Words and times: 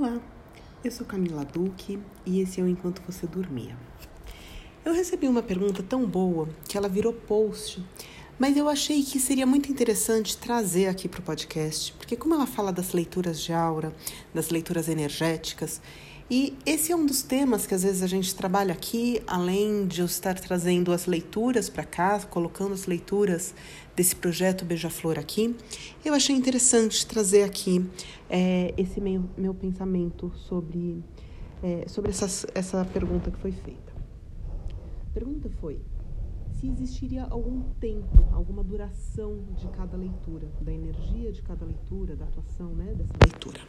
Olá, 0.00 0.22
eu 0.84 0.92
sou 0.92 1.04
Camila 1.04 1.44
Duque 1.44 1.98
e 2.24 2.40
esse 2.40 2.60
é 2.60 2.62
o 2.62 2.68
Enquanto 2.68 3.02
Você 3.02 3.26
Dormia. 3.26 3.76
Eu 4.84 4.94
recebi 4.94 5.26
uma 5.26 5.42
pergunta 5.42 5.82
tão 5.82 6.06
boa 6.06 6.48
que 6.68 6.78
ela 6.78 6.88
virou 6.88 7.12
post, 7.12 7.84
mas 8.38 8.56
eu 8.56 8.68
achei 8.68 9.02
que 9.02 9.18
seria 9.18 9.44
muito 9.44 9.72
interessante 9.72 10.38
trazer 10.38 10.86
aqui 10.86 11.08
para 11.08 11.18
o 11.18 11.24
podcast, 11.24 11.92
porque, 11.94 12.14
como 12.14 12.32
ela 12.32 12.46
fala 12.46 12.72
das 12.72 12.92
leituras 12.92 13.40
de 13.40 13.52
aura, 13.52 13.92
das 14.32 14.50
leituras 14.50 14.88
energéticas, 14.88 15.82
e 16.30 16.54
esse 16.66 16.92
é 16.92 16.96
um 16.96 17.06
dos 17.06 17.22
temas 17.22 17.66
que 17.66 17.74
às 17.74 17.82
vezes 17.82 18.02
a 18.02 18.06
gente 18.06 18.34
trabalha 18.34 18.74
aqui, 18.74 19.22
além 19.26 19.86
de 19.86 20.00
eu 20.00 20.06
estar 20.06 20.38
trazendo 20.38 20.92
as 20.92 21.06
leituras 21.06 21.70
para 21.70 21.84
cá, 21.84 22.20
colocando 22.20 22.74
as 22.74 22.86
leituras 22.86 23.54
desse 23.96 24.14
projeto 24.14 24.62
Beija-Flor 24.62 25.18
aqui, 25.18 25.56
eu 26.04 26.12
achei 26.12 26.36
interessante 26.36 27.06
trazer 27.06 27.44
aqui 27.44 27.88
é, 28.28 28.74
esse 28.76 29.00
meu, 29.00 29.24
meu 29.38 29.54
pensamento 29.54 30.30
sobre, 30.36 31.02
é, 31.62 31.88
sobre 31.88 32.10
essas, 32.10 32.44
essa 32.54 32.84
pergunta 32.84 33.30
que 33.30 33.38
foi 33.38 33.52
feita. 33.52 33.92
A 35.08 35.14
pergunta 35.14 35.48
foi 35.60 35.80
se 36.60 36.68
existiria 36.68 37.24
algum 37.30 37.62
tempo, 37.80 38.28
alguma 38.32 38.62
duração 38.64 39.44
de 39.56 39.66
cada 39.68 39.96
leitura, 39.96 40.48
da 40.60 40.72
energia 40.72 41.32
de 41.32 41.40
cada 41.40 41.64
leitura, 41.64 42.16
da 42.16 42.24
atuação 42.24 42.74
né, 42.74 42.92
dessa 42.94 43.14
leitura. 43.24 43.60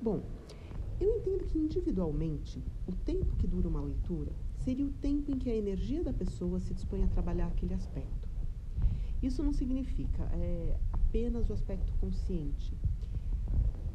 Bom, 0.00 0.20
eu 1.02 1.16
entendo 1.16 1.44
que 1.44 1.58
individualmente, 1.58 2.62
o 2.86 2.92
tempo 2.92 3.34
que 3.36 3.46
dura 3.46 3.68
uma 3.68 3.80
leitura 3.80 4.30
seria 4.64 4.86
o 4.86 4.92
tempo 4.92 5.32
em 5.32 5.38
que 5.38 5.50
a 5.50 5.54
energia 5.54 6.02
da 6.02 6.12
pessoa 6.12 6.60
se 6.60 6.72
dispõe 6.72 7.02
a 7.02 7.08
trabalhar 7.08 7.48
aquele 7.48 7.74
aspecto. 7.74 8.28
Isso 9.22 9.42
não 9.42 9.52
significa 9.52 10.22
é, 10.32 10.76
apenas 10.92 11.50
o 11.50 11.52
aspecto 11.52 11.92
consciente, 12.00 12.72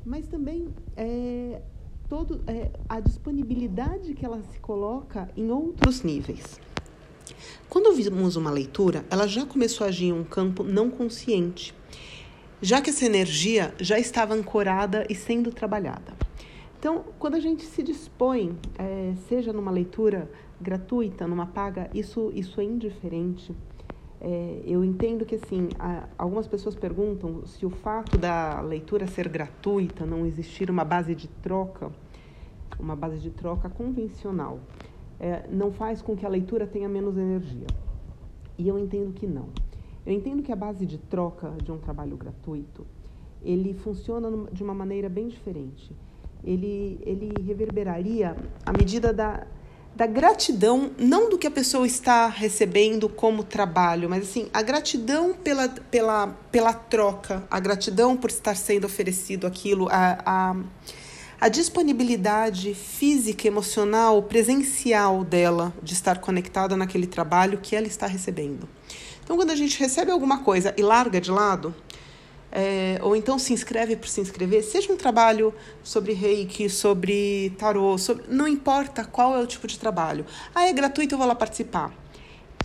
mas 0.06 0.28
também 0.28 0.68
é, 0.96 1.62
todo, 2.10 2.42
é, 2.48 2.72
a 2.88 3.00
disponibilidade 3.00 4.14
que 4.14 4.26
ela 4.26 4.42
se 4.44 4.60
coloca 4.60 5.30
em 5.36 5.49
outros 5.49 6.04
níveis. 6.04 6.60
Quando 7.70 7.88
ouvimos 7.88 8.36
uma 8.36 8.52
leitura, 8.52 9.05
ela 9.10 9.27
já 9.27 9.46
começou 9.46 9.86
a 9.86 9.90
agir 9.90 10.08
em 10.08 10.14
um 10.14 10.24
campo 10.24 10.64
não 10.64 10.90
consciente, 10.90 11.74
já 12.62 12.82
que 12.82 12.90
essa 12.90 13.05
energia 13.05 13.74
já 13.80 13.99
estava 13.99 14.34
ancorada 14.34 15.05
e 15.10 15.16
sendo 15.16 15.52
trabalhada. 15.52 16.27
Então, 16.90 17.04
quando 17.20 17.35
a 17.35 17.40
gente 17.41 17.66
se 17.66 17.84
dispõe, 17.84 18.57
é, 18.80 19.13
seja 19.27 19.52
numa 19.52 19.71
leitura 19.71 20.32
gratuita, 20.62 21.27
numa 21.27 21.46
paga, 21.46 21.90
isso, 21.93 22.32
isso 22.34 22.62
é 22.62 22.63
indiferente. 22.63 23.54
É, 24.21 24.62
eu 24.66 24.85
entendo 24.85 25.26
que, 25.26 25.35
assim, 25.35 25.68
a, 25.77 26.08
algumas 26.18 26.48
pessoas 26.48 26.76
perguntam 26.76 27.46
se 27.46 27.65
o 27.65 27.70
fato 27.70 28.18
da 28.18 28.62
leitura 28.62 29.05
ser 29.05 29.27
gratuita, 29.27 30.05
não 30.05 30.26
existir 30.26 30.71
uma 30.71 30.85
base 30.85 31.13
de 31.13 31.27
troca, 31.27 31.91
uma 32.80 32.96
base 32.96 33.20
de 33.20 33.32
troca 33.32 33.70
convencional, 33.70 34.58
é, 35.20 35.46
não 35.52 35.74
faz 35.74 36.02
com 36.02 36.15
que 36.15 36.26
a 36.26 36.30
leitura 36.30 36.65
tenha 36.65 36.88
menos 36.88 37.18
energia. 37.18 37.68
E 38.58 38.65
eu 38.65 38.80
entendo 38.80 39.12
que 39.12 39.27
não. 39.27 39.49
Eu 40.05 40.13
entendo 40.13 40.41
que 40.41 40.54
a 40.54 40.55
base 40.55 40.85
de 40.85 40.98
troca 40.98 41.52
de 41.62 41.70
um 41.70 41.80
trabalho 41.80 42.15
gratuito, 42.15 42.88
ele 43.43 43.74
funciona 43.74 44.32
de 44.54 44.63
uma 44.63 44.74
maneira 44.74 45.10
bem 45.10 45.27
diferente 45.27 45.93
ele, 46.43 46.99
ele 47.05 47.34
reverberaria 47.46 48.35
à 48.66 48.71
medida 48.71 49.12
da, 49.13 49.46
da 49.98 50.05
gratidão, 50.05 50.91
não 50.98 51.27
do 51.27 51.38
que 51.40 51.48
a 51.48 51.52
pessoa 51.52 51.88
está 51.88 52.27
recebendo 52.27 53.10
como 53.10 53.43
trabalho, 53.43 54.07
mas 54.07 54.30
assim, 54.30 54.48
a 54.54 54.62
gratidão 54.62 55.34
pela, 55.34 55.68
pela, 55.68 56.27
pela 56.52 56.71
troca, 56.71 57.43
a 57.49 57.60
gratidão 57.60 58.15
por 58.15 58.30
estar 58.30 58.55
sendo 58.55 58.85
oferecido 58.85 59.48
aquilo, 59.48 59.90
a, 59.90 60.20
a, 60.24 60.55
a 61.41 61.49
disponibilidade 61.49 62.76
física, 62.76 63.48
emocional, 63.48 64.22
presencial 64.22 65.24
dela 65.24 65.74
de 65.81 65.94
estar 65.94 66.19
conectada 66.19 66.78
naquele 66.78 67.08
trabalho 67.08 67.58
que 67.58 67.75
ela 67.75 67.88
está 67.88 68.06
recebendo. 68.06 68.69
Então, 69.24 69.36
quando 69.36 69.50
a 69.50 69.56
gente 69.56 69.80
recebe 69.80 70.12
alguma 70.12 70.44
coisa 70.44 70.75
e 70.78 70.81
larga 70.84 71.19
de 71.19 71.31
lado, 71.31 71.75
é, 72.59 72.97
ou 73.03 73.16
então 73.16 73.38
se 73.38 73.53
inscreve 73.53 73.95
por 73.95 74.07
se 74.07 74.19
inscrever, 74.19 74.63
seja 74.63 74.91
um 74.91 74.97
trabalho 74.97 75.53
sobre 75.84 76.13
reiki, 76.13 76.68
sobre 76.68 77.51
tarô, 77.51 78.00
sobre, 78.00 78.23
não 78.28 78.47
importa 78.47 79.06
qual 79.06 79.35
é 79.35 79.40
o 79.40 79.45
tipo 79.45 79.68
de 79.68 79.78
trabalho. 79.78 80.25
Ah, 80.56 80.68
é 80.68 80.73
gratuito, 80.73 81.13
eu 81.13 81.19
vou 81.19 81.28
lá 81.28 81.35
participar. 81.35 81.94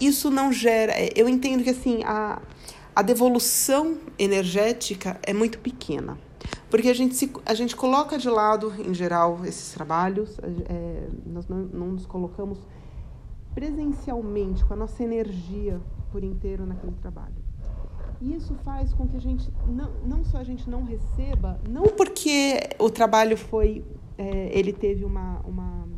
Isso 0.00 0.30
não 0.30 0.50
gera. 0.50 0.92
É, 0.92 1.10
eu 1.14 1.28
entendo 1.28 1.62
que 1.62 1.68
assim 1.68 2.02
a, 2.04 2.40
a 2.96 3.02
devolução 3.02 3.98
energética 4.18 5.20
é 5.22 5.34
muito 5.34 5.58
pequena. 5.58 6.16
Porque 6.70 6.88
a 6.88 6.94
gente, 6.94 7.14
se, 7.14 7.30
a 7.44 7.52
gente 7.52 7.76
coloca 7.76 8.16
de 8.16 8.30
lado, 8.30 8.72
em 8.78 8.94
geral, 8.94 9.44
esses 9.44 9.74
trabalhos, 9.74 10.38
é, 10.70 11.06
nós 11.26 11.46
não, 11.46 11.58
não 11.58 11.86
nos 11.88 12.06
colocamos 12.06 12.58
presencialmente, 13.54 14.64
com 14.64 14.72
a 14.72 14.76
nossa 14.76 15.02
energia 15.02 15.78
por 16.10 16.24
inteiro 16.24 16.64
naquele 16.64 16.94
trabalho. 16.94 17.41
Isso 18.22 18.54
faz 18.62 18.94
com 18.94 19.08
que 19.08 19.16
a 19.16 19.20
gente, 19.20 19.52
não, 19.66 19.90
não 20.06 20.24
só 20.24 20.38
a 20.38 20.44
gente 20.44 20.70
não 20.70 20.84
receba, 20.84 21.60
não 21.68 21.82
porque 21.82 22.70
o 22.78 22.88
trabalho 22.88 23.36
foi, 23.36 23.84
é, 24.16 24.56
ele 24.56 24.72
teve 24.72 25.04
uma, 25.04 25.40
uma 25.40 25.88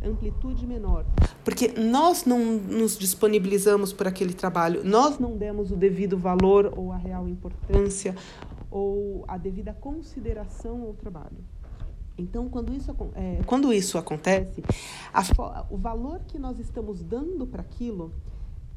amplitude 0.00 0.64
menor, 0.68 1.04
porque 1.44 1.72
nós 1.76 2.24
não 2.24 2.38
nos 2.38 2.96
disponibilizamos 2.96 3.92
por 3.92 4.06
aquele 4.06 4.32
trabalho, 4.34 4.84
nós 4.84 5.18
não 5.18 5.36
demos 5.36 5.72
o 5.72 5.76
devido 5.76 6.16
valor 6.16 6.72
ou 6.76 6.92
a 6.92 6.96
real 6.96 7.28
importância 7.28 8.14
ou 8.70 9.24
a 9.26 9.36
devida 9.36 9.72
consideração 9.72 10.82
ao 10.82 10.94
trabalho. 10.94 11.44
Então, 12.16 12.48
quando 12.48 12.72
isso, 12.72 12.94
é, 13.16 13.40
quando 13.46 13.72
isso 13.72 13.98
acontece, 13.98 14.62
a, 15.12 15.66
o 15.68 15.76
valor 15.76 16.20
que 16.28 16.38
nós 16.38 16.60
estamos 16.60 17.02
dando 17.02 17.44
para 17.44 17.62
aquilo 17.62 18.12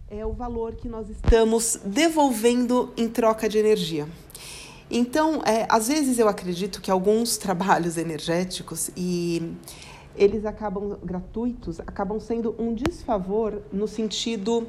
é 0.10 0.26
o 0.26 0.32
valor 0.32 0.76
que 0.76 0.88
nós 0.88 1.10
estamos 1.10 1.80
devolvendo 1.84 2.94
em 2.96 3.10
troca 3.10 3.50
de 3.50 3.58
energia. 3.58 4.08
Então, 4.90 5.42
é, 5.44 5.68
às 5.70 5.90
vezes 5.90 6.18
eu 6.18 6.30
acredito 6.30 6.82
que 6.82 6.90
alguns 6.90 7.38
trabalhos 7.38 7.98
energéticos 7.98 8.90
e 8.96 9.54
eles 10.16 10.46
acabam 10.46 10.98
gratuitos, 11.04 11.82
acabam 11.82 12.20
sendo 12.22 12.56
um 12.58 12.74
desfavor 12.74 13.62
no 13.72 13.86
sentido 13.88 14.66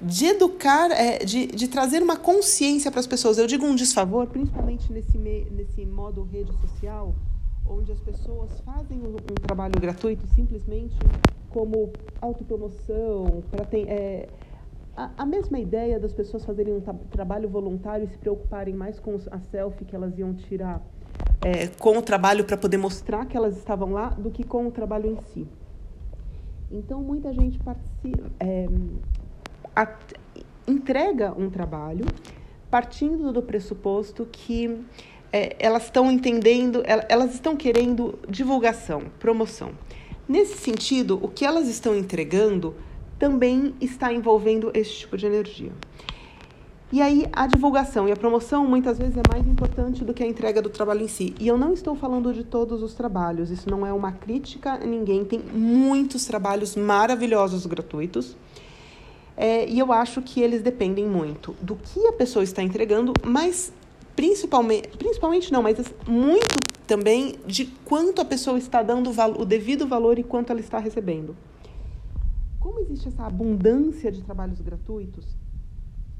de 0.00 0.26
educar, 0.26 0.90
é, 0.90 1.18
de, 1.18 1.46
de 1.46 1.68
trazer 1.68 2.02
uma 2.02 2.16
consciência 2.16 2.90
para 2.90 3.00
as 3.00 3.06
pessoas. 3.06 3.36
Eu 3.36 3.46
digo 3.46 3.66
um 3.66 3.74
desfavor, 3.74 4.26
principalmente 4.28 4.90
nesse, 4.90 5.18
me, 5.18 5.44
nesse 5.50 5.84
modo 5.84 6.22
rede 6.22 6.52
social, 6.58 7.14
onde 7.66 7.92
as 7.92 8.00
pessoas 8.00 8.48
fazem 8.64 8.98
um, 8.98 9.14
um 9.14 9.34
trabalho 9.42 9.78
gratuito 9.78 10.26
simplesmente 10.34 10.96
como 11.50 11.92
autopromoção, 12.22 13.42
para 13.50 13.66
ter. 13.66 13.86
É, 13.88 14.28
a, 15.16 15.26
mesma 15.26 15.58
ideia 15.58 15.98
das 15.98 16.12
pessoas 16.12 16.44
fazerem 16.44 16.74
um 16.74 16.80
trabalho 17.10 17.48
voluntário 17.48 18.04
e 18.04 18.08
se 18.08 18.18
preocuparem 18.18 18.74
mais 18.74 18.98
com 18.98 19.18
a 19.30 19.38
selfie 19.38 19.84
que 19.84 19.94
elas 19.94 20.18
iam 20.18 20.34
tirar 20.34 20.82
é, 21.42 21.68
com 21.78 21.96
o 21.96 22.02
trabalho 22.02 22.44
para 22.44 22.56
poder 22.56 22.76
mostrar 22.76 23.26
que 23.26 23.36
elas 23.36 23.56
estavam 23.56 23.92
lá 23.92 24.10
do 24.10 24.30
que 24.30 24.44
com 24.44 24.66
o 24.66 24.70
trabalho 24.70 25.10
em 25.10 25.16
si. 25.32 25.46
Então, 26.70 27.00
muita 27.00 27.32
gente 27.32 27.58
participa, 27.58 28.30
é, 28.38 28.68
a, 29.74 29.96
entrega 30.66 31.32
um 31.36 31.50
trabalho 31.50 32.04
partindo 32.70 33.32
do 33.32 33.42
pressuposto 33.42 34.26
que 34.30 34.84
é, 35.32 35.56
elas 35.58 35.84
estão 35.84 36.10
entendendo, 36.10 36.82
elas 37.08 37.34
estão 37.34 37.56
querendo 37.56 38.18
divulgação, 38.28 39.02
promoção. 39.18 39.72
Nesse 40.28 40.58
sentido, 40.58 41.18
o 41.20 41.28
que 41.28 41.44
elas 41.44 41.66
estão 41.68 41.94
entregando 41.96 42.74
também 43.20 43.74
está 43.82 44.10
envolvendo 44.10 44.70
esse 44.72 44.92
tipo 44.92 45.16
de 45.16 45.26
energia. 45.26 45.70
E 46.90 47.00
aí, 47.00 47.26
a 47.32 47.46
divulgação 47.46 48.08
e 48.08 48.12
a 48.12 48.16
promoção 48.16 48.66
muitas 48.66 48.98
vezes 48.98 49.16
é 49.16 49.22
mais 49.30 49.46
importante 49.46 50.04
do 50.04 50.12
que 50.12 50.24
a 50.24 50.26
entrega 50.26 50.60
do 50.60 50.70
trabalho 50.70 51.02
em 51.02 51.06
si. 51.06 51.34
E 51.38 51.46
eu 51.46 51.56
não 51.56 51.72
estou 51.72 51.94
falando 51.94 52.32
de 52.32 52.42
todos 52.42 52.82
os 52.82 52.94
trabalhos, 52.94 53.50
isso 53.50 53.70
não 53.70 53.86
é 53.86 53.92
uma 53.92 54.10
crítica 54.10 54.72
a 54.72 54.78
ninguém. 54.78 55.24
Tem 55.24 55.38
muitos 55.38 56.24
trabalhos 56.24 56.74
maravilhosos 56.74 57.64
gratuitos. 57.66 58.36
É, 59.36 59.68
e 59.68 59.78
eu 59.78 59.92
acho 59.92 60.20
que 60.22 60.40
eles 60.40 60.62
dependem 60.62 61.06
muito 61.06 61.54
do 61.60 61.76
que 61.76 62.04
a 62.06 62.12
pessoa 62.12 62.42
está 62.42 62.62
entregando, 62.62 63.12
mas 63.24 63.72
principalmente, 64.16 64.88
principalmente 64.98 65.52
não, 65.52 65.62
mas 65.62 65.76
muito 66.08 66.56
também 66.86 67.36
de 67.46 67.66
quanto 67.84 68.20
a 68.20 68.24
pessoa 68.24 68.58
está 68.58 68.82
dando 68.82 69.12
o 69.38 69.44
devido 69.44 69.86
valor 69.86 70.18
e 70.18 70.24
quanto 70.24 70.50
ela 70.50 70.60
está 70.60 70.78
recebendo 70.78 71.36
como 72.60 72.78
existe 72.80 73.08
essa 73.08 73.24
abundância 73.24 74.12
de 74.12 74.22
trabalhos 74.22 74.60
gratuitos, 74.60 75.24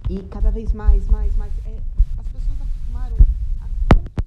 e 0.09 0.19
cada 0.25 0.51
vez 0.51 0.73
mais, 0.73 1.07
mais, 1.07 1.37
mais, 1.37 1.53
é, 1.65 1.79
as 2.19 2.27
pessoas 2.27 2.59
acostumaram 2.61 3.17
a 3.61 3.69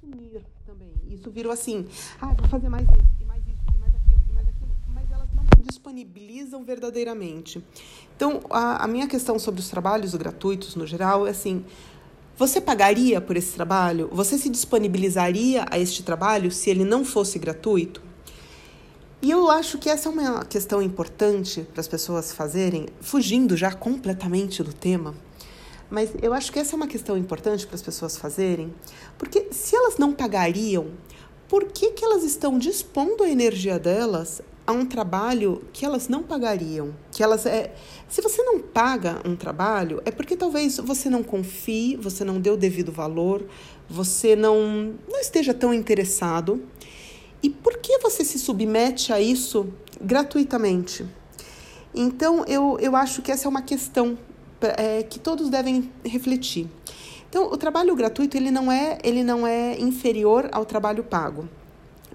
consumir 0.00 0.40
também. 0.64 0.92
Isso 1.10 1.30
virou 1.30 1.52
assim, 1.52 1.86
ah, 2.20 2.32
vou 2.32 2.48
fazer 2.48 2.68
mais 2.70 2.88
isso, 2.88 3.20
e 3.20 3.24
mais 3.24 3.42
isso, 3.46 3.58
e 3.74 3.78
mais 3.78 3.94
aquilo, 3.94 4.20
e 4.30 4.32
mais 4.32 4.48
aquilo, 4.48 4.70
mas 4.94 5.10
elas 5.10 5.28
não 5.34 5.44
disponibilizam 5.68 6.64
verdadeiramente. 6.64 7.62
Então, 8.16 8.40
a, 8.48 8.84
a 8.84 8.86
minha 8.88 9.08
questão 9.08 9.38
sobre 9.38 9.60
os 9.60 9.68
trabalhos 9.68 10.14
gratuitos, 10.14 10.76
no 10.76 10.86
geral, 10.86 11.26
é 11.26 11.30
assim, 11.30 11.64
Você 12.36 12.60
pagaria 12.60 13.20
por 13.20 13.36
esse 13.36 13.54
trabalho? 13.54 14.08
Você 14.12 14.36
se 14.36 14.50
disponibilizaria 14.50 15.66
a 15.70 15.78
este 15.78 16.02
trabalho 16.02 16.50
se 16.50 16.68
ele 16.68 16.84
não 16.84 17.04
fosse 17.04 17.38
gratuito? 17.38 18.02
E 19.24 19.30
eu 19.30 19.50
acho 19.50 19.78
que 19.78 19.88
essa 19.88 20.10
é 20.10 20.12
uma 20.12 20.44
questão 20.44 20.82
importante 20.82 21.66
para 21.72 21.80
as 21.80 21.88
pessoas 21.88 22.30
fazerem, 22.30 22.88
fugindo 23.00 23.56
já 23.56 23.72
completamente 23.72 24.62
do 24.62 24.70
tema. 24.70 25.14
Mas 25.88 26.10
eu 26.20 26.34
acho 26.34 26.52
que 26.52 26.58
essa 26.58 26.74
é 26.74 26.76
uma 26.76 26.86
questão 26.86 27.16
importante 27.16 27.66
para 27.66 27.74
as 27.74 27.80
pessoas 27.80 28.18
fazerem, 28.18 28.74
porque 29.16 29.48
se 29.50 29.74
elas 29.74 29.96
não 29.96 30.12
pagariam, 30.12 30.88
por 31.48 31.64
que, 31.64 31.92
que 31.92 32.04
elas 32.04 32.22
estão 32.22 32.58
dispondo 32.58 33.24
a 33.24 33.28
energia 33.30 33.78
delas 33.78 34.42
a 34.66 34.72
um 34.72 34.84
trabalho 34.84 35.64
que 35.72 35.86
elas 35.86 36.06
não 36.06 36.22
pagariam? 36.22 36.94
Que 37.10 37.22
elas 37.22 37.46
é, 37.46 37.74
se 38.06 38.20
você 38.20 38.42
não 38.42 38.58
paga 38.58 39.22
um 39.24 39.34
trabalho, 39.34 40.02
é 40.04 40.10
porque 40.10 40.36
talvez 40.36 40.76
você 40.76 41.08
não 41.08 41.22
confie, 41.22 41.96
você 41.96 42.24
não 42.24 42.38
deu 42.38 42.52
o 42.52 42.58
devido 42.58 42.92
valor, 42.92 43.42
você 43.88 44.36
não, 44.36 44.94
não 45.08 45.18
esteja 45.18 45.54
tão 45.54 45.72
interessado. 45.72 46.62
E 47.44 47.50
por 47.50 47.76
que 47.76 47.98
você 47.98 48.24
se 48.24 48.38
submete 48.38 49.12
a 49.12 49.20
isso 49.20 49.68
gratuitamente? 50.00 51.04
Então, 51.94 52.42
eu, 52.48 52.78
eu 52.80 52.96
acho 52.96 53.20
que 53.20 53.30
essa 53.30 53.46
é 53.46 53.50
uma 53.50 53.60
questão 53.60 54.16
é, 54.62 55.02
que 55.02 55.18
todos 55.18 55.50
devem 55.50 55.92
refletir. 56.02 56.66
Então, 57.28 57.52
o 57.52 57.56
trabalho 57.58 57.94
gratuito 57.94 58.34
ele 58.34 58.50
não 58.50 58.72
é 58.72 58.96
ele 59.04 59.22
não 59.22 59.46
é 59.46 59.78
inferior 59.78 60.48
ao 60.52 60.64
trabalho 60.64 61.04
pago, 61.04 61.46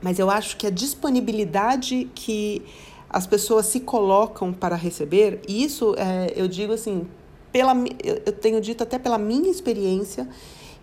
mas 0.02 0.18
eu 0.18 0.32
acho 0.32 0.58
que 0.58 0.66
a 0.66 0.72
disponibilidade 0.72 2.10
que 2.16 2.64
as 3.08 3.28
pessoas 3.28 3.68
se 3.68 3.82
colocam 3.82 4.52
para 4.52 4.76
receber, 4.76 5.42
e 5.48 5.64
isso 5.64 5.94
é, 5.96 6.34
eu 6.36 6.48
digo 6.48 6.74
assim, 6.74 7.06
pela, 7.52 7.76
eu 8.04 8.34
tenho 8.34 8.60
dito 8.60 8.82
até 8.82 8.98
pela 8.98 9.20
minha 9.20 9.52
experiência 9.52 10.28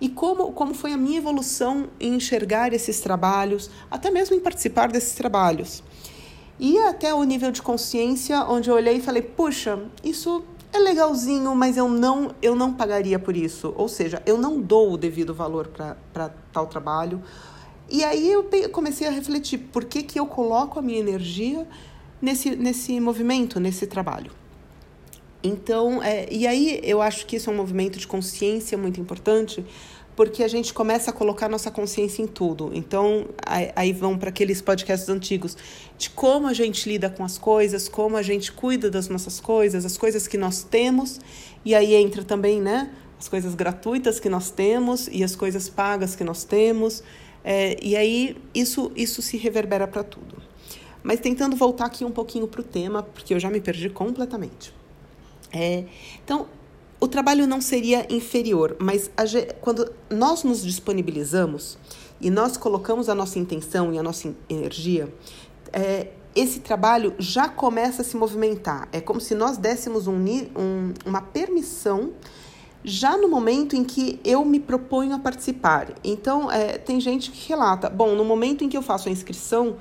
e 0.01 0.09
como, 0.09 0.53
como 0.53 0.75
foi 0.75 0.93
a 0.93 0.97
minha 0.97 1.19
evolução 1.19 1.89
em 1.99 2.15
enxergar 2.15 2.73
esses 2.73 3.01
trabalhos, 3.01 3.71
até 3.91 4.11
mesmo 4.11 4.37
em 4.37 4.41
participar 4.41 4.91
desses 4.91 5.15
trabalhos. 5.15 5.83
E 6.59 6.79
até 6.79 7.13
o 7.13 7.23
nível 7.25 7.51
de 7.51 7.61
consciência 7.63 8.43
onde 8.45 8.71
eu 8.71 8.75
olhei 8.75 8.97
e 8.97 9.01
falei, 9.01 9.23
puxa, 9.23 9.79
isso 10.03 10.43
é 10.73 10.79
legalzinho, 10.79 11.55
mas 11.55 11.77
eu 11.77 11.89
não, 11.89 12.35
eu 12.41 12.55
não 12.55 12.73
pagaria 12.73 13.19
por 13.19 13.37
isso. 13.37 13.75
Ou 13.77 13.89
seja, 13.89 14.23
eu 14.27 14.39
não 14.39 14.61
dou 14.61 14.93
o 14.93 14.97
devido 14.97 15.35
valor 15.35 15.69
para 15.69 16.31
tal 16.53 16.67
trabalho. 16.67 17.23
E 17.89 18.03
aí 18.05 18.31
eu 18.31 18.49
comecei 18.73 19.07
a 19.07 19.11
refletir 19.11 19.59
por 19.59 19.85
que, 19.85 20.03
que 20.03 20.19
eu 20.19 20.27
coloco 20.27 20.79
a 20.79 20.83
minha 20.83 20.99
energia 20.99 21.67
nesse, 22.21 22.57
nesse 22.57 22.99
movimento, 23.01 23.61
nesse 23.61 23.87
trabalho. 23.87 24.33
Então, 25.47 26.03
é, 26.03 26.27
e 26.31 26.47
aí 26.47 26.81
eu 26.83 27.01
acho 27.01 27.25
que 27.25 27.37
isso 27.37 27.49
é 27.49 27.53
um 27.53 27.57
movimento 27.57 27.99
de 27.99 28.07
consciência 28.07 28.77
muito 28.77 29.01
importante, 29.01 29.65
porque 30.17 30.43
a 30.43 30.49
gente 30.49 30.75
começa 30.75 31.11
a 31.11 31.13
colocar 31.13 31.49
nossa 31.49 31.71
consciência 31.71 32.23
em 32.23 32.27
tudo. 32.27 32.71
Então, 32.75 33.27
aí, 33.77 33.93
vão 33.93 34.19
para 34.19 34.31
aqueles 34.31 34.61
podcasts 34.61 35.09
antigos 35.09 35.57
de 35.97 36.11
como 36.11 36.49
a 36.49 36.53
gente 36.53 36.89
lida 36.89 37.09
com 37.09 37.23
as 37.23 37.39
coisas, 37.39 37.89
como 37.89 38.17
a 38.17 38.23
gente 38.23 38.51
cuida 38.51 38.91
das 38.91 39.09
nossas 39.09 39.39
coisas, 39.39 39.85
as 39.85 39.97
coisas 39.97 40.27
que 40.27 40.37
nós 40.37 40.65
temos, 40.65 41.21
e 41.65 41.75
aí 41.75 41.95
entra 41.95 42.25
também, 42.25 42.61
né, 42.61 42.91
as 43.19 43.29
coisas 43.29 43.55
gratuitas 43.55 44.19
que 44.19 44.29
nós 44.29 44.51
temos 44.51 45.07
e 45.13 45.23
as 45.23 45.37
coisas 45.37 45.69
pagas 45.69 46.17
que 46.17 46.25
nós 46.25 46.45
temos. 46.45 47.05
É, 47.45 47.77
e 47.81 47.95
aí 47.95 48.37
isso, 48.55 48.91
isso 48.97 49.23
se 49.23 49.37
reverbera 49.37 49.87
para 49.87 50.03
tudo. 50.03 50.43
Mas 51.03 51.21
tentando 51.21 51.55
voltar 51.55 51.85
aqui 51.85 52.05
um 52.05 52.11
pouquinho 52.11 52.49
para 52.49 52.63
o 52.63 52.65
tema, 52.65 53.03
porque 53.03 53.33
eu 53.35 53.39
já 53.39 53.49
me 53.49 53.61
perdi 53.61 53.89
completamente. 53.89 54.75
É, 55.53 55.85
então, 56.25 56.47
o 56.99 57.07
trabalho 57.07 57.47
não 57.47 57.61
seria 57.61 58.07
inferior, 58.13 58.77
mas 58.79 59.11
a, 59.17 59.25
quando 59.61 59.93
nós 60.11 60.43
nos 60.43 60.63
disponibilizamos 60.63 61.79
e 62.21 62.31
nós 62.31 62.57
colocamos 62.57 63.09
a 63.09 63.15
nossa 63.15 63.39
intenção 63.39 63.93
e 63.93 63.99
a 63.99 64.03
nossa 64.03 64.35
energia, 64.49 65.13
é, 65.73 66.09
esse 66.35 66.61
trabalho 66.61 67.15
já 67.19 67.49
começa 67.49 68.03
a 68.03 68.05
se 68.05 68.17
movimentar. 68.17 68.89
É 68.93 69.01
como 69.01 69.21
se 69.21 69.35
nós 69.35 69.57
dessemos 69.57 70.07
um, 70.07 70.17
um, 70.17 70.95
uma 71.05 71.23
permissão 71.23 72.13
já 72.85 73.17
no 73.17 73.29
momento 73.29 73.75
em 73.75 73.83
que 73.83 74.21
eu 74.25 74.45
me 74.45 74.61
proponho 74.61 75.15
a 75.15 75.19
participar. 75.19 75.95
Então, 76.05 76.51
é, 76.51 76.79
tem 76.79 77.01
gente 77.01 77.31
que 77.31 77.49
relata: 77.49 77.91
bom, 77.91 78.15
no 78.15 78.25
momento 78.25 78.63
em 78.63 78.69
que 78.69 78.77
eu 78.77 78.83
faço 78.83 79.09
a 79.09 79.13
inscrição, 79.13 79.77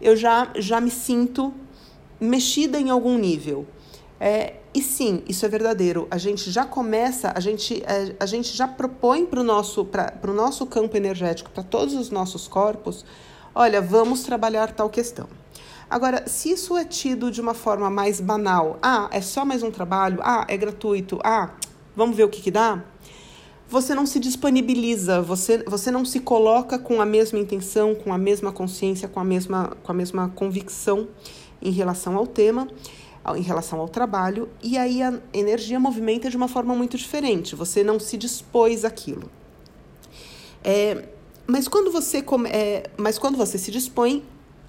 eu 0.00 0.16
já, 0.16 0.50
já 0.56 0.80
me 0.80 0.90
sinto 0.90 1.54
mexida 2.20 2.78
em 2.78 2.90
algum 2.90 3.16
nível. 3.16 3.66
É, 4.20 4.54
e 4.72 4.82
sim, 4.82 5.22
isso 5.28 5.44
é 5.44 5.48
verdadeiro. 5.48 6.06
A 6.10 6.18
gente 6.18 6.50
já 6.50 6.64
começa, 6.64 7.32
a 7.34 7.40
gente, 7.40 7.82
a, 7.86 7.92
é, 7.92 8.16
a 8.18 8.26
gente 8.26 8.56
já 8.56 8.66
propõe 8.66 9.26
para 9.26 9.40
o 9.40 9.44
nosso, 9.44 9.86
nosso 10.34 10.66
campo 10.66 10.96
energético, 10.96 11.50
para 11.50 11.62
todos 11.62 11.94
os 11.94 12.10
nossos 12.10 12.48
corpos, 12.48 13.04
olha, 13.54 13.80
vamos 13.80 14.22
trabalhar 14.22 14.72
tal 14.72 14.88
questão. 14.88 15.28
Agora, 15.88 16.26
se 16.26 16.50
isso 16.50 16.76
é 16.76 16.84
tido 16.84 17.30
de 17.30 17.40
uma 17.40 17.54
forma 17.54 17.90
mais 17.90 18.20
banal, 18.20 18.78
ah, 18.82 19.08
é 19.12 19.20
só 19.20 19.44
mais 19.44 19.62
um 19.62 19.70
trabalho, 19.70 20.18
ah, 20.22 20.44
é 20.48 20.56
gratuito, 20.56 21.20
ah, 21.22 21.50
vamos 21.94 22.16
ver 22.16 22.24
o 22.24 22.28
que, 22.28 22.40
que 22.40 22.50
dá, 22.50 22.82
você 23.68 23.94
não 23.94 24.06
se 24.06 24.18
disponibiliza, 24.18 25.20
você, 25.20 25.62
você 25.66 25.90
não 25.90 26.04
se 26.04 26.20
coloca 26.20 26.78
com 26.78 27.00
a 27.00 27.06
mesma 27.06 27.38
intenção, 27.38 27.94
com 27.94 28.12
a 28.12 28.18
mesma 28.18 28.50
consciência, 28.50 29.08
com 29.08 29.20
a 29.20 29.24
mesma, 29.24 29.76
com 29.82 29.92
a 29.92 29.94
mesma 29.94 30.28
convicção 30.34 31.08
em 31.60 31.70
relação 31.70 32.16
ao 32.16 32.26
tema 32.26 32.68
em 33.36 33.42
relação 33.42 33.80
ao 33.80 33.88
trabalho, 33.88 34.48
e 34.62 34.76
aí 34.76 35.02
a 35.02 35.18
energia 35.32 35.80
movimenta 35.80 36.28
de 36.28 36.36
uma 36.36 36.48
forma 36.48 36.74
muito 36.74 36.96
diferente, 36.98 37.56
você 37.56 37.82
não 37.82 37.98
se 37.98 38.16
dispôs 38.16 38.84
àquilo. 38.84 39.30
É, 40.62 41.04
mas, 41.46 41.68
quando 41.68 41.90
você 41.90 42.22
come, 42.22 42.48
é, 42.48 42.84
mas 42.96 43.18
quando 43.18 43.36
você 43.36 43.58
se 43.58 43.70
dispõe, 43.70 44.24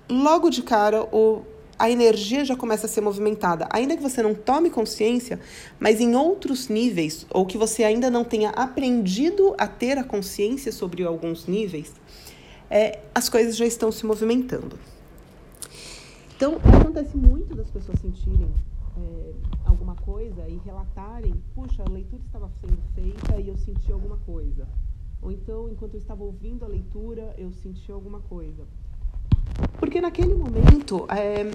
logo 0.09 0.49
de 0.49 0.61
cara 0.61 1.03
o, 1.03 1.43
a 1.79 1.89
energia 1.89 2.43
já 2.43 2.55
começa 2.55 2.85
a 2.85 2.89
ser 2.89 3.01
movimentada. 3.01 3.67
Ainda 3.71 3.95
que 3.95 4.03
você 4.03 4.21
não 4.21 4.33
tome 4.33 4.69
consciência, 4.69 5.39
mas 5.79 6.01
em 6.01 6.15
outros 6.15 6.67
níveis, 6.67 7.25
ou 7.29 7.45
que 7.45 7.57
você 7.57 7.83
ainda 7.83 8.09
não 8.09 8.23
tenha 8.23 8.49
aprendido 8.49 9.55
a 9.57 9.67
ter 9.67 9.97
a 9.97 10.03
consciência 10.03 10.71
sobre 10.71 11.03
alguns 11.03 11.47
níveis, 11.47 11.93
é, 12.69 12.99
as 13.13 13.29
coisas 13.29 13.55
já 13.55 13.65
estão 13.65 13.91
se 13.91 14.05
movimentando. 14.05 14.77
Então, 16.35 16.55
acontece 16.57 17.15
muito 17.15 17.55
das 17.55 17.69
pessoas 17.69 17.97
sentirem 17.99 18.49
é, 18.97 19.33
alguma 19.63 19.95
coisa 19.95 20.47
e 20.47 20.57
relatarem: 20.65 21.33
puxa, 21.53 21.83
a 21.83 21.89
leitura 21.89 22.21
estava 22.25 22.49
sendo 22.59 22.77
feita 22.93 23.39
e 23.39 23.47
eu 23.47 23.57
senti 23.57 23.91
alguma 23.91 24.17
coisa. 24.17 24.67
Ou 25.21 25.31
então, 25.31 25.69
enquanto 25.69 25.93
eu 25.93 25.99
estava 25.99 26.23
ouvindo 26.23 26.65
a 26.65 26.67
leitura, 26.67 27.33
eu 27.37 27.51
senti 27.51 27.89
alguma 27.91 28.19
coisa. 28.19 28.63
Porque 29.79 30.01
naquele 30.01 30.35
momento, 30.35 31.07
é, 31.09 31.51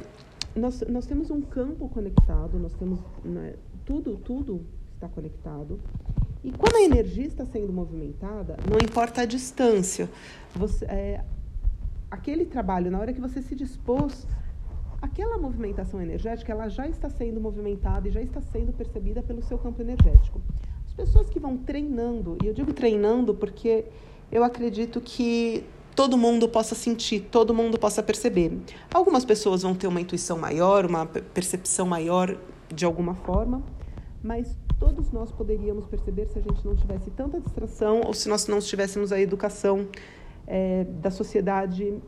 nós, 0.59 0.81
nós 0.88 1.07
temos 1.07 1.31
um 1.31 1.43
campo 1.43 1.88
conectado, 1.88 2.59
nós 2.59 2.73
temos. 2.75 3.00
Né, 3.23 3.55
tudo, 3.85 4.16
tudo 4.16 4.64
está 4.95 5.09
conectado. 5.09 5.78
E 6.43 6.50
quando 6.52 6.76
a 6.76 6.83
energia 6.83 7.26
está 7.26 7.45
sendo 7.45 7.73
movimentada, 7.73 8.57
não 8.71 8.78
importa 8.78 9.23
a 9.23 9.26
distância, 9.26 10.09
você, 10.55 10.85
é, 10.87 11.25
aquele 12.11 12.47
trabalho, 12.47 12.90
na 12.90 12.99
hora 12.99 13.12
que 13.12 13.21
você 13.21 13.43
se 13.43 13.55
dispôs 13.55 14.26
aquela 15.00 15.38
movimentação 15.38 16.00
energética 16.00 16.52
ela 16.52 16.69
já 16.69 16.87
está 16.87 17.09
sendo 17.09 17.40
movimentada 17.40 18.09
e 18.09 18.11
já 18.11 18.21
está 18.21 18.40
sendo 18.40 18.73
percebida 18.73 19.23
pelo 19.23 19.42
seu 19.42 19.59
campo 19.59 19.80
energético. 19.80 20.40
As 20.87 20.92
pessoas 20.92 21.28
que 21.30 21.38
vão 21.38 21.57
treinando, 21.57 22.37
e 22.42 22.47
eu 22.47 22.52
digo 22.52 22.73
treinando 22.73 23.35
porque 23.35 23.87
eu 24.30 24.45
acredito 24.45 25.00
que 25.00 25.64
todo 25.95 26.16
mundo 26.16 26.49
possa 26.49 26.75
sentir, 26.75 27.21
todo 27.30 27.54
mundo 27.54 27.78
possa 27.78 28.02
perceber. 28.02 28.59
Algumas 28.92 29.25
pessoas 29.25 29.62
vão 29.62 29.75
ter 29.75 29.87
uma 29.87 30.00
intuição 30.00 30.38
maior, 30.38 30.87
uma 30.87 31.07
percepção 31.07 31.87
maior 31.87 32.37
de 32.73 32.85
alguma 32.85 33.14
forma, 33.14 33.62
mas 34.23 34.57
todos 34.78 35.11
nós 35.11 35.33
poderíamos 35.33 35.87
perceber 35.87 36.26
se 36.26 36.38
a 36.38 36.42
gente 36.42 36.64
não 36.64 36.75
tivesse 36.75 37.11
tanta 37.11 37.40
distração 37.40 38.02
ou 38.07 38.14
se 38.14 38.28
nós 38.28 38.47
não 38.47 38.61
tivéssemos 38.61 39.12
a 39.12 39.21
educação 39.21 39.87
é, 40.47 40.85
da 40.85 41.11
sociedade 41.11 42.00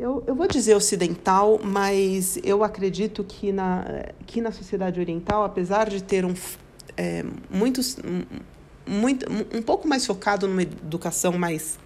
eu, 0.00 0.24
eu 0.26 0.34
vou 0.34 0.48
dizer 0.48 0.74
ocidental, 0.74 1.60
mas 1.62 2.38
eu 2.42 2.64
acredito 2.64 3.22
que 3.22 3.52
na, 3.52 3.84
que 4.26 4.40
na 4.40 4.50
sociedade 4.50 4.98
oriental, 4.98 5.44
apesar 5.44 5.90
de 5.90 6.02
ter 6.02 6.24
um, 6.24 6.32
é, 6.96 7.22
muitos, 7.50 7.98
muito, 8.86 9.26
um 9.54 9.60
pouco 9.60 9.86
mais 9.86 10.06
focado 10.06 10.48
numa 10.48 10.62
educação 10.62 11.36
mais, 11.36 11.78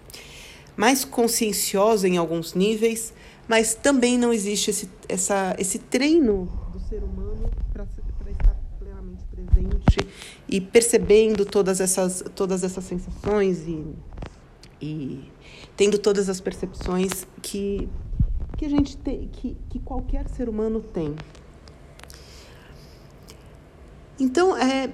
mais 0.77 1.03
conscienciosa 1.03 2.07
em 2.07 2.15
alguns 2.15 2.53
níveis, 2.53 3.13
mas 3.49 3.75
também 3.75 4.17
não 4.17 4.31
existe 4.31 4.69
esse, 4.69 4.89
essa, 5.09 5.53
esse 5.59 5.77
treino 5.77 6.49
do 6.71 6.79
ser 6.79 7.03
humano 7.03 7.51
para 7.73 7.83
estar 8.31 8.55
plenamente 8.79 9.25
presente 9.25 10.07
e 10.47 10.61
percebendo 10.61 11.45
todas 11.45 11.81
essas, 11.81 12.23
todas 12.33 12.63
essas 12.63 12.85
sensações 12.85 13.67
e, 13.67 13.85
e 14.81 15.29
tendo 15.75 15.97
todas 15.97 16.29
as 16.29 16.39
percepções 16.39 17.27
que 17.41 17.89
que 18.57 18.65
a 18.65 18.69
gente 18.69 18.97
tem, 18.97 19.27
que, 19.27 19.57
que 19.69 19.79
qualquer 19.79 20.27
ser 20.29 20.47
humano 20.47 20.81
tem. 20.81 21.15
Então, 24.19 24.55
é, 24.55 24.91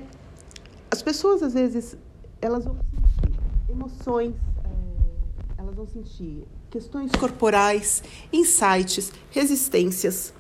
as 0.90 1.02
pessoas 1.02 1.44
às 1.44 1.54
vezes 1.54 1.96
elas 2.42 2.66
vão 2.66 2.76
sentir 2.76 3.40
emoções, 3.70 4.34
é, 4.64 5.62
elas 5.62 5.76
vão 5.76 5.86
sentir 5.86 6.48
questões 6.72 7.12
corporais, 7.12 8.04
insights, 8.34 9.12
resistências. 9.30 10.34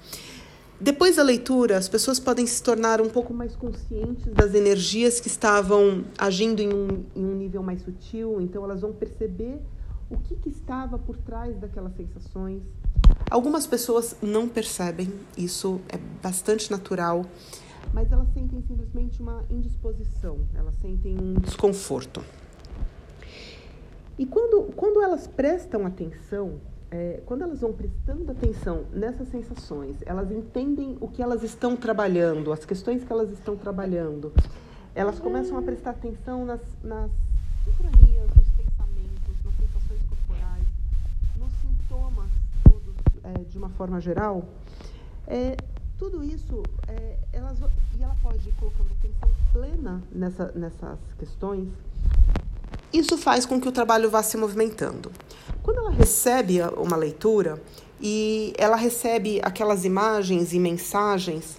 Depois 0.80 1.18
da 1.18 1.24
leitura, 1.24 1.78
as 1.78 1.88
pessoas 1.88 2.20
podem 2.20 2.48
se 2.48 2.63
tornar 2.63 3.00
um 3.01 3.10
pouco 3.10 3.32
mais 3.32 3.56
conscientes 3.56 4.34
das 4.34 4.56
energias 4.56 5.20
que 5.20 5.28
estavam 5.28 6.04
agindo 6.18 6.60
em 6.60 6.74
um, 6.74 7.06
em 7.16 7.24
um 7.24 7.36
nível 7.36 7.62
mais 7.62 7.84
sutil, 7.84 8.42
então 8.42 8.63
elas 8.63 8.82
vão 8.82 8.92
perceber 8.92 9.60
o 10.10 10.18
que, 10.18 10.36
que 10.38 10.50
estava 10.50 10.98
por 10.98 11.18
trás 11.18 11.56
daquelas 11.60 11.96
sensações. 11.96 12.63
Algumas 13.30 13.65
pessoas 13.65 14.15
não 14.22 14.48
percebem, 14.48 15.13
isso 15.38 15.80
é 15.89 15.98
bastante 16.22 16.70
natural, 16.70 17.25
mas 17.94 18.12
elas 18.12 18.27
sentem 18.34 18.62
simplesmente 18.68 19.22
uma 19.22 19.44
indisposição, 19.50 20.39
elas 20.53 20.75
sentem 20.82 21.18
um 21.20 21.34
desconforto. 21.36 22.24
E 24.18 24.25
quando, 24.25 24.74
quando 24.75 25.01
elas 25.01 25.27
prestam 25.27 25.86
atenção 25.86 26.60
é, 26.91 27.22
quando 27.25 27.44
elas 27.44 27.62
vão 27.62 27.72
prestando 27.72 28.30
atenção 28.30 28.84
nessas 28.91 29.30
sensações, 29.30 29.96
elas 30.06 30.30
entendem 30.30 30.98
o 31.00 31.08
que 31.08 31.24
elas 31.24 31.41
estão 31.41 31.77
trabalhando, 31.77 32.51
as 32.51 32.65
questões 32.65 33.01
que 33.01 33.12
elas 33.12 33.32
estão 33.32 33.56
trabalhando, 33.56 34.34
elas 34.94 35.18
começam 35.18 35.58
a 35.58 35.62
prestar 35.62 35.91
atenção 35.91 36.46
nas, 36.46 36.60
nas 36.84 37.10
é, 43.36 43.44
de 43.44 43.58
uma 43.58 43.70
forma 43.70 44.00
geral. 44.00 44.44
É, 45.28 45.56
tudo 45.98 46.24
isso, 46.24 46.64
é, 46.88 47.18
elas, 47.32 47.58
e 47.98 48.04
ela 48.04 48.16
pode 48.22 48.48
ir 48.48 48.54
colocando 48.54 48.90
atenção 48.92 49.30
plena 49.54 50.02
nessa, 50.12 50.52
nessas 50.56 51.00
questões, 51.18 51.68
isso 52.94 53.18
faz 53.18 53.46
com 53.46 53.60
que 53.60 53.70
o 53.70 53.72
trabalho 53.72 54.10
vá 54.10 54.22
se 54.22 54.36
movimentando. 54.36 55.12
Quando 55.64 55.78
ela 55.78 55.92
recebe 55.92 56.60
uma 56.76 56.98
leitura 56.98 57.62
e 58.02 58.54
ela 58.58 58.76
recebe 58.76 59.40
aquelas 59.44 59.86
imagens 59.86 60.52
e 60.54 60.60
mensagens, 60.60 61.58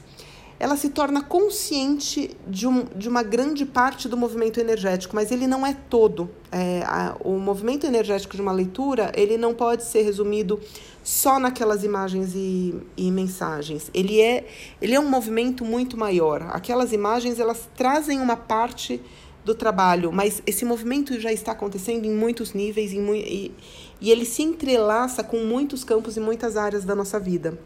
ela 0.62 0.76
se 0.76 0.90
torna 0.90 1.20
consciente 1.20 2.30
de, 2.46 2.68
um, 2.68 2.84
de 2.94 3.08
uma 3.08 3.24
grande 3.24 3.66
parte 3.66 4.08
do 4.08 4.16
movimento 4.16 4.60
energético, 4.60 5.12
mas 5.12 5.32
ele 5.32 5.48
não 5.48 5.66
é 5.66 5.74
todo. 5.74 6.30
É, 6.52 6.84
a, 6.86 7.16
o 7.18 7.36
movimento 7.36 7.84
energético 7.84 8.36
de 8.36 8.40
uma 8.40 8.52
leitura 8.52 9.10
ele 9.16 9.36
não 9.36 9.54
pode 9.54 9.82
ser 9.82 10.02
resumido 10.02 10.60
só 11.02 11.40
naquelas 11.40 11.82
imagens 11.82 12.36
e, 12.36 12.80
e 12.96 13.10
mensagens. 13.10 13.90
Ele 13.92 14.20
é, 14.20 14.46
ele 14.80 14.94
é 14.94 15.00
um 15.00 15.08
movimento 15.08 15.64
muito 15.64 15.96
maior. 15.96 16.42
Aquelas 16.52 16.92
imagens 16.92 17.40
elas 17.40 17.68
trazem 17.74 18.20
uma 18.20 18.36
parte 18.36 19.02
do 19.44 19.56
trabalho, 19.56 20.12
mas 20.12 20.44
esse 20.46 20.64
movimento 20.64 21.18
já 21.18 21.32
está 21.32 21.50
acontecendo 21.50 22.04
em 22.04 22.14
muitos 22.14 22.52
níveis 22.52 22.92
em, 22.92 23.04
e, 23.16 23.52
e 24.00 24.12
ele 24.12 24.24
se 24.24 24.44
entrelaça 24.44 25.24
com 25.24 25.38
muitos 25.38 25.82
campos 25.82 26.16
e 26.16 26.20
muitas 26.20 26.56
áreas 26.56 26.84
da 26.84 26.94
nossa 26.94 27.18
vida. 27.18 27.58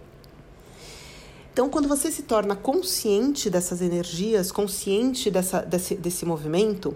Então, 1.56 1.70
quando 1.70 1.88
você 1.88 2.10
se 2.10 2.24
torna 2.24 2.54
consciente 2.54 3.48
dessas 3.48 3.80
energias, 3.80 4.52
consciente 4.52 5.30
dessa, 5.30 5.62
desse, 5.62 5.94
desse 5.94 6.26
movimento, 6.26 6.94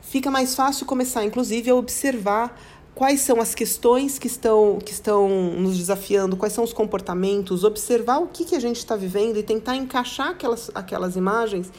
fica 0.00 0.30
mais 0.30 0.54
fácil 0.54 0.86
começar, 0.86 1.24
inclusive, 1.24 1.68
a 1.68 1.74
observar 1.74 2.56
quais 2.94 3.20
são 3.20 3.40
as 3.40 3.56
questões 3.56 4.16
que 4.16 4.28
estão, 4.28 4.78
que 4.78 4.92
estão 4.92 5.28
nos 5.58 5.76
desafiando, 5.76 6.36
quais 6.36 6.52
são 6.52 6.62
os 6.62 6.72
comportamentos, 6.72 7.64
observar 7.64 8.18
o 8.18 8.28
que, 8.28 8.44
que 8.44 8.54
a 8.54 8.60
gente 8.60 8.76
está 8.76 8.94
vivendo 8.94 9.38
e 9.38 9.42
tentar 9.42 9.74
encaixar 9.74 10.28
aquelas, 10.28 10.70
aquelas 10.72 11.16
imagens 11.16 11.72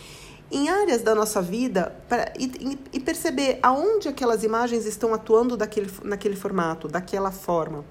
em 0.51 0.67
áreas 0.67 1.01
da 1.01 1.15
nossa 1.15 1.41
vida 1.41 1.95
pra, 2.09 2.33
e, 2.37 2.77
e, 2.91 2.99
perceber 2.99 3.57
aonde 3.63 4.09
aquelas 4.09 4.43
imagens 4.43 4.85
estão 4.85 5.13
atuando 5.13 5.55
daquele, 5.55 5.89
naquele 6.03 6.35
formato, 6.35 6.89
daquela 6.89 7.31
forma. 7.31 7.85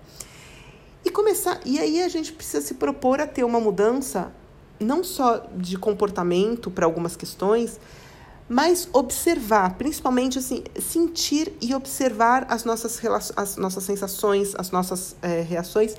E 1.04 1.10
começar. 1.10 1.60
E 1.64 1.78
aí 1.78 2.02
a 2.02 2.08
gente 2.08 2.32
precisa 2.32 2.64
se 2.64 2.74
propor 2.74 3.20
a 3.20 3.26
ter 3.26 3.44
uma 3.44 3.60
mudança 3.60 4.32
não 4.80 5.02
só 5.02 5.46
de 5.56 5.76
comportamento 5.76 6.70
para 6.70 6.86
algumas 6.86 7.16
questões, 7.16 7.80
mas 8.48 8.88
observar, 8.92 9.74
principalmente 9.74 10.38
assim, 10.38 10.64
sentir 10.80 11.52
e 11.60 11.74
observar 11.74 12.46
as 12.48 12.64
nossas, 12.64 13.00
as 13.36 13.56
nossas 13.56 13.84
sensações, 13.84 14.54
as 14.56 14.70
nossas 14.70 15.16
é, 15.20 15.42
reações. 15.42 15.94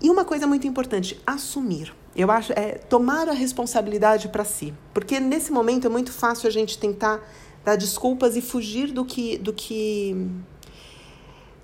E 0.00 0.08
uma 0.08 0.24
coisa 0.24 0.46
muito 0.46 0.66
importante, 0.66 1.20
assumir. 1.26 1.94
Eu 2.16 2.30
acho 2.30 2.52
é 2.52 2.78
tomar 2.78 3.28
a 3.28 3.32
responsabilidade 3.32 4.28
para 4.28 4.44
si, 4.44 4.72
porque 4.92 5.18
nesse 5.18 5.50
momento 5.50 5.86
é 5.86 5.90
muito 5.90 6.12
fácil 6.12 6.46
a 6.46 6.50
gente 6.50 6.78
tentar 6.78 7.20
dar 7.64 7.76
desculpas 7.76 8.36
e 8.36 8.40
fugir 8.40 8.92
do 8.92 9.04
que 9.04 9.36
do 9.38 9.52
que 9.52 10.14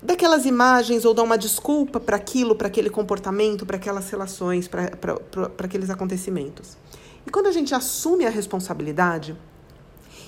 daquelas 0.01 0.45
imagens 0.45 1.05
ou 1.05 1.13
dar 1.13 1.23
uma 1.23 1.37
desculpa 1.37 1.99
para 1.99 2.15
aquilo, 2.15 2.55
para 2.55 2.67
aquele 2.67 2.89
comportamento, 2.89 3.65
para 3.65 3.77
aquelas 3.77 4.09
relações, 4.09 4.67
para 4.67 4.85
aqueles 5.59 5.89
acontecimentos. 5.89 6.77
E 7.25 7.29
quando 7.29 7.47
a 7.47 7.51
gente 7.51 7.75
assume 7.75 8.25
a 8.25 8.29
responsabilidade 8.29 9.35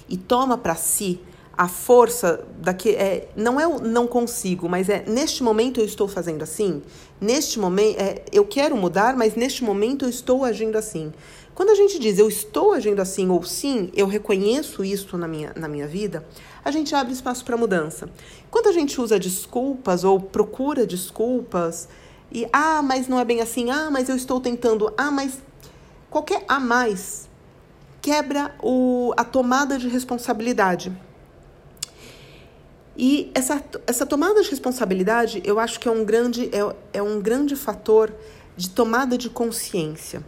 e 0.08 0.18
toma 0.18 0.58
para 0.58 0.76
si 0.76 1.20
a 1.56 1.68
força 1.68 2.44
daqui 2.60 2.90
é 2.96 3.30
não 3.36 3.60
é 3.60 3.68
o 3.68 3.80
não 3.80 4.08
consigo, 4.08 4.68
mas 4.68 4.90
é 4.90 5.04
neste 5.08 5.44
momento 5.44 5.80
eu 5.80 5.86
estou 5.86 6.08
fazendo 6.08 6.42
assim. 6.44 6.82
Neste 7.22 7.60
momento 7.60 8.00
é, 8.00 8.24
eu 8.32 8.46
quero 8.46 8.76
mudar, 8.76 9.16
mas 9.16 9.36
neste 9.36 9.64
momento 9.64 10.06
eu 10.06 10.10
estou 10.10 10.44
agindo 10.44 10.78
assim. 10.78 11.14
Quando 11.54 11.70
a 11.70 11.76
gente 11.76 12.00
diz 12.00 12.18
eu 12.18 12.28
estou 12.28 12.74
agindo 12.74 13.00
assim 13.02 13.30
ou 13.30 13.44
sim, 13.44 13.92
eu 13.94 14.08
reconheço 14.08 14.84
isso 14.84 15.16
na 15.16 15.28
minha, 15.28 15.54
na 15.56 15.68
minha 15.68 15.88
vida, 15.88 16.26
a 16.64 16.72
gente 16.72 16.96
abre 16.96 17.14
espaço 17.14 17.44
para 17.44 17.58
mudança. 17.58 18.10
Quando 18.50 18.68
a 18.68 18.72
gente 18.72 19.00
usa 19.00 19.20
desculpas 19.20 20.04
ou 20.04 20.20
procura 20.20 20.86
desculpas 20.86 21.88
e 22.32 22.48
ah, 22.52 22.82
mas 22.82 23.08
não 23.08 23.20
é 23.20 23.26
bem 23.26 23.42
assim, 23.42 23.70
ah, 23.70 23.90
mas 23.92 24.10
eu 24.10 24.16
estou 24.16 24.40
tentando, 24.40 24.94
ah, 24.98 25.12
mas 25.12 25.40
qualquer 26.10 26.44
a 26.48 26.60
mais 26.60 27.30
quebra 28.02 28.54
o, 28.62 29.14
a 29.16 29.24
tomada 29.24 29.78
de 29.78 29.88
responsabilidade. 29.88 30.92
E 32.96 33.32
essa, 33.34 33.64
essa 33.88 34.06
tomada 34.06 34.42
de 34.42 34.50
responsabilidade, 34.50 35.42
eu 35.44 35.60
acho 35.60 35.80
que 35.80 35.88
é 35.88 35.92
um 35.92 36.04
grande, 36.06 36.50
é, 36.54 37.00
é 37.00 37.02
um 37.02 37.20
grande 37.20 37.56
fator 37.56 38.14
de 38.56 38.70
tomada 38.70 39.18
de 39.18 39.30
consciência. 39.30 40.24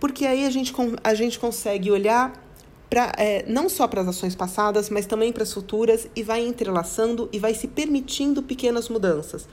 Porque 0.00 0.26
aí 0.26 0.44
a 0.44 0.50
gente, 0.50 0.74
a 1.02 1.14
gente 1.14 1.38
consegue 1.38 1.90
olhar 1.90 2.32
pra, 2.88 3.12
é, 3.16 3.44
não 3.46 3.68
só 3.68 3.86
para 3.86 4.00
as 4.00 4.08
ações 4.08 4.34
passadas, 4.34 4.90
mas 4.90 5.06
também 5.06 5.32
para 5.32 5.42
as 5.42 5.52
futuras 5.52 6.08
e 6.14 6.22
vai 6.22 6.46
entrelaçando 6.46 7.28
e 7.32 7.38
vai 7.38 7.54
se 7.54 7.68
permitindo 7.68 8.42
pequenas 8.42 8.88
mudanças. 8.88 9.48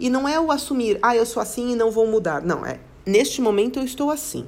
E 0.00 0.08
não 0.08 0.28
é 0.28 0.38
o 0.38 0.52
assumir, 0.52 0.98
ah, 1.02 1.16
eu 1.16 1.26
sou 1.26 1.42
assim 1.42 1.72
e 1.72 1.76
não 1.76 1.90
vou 1.90 2.06
mudar. 2.06 2.40
Não, 2.42 2.64
é 2.64 2.80
neste 3.04 3.40
momento 3.40 3.78
eu 3.78 3.84
estou 3.84 4.10
assim. 4.10 4.46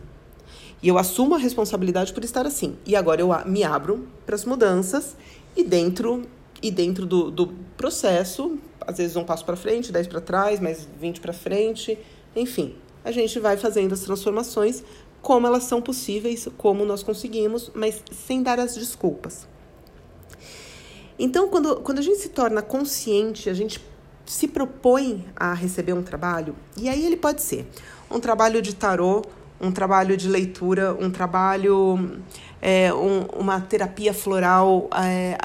E 0.82 0.88
eu 0.88 0.96
assumo 0.96 1.34
a 1.34 1.38
responsabilidade 1.38 2.12
por 2.12 2.24
estar 2.24 2.46
assim. 2.46 2.76
E 2.86 2.94
agora 2.94 3.20
eu 3.20 3.30
me 3.46 3.64
abro 3.64 4.08
para 4.24 4.34
as 4.34 4.44
mudanças 4.44 5.16
e 5.56 5.64
dentro 5.64 6.22
e 6.62 6.70
dentro 6.70 7.06
do, 7.06 7.30
do 7.30 7.48
processo, 7.76 8.58
às 8.80 8.98
vezes 8.98 9.16
um 9.16 9.24
passo 9.24 9.44
para 9.44 9.56
frente, 9.56 9.90
dez 9.90 10.06
para 10.06 10.20
trás, 10.20 10.60
mais 10.60 10.86
20 11.00 11.20
para 11.20 11.32
frente, 11.32 11.98
enfim, 12.36 12.74
a 13.02 13.10
gente 13.10 13.38
vai 13.40 13.56
fazendo 13.56 13.94
as 13.94 14.00
transformações 14.00 14.84
como 15.22 15.46
elas 15.46 15.64
são 15.64 15.82
possíveis, 15.82 16.48
como 16.56 16.84
nós 16.84 17.02
conseguimos, 17.02 17.70
mas 17.74 18.02
sem 18.26 18.42
dar 18.42 18.58
as 18.58 18.74
desculpas. 18.74 19.46
Então, 21.18 21.48
quando, 21.48 21.76
quando 21.76 21.98
a 21.98 22.02
gente 22.02 22.18
se 22.18 22.30
torna 22.30 22.62
consciente, 22.62 23.50
a 23.50 23.54
gente 23.54 23.80
se 24.24 24.48
propõe 24.48 25.26
a 25.36 25.52
receber 25.52 25.92
um 25.92 26.02
trabalho, 26.02 26.54
e 26.76 26.88
aí 26.88 27.04
ele 27.04 27.16
pode 27.16 27.42
ser 27.42 27.68
um 28.10 28.18
trabalho 28.18 28.62
de 28.62 28.74
tarô, 28.74 29.22
um 29.60 29.70
trabalho 29.70 30.16
de 30.16 30.28
leitura, 30.28 30.96
um 30.98 31.10
trabalho, 31.10 32.22
é, 32.62 32.92
um, 32.94 33.26
uma 33.38 33.60
terapia 33.60 34.14
floral, 34.14 34.88
é, 34.94 35.36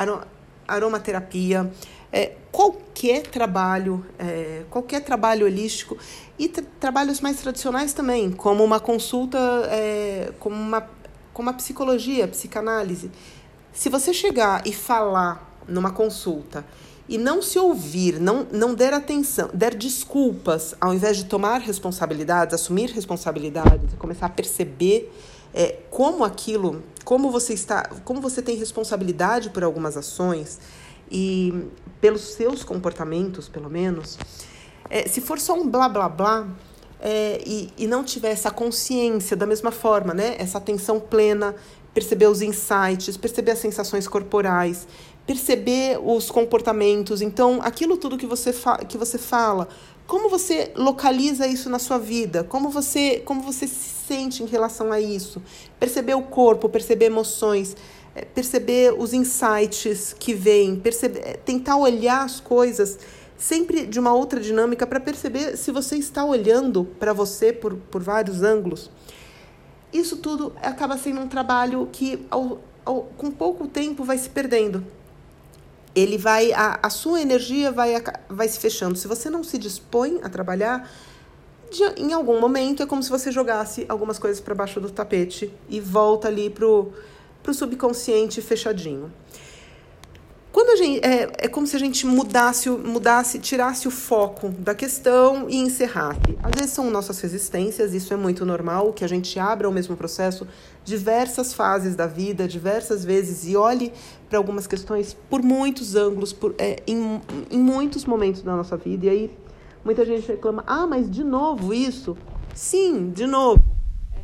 aromaterapia, 0.67 1.69
é, 2.11 2.33
qualquer 2.55 3.23
trabalho, 3.23 4.05
é, 4.17 4.63
qualquer 4.69 5.01
trabalho 5.01 5.45
holístico 5.45 5.97
e 6.39 6.47
tra 6.47 6.63
trabalhos 6.79 7.19
mais 7.19 7.35
tradicionais 7.41 7.91
também, 7.91 8.31
como 8.31 8.63
uma 8.63 8.79
consulta, 8.79 9.37
é, 9.69 10.31
como, 10.39 10.55
uma, 10.55 10.87
como 11.33 11.49
a 11.49 11.53
psicologia, 11.53 12.25
psicanálise. 12.29 13.11
Se 13.73 13.89
você 13.89 14.13
chegar 14.13 14.65
e 14.65 14.71
falar 14.71 15.59
numa 15.67 15.91
consulta 15.91 16.65
e 17.09 17.17
não 17.17 17.41
se 17.41 17.59
ouvir, 17.59 18.21
não, 18.21 18.47
não 18.49 18.73
der 18.73 18.93
atenção, 18.93 19.49
der 19.53 19.75
desculpas, 19.75 20.75
ao 20.79 20.93
invés 20.93 21.17
de 21.17 21.25
tomar 21.25 21.59
responsabilidades, 21.59 22.53
assumir 22.53 22.89
responsabilidades 22.89 23.93
começar 23.99 24.27
a 24.27 24.29
perceber 24.29 25.13
é, 25.53 25.79
como 25.91 26.23
aquilo 26.23 26.81
como 27.03 27.29
você 27.29 27.53
está, 27.53 27.83
como 28.03 28.19
você 28.19 28.41
tem 28.41 28.57
responsabilidade 28.57 29.51
por 29.51 29.63
algumas 29.63 29.95
ações 29.95 30.59
e 31.09 31.53
pelos 32.01 32.21
seus 32.21 32.63
comportamentos, 32.63 33.49
pelo 33.49 33.69
menos, 33.69 34.17
é, 34.89 35.07
se 35.07 35.21
for 35.21 35.39
só 35.39 35.53
um 35.53 35.67
blá 35.67 35.89
blá 35.89 36.07
blá 36.07 36.47
é, 36.99 37.41
e, 37.45 37.69
e 37.77 37.87
não 37.87 38.03
tiver 38.03 38.31
essa 38.31 38.51
consciência 38.51 39.35
da 39.35 39.45
mesma 39.45 39.71
forma, 39.71 40.13
né, 40.13 40.35
essa 40.37 40.57
atenção 40.57 40.99
plena, 40.99 41.55
perceber 41.93 42.27
os 42.27 42.41
insights, 42.41 43.17
perceber 43.17 43.51
as 43.51 43.59
sensações 43.59 44.07
corporais, 44.07 44.87
perceber 45.25 45.97
os 46.03 46.29
comportamentos. 46.29 47.21
Então, 47.21 47.59
aquilo 47.61 47.97
tudo 47.97 48.17
que 48.17 48.27
você, 48.27 48.53
que 48.87 48.97
você 48.97 49.17
fala, 49.17 49.67
como 50.05 50.29
você 50.29 50.71
localiza 50.75 51.47
isso 51.47 51.69
na 51.69 51.79
sua 51.79 51.97
vida? 51.97 52.43
Como 52.43 52.69
você, 52.69 53.21
como 53.25 53.41
você 53.41 53.65
se 53.65 53.89
sente 54.07 54.43
em 54.43 54.45
relação 54.45 54.91
a 54.91 54.99
isso? 54.99 55.41
Perceber 55.79 56.13
o 56.13 56.21
corpo, 56.21 56.69
perceber 56.69 57.05
emoções, 57.05 57.75
perceber 58.23 58.93
os 58.97 59.13
insights 59.13 60.15
que 60.17 60.33
vêm, 60.33 60.75
perceber, 60.75 61.19
é, 61.19 61.33
tentar 61.33 61.77
olhar 61.77 62.23
as 62.23 62.39
coisas 62.39 62.97
sempre 63.37 63.85
de 63.85 63.99
uma 63.99 64.13
outra 64.13 64.39
dinâmica 64.39 64.87
para 64.87 64.99
perceber 64.99 65.57
se 65.57 65.71
você 65.71 65.97
está 65.97 66.23
olhando 66.23 66.85
para 66.99 67.11
você 67.11 67.51
por, 67.51 67.75
por 67.75 68.01
vários 68.01 68.41
ângulos. 68.41 68.89
Isso 69.91 70.17
tudo 70.17 70.53
acaba 70.61 70.97
sendo 70.97 71.21
um 71.21 71.27
trabalho 71.27 71.89
que, 71.91 72.25
ao, 72.29 72.61
ao, 72.85 73.03
com 73.17 73.31
pouco 73.31 73.67
tempo, 73.67 74.03
vai 74.03 74.17
se 74.17 74.29
perdendo 74.29 74.85
ele 75.95 76.17
vai 76.17 76.51
a, 76.51 76.77
a 76.83 76.89
sua 76.89 77.21
energia 77.21 77.71
vai, 77.71 77.95
vai 78.29 78.47
se 78.49 78.59
fechando. 78.59 78.97
Se 78.97 79.07
você 79.07 79.29
não 79.29 79.43
se 79.43 79.57
dispõe 79.57 80.19
a 80.21 80.29
trabalhar, 80.29 80.91
de, 81.71 81.83
em 82.01 82.11
algum 82.11 82.39
momento 82.39 82.83
é 82.83 82.85
como 82.85 83.01
se 83.01 83.09
você 83.09 83.31
jogasse 83.31 83.85
algumas 83.87 84.19
coisas 84.19 84.41
para 84.41 84.53
baixo 84.53 84.81
do 84.81 84.91
tapete 84.91 85.51
e 85.69 85.79
volta 85.79 86.27
ali 86.27 86.49
pro 86.49 86.91
pro 87.45 87.53
subconsciente 87.53 88.41
fechadinho. 88.41 89.13
Quando 90.51 90.69
a 90.69 90.75
gente, 90.77 91.05
é, 91.05 91.29
é 91.37 91.47
como 91.47 91.67
se 91.67 91.75
a 91.75 91.79
gente 91.79 92.07
mudasse, 92.07 92.69
mudasse, 92.69 93.37
tirasse 93.39 93.87
o 93.87 93.91
foco 93.91 94.49
da 94.49 94.73
questão 94.73 95.47
e 95.49 95.57
encerrasse. 95.57 96.37
Às 96.41 96.51
vezes 96.57 96.73
são 96.73 96.89
nossas 96.89 97.19
resistências, 97.19 97.93
isso 97.93 98.13
é 98.13 98.17
muito 98.17 98.45
normal, 98.45 98.93
que 98.93 99.03
a 99.03 99.07
gente 99.07 99.37
abra 99.37 99.69
o 99.69 99.71
mesmo 99.71 99.95
processo 99.95 100.47
diversas 100.83 101.53
fases 101.53 101.95
da 101.95 102.07
vida, 102.07 102.47
diversas 102.47 103.03
vezes, 103.03 103.45
e 103.45 103.55
olhe 103.55 103.91
para 104.29 104.39
algumas 104.39 104.65
questões 104.65 105.15
por 105.29 105.43
muitos 105.43 105.93
ângulos, 105.93 106.33
por, 106.33 106.55
é, 106.57 106.81
em, 106.87 107.21
em 107.51 107.59
muitos 107.59 108.05
momentos 108.05 108.41
da 108.41 108.55
nossa 108.55 108.77
vida. 108.77 109.05
E 109.05 109.09
aí 109.09 109.37
muita 109.83 110.03
gente 110.05 110.25
reclama, 110.27 110.63
ah, 110.65 110.87
mas 110.87 111.11
de 111.11 111.23
novo 111.23 111.73
isso? 111.73 112.17
Sim, 112.55 113.11
de 113.11 113.27
novo. 113.27 113.61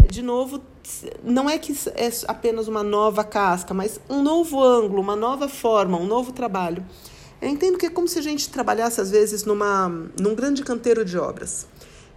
É, 0.02 0.08
de 0.08 0.22
novo 0.22 0.62
não 1.24 1.50
é 1.50 1.58
que 1.58 1.74
é 1.96 2.10
apenas 2.28 2.68
uma 2.68 2.84
nova 2.84 3.24
casca, 3.24 3.74
mas 3.74 4.00
um 4.10 4.22
novo 4.22 4.62
ângulo, 4.64 5.02
uma 5.02 5.16
nova 5.16 5.48
forma, 5.48 5.98
um 5.98 6.06
novo 6.06 6.32
trabalho. 6.32 6.86
Eu 7.42 7.50
entendo 7.50 7.78
que 7.78 7.88
é 7.88 7.90
como 7.90 8.08
se 8.08 8.20
a 8.20 8.22
gente 8.22 8.50
trabalhasse, 8.50 9.02
às 9.02 9.10
vezes, 9.10 9.44
numa, 9.44 9.90
num 10.20 10.36
grande 10.36 10.64
canteiro 10.64 11.04
de 11.04 11.18
obras. 11.18 11.68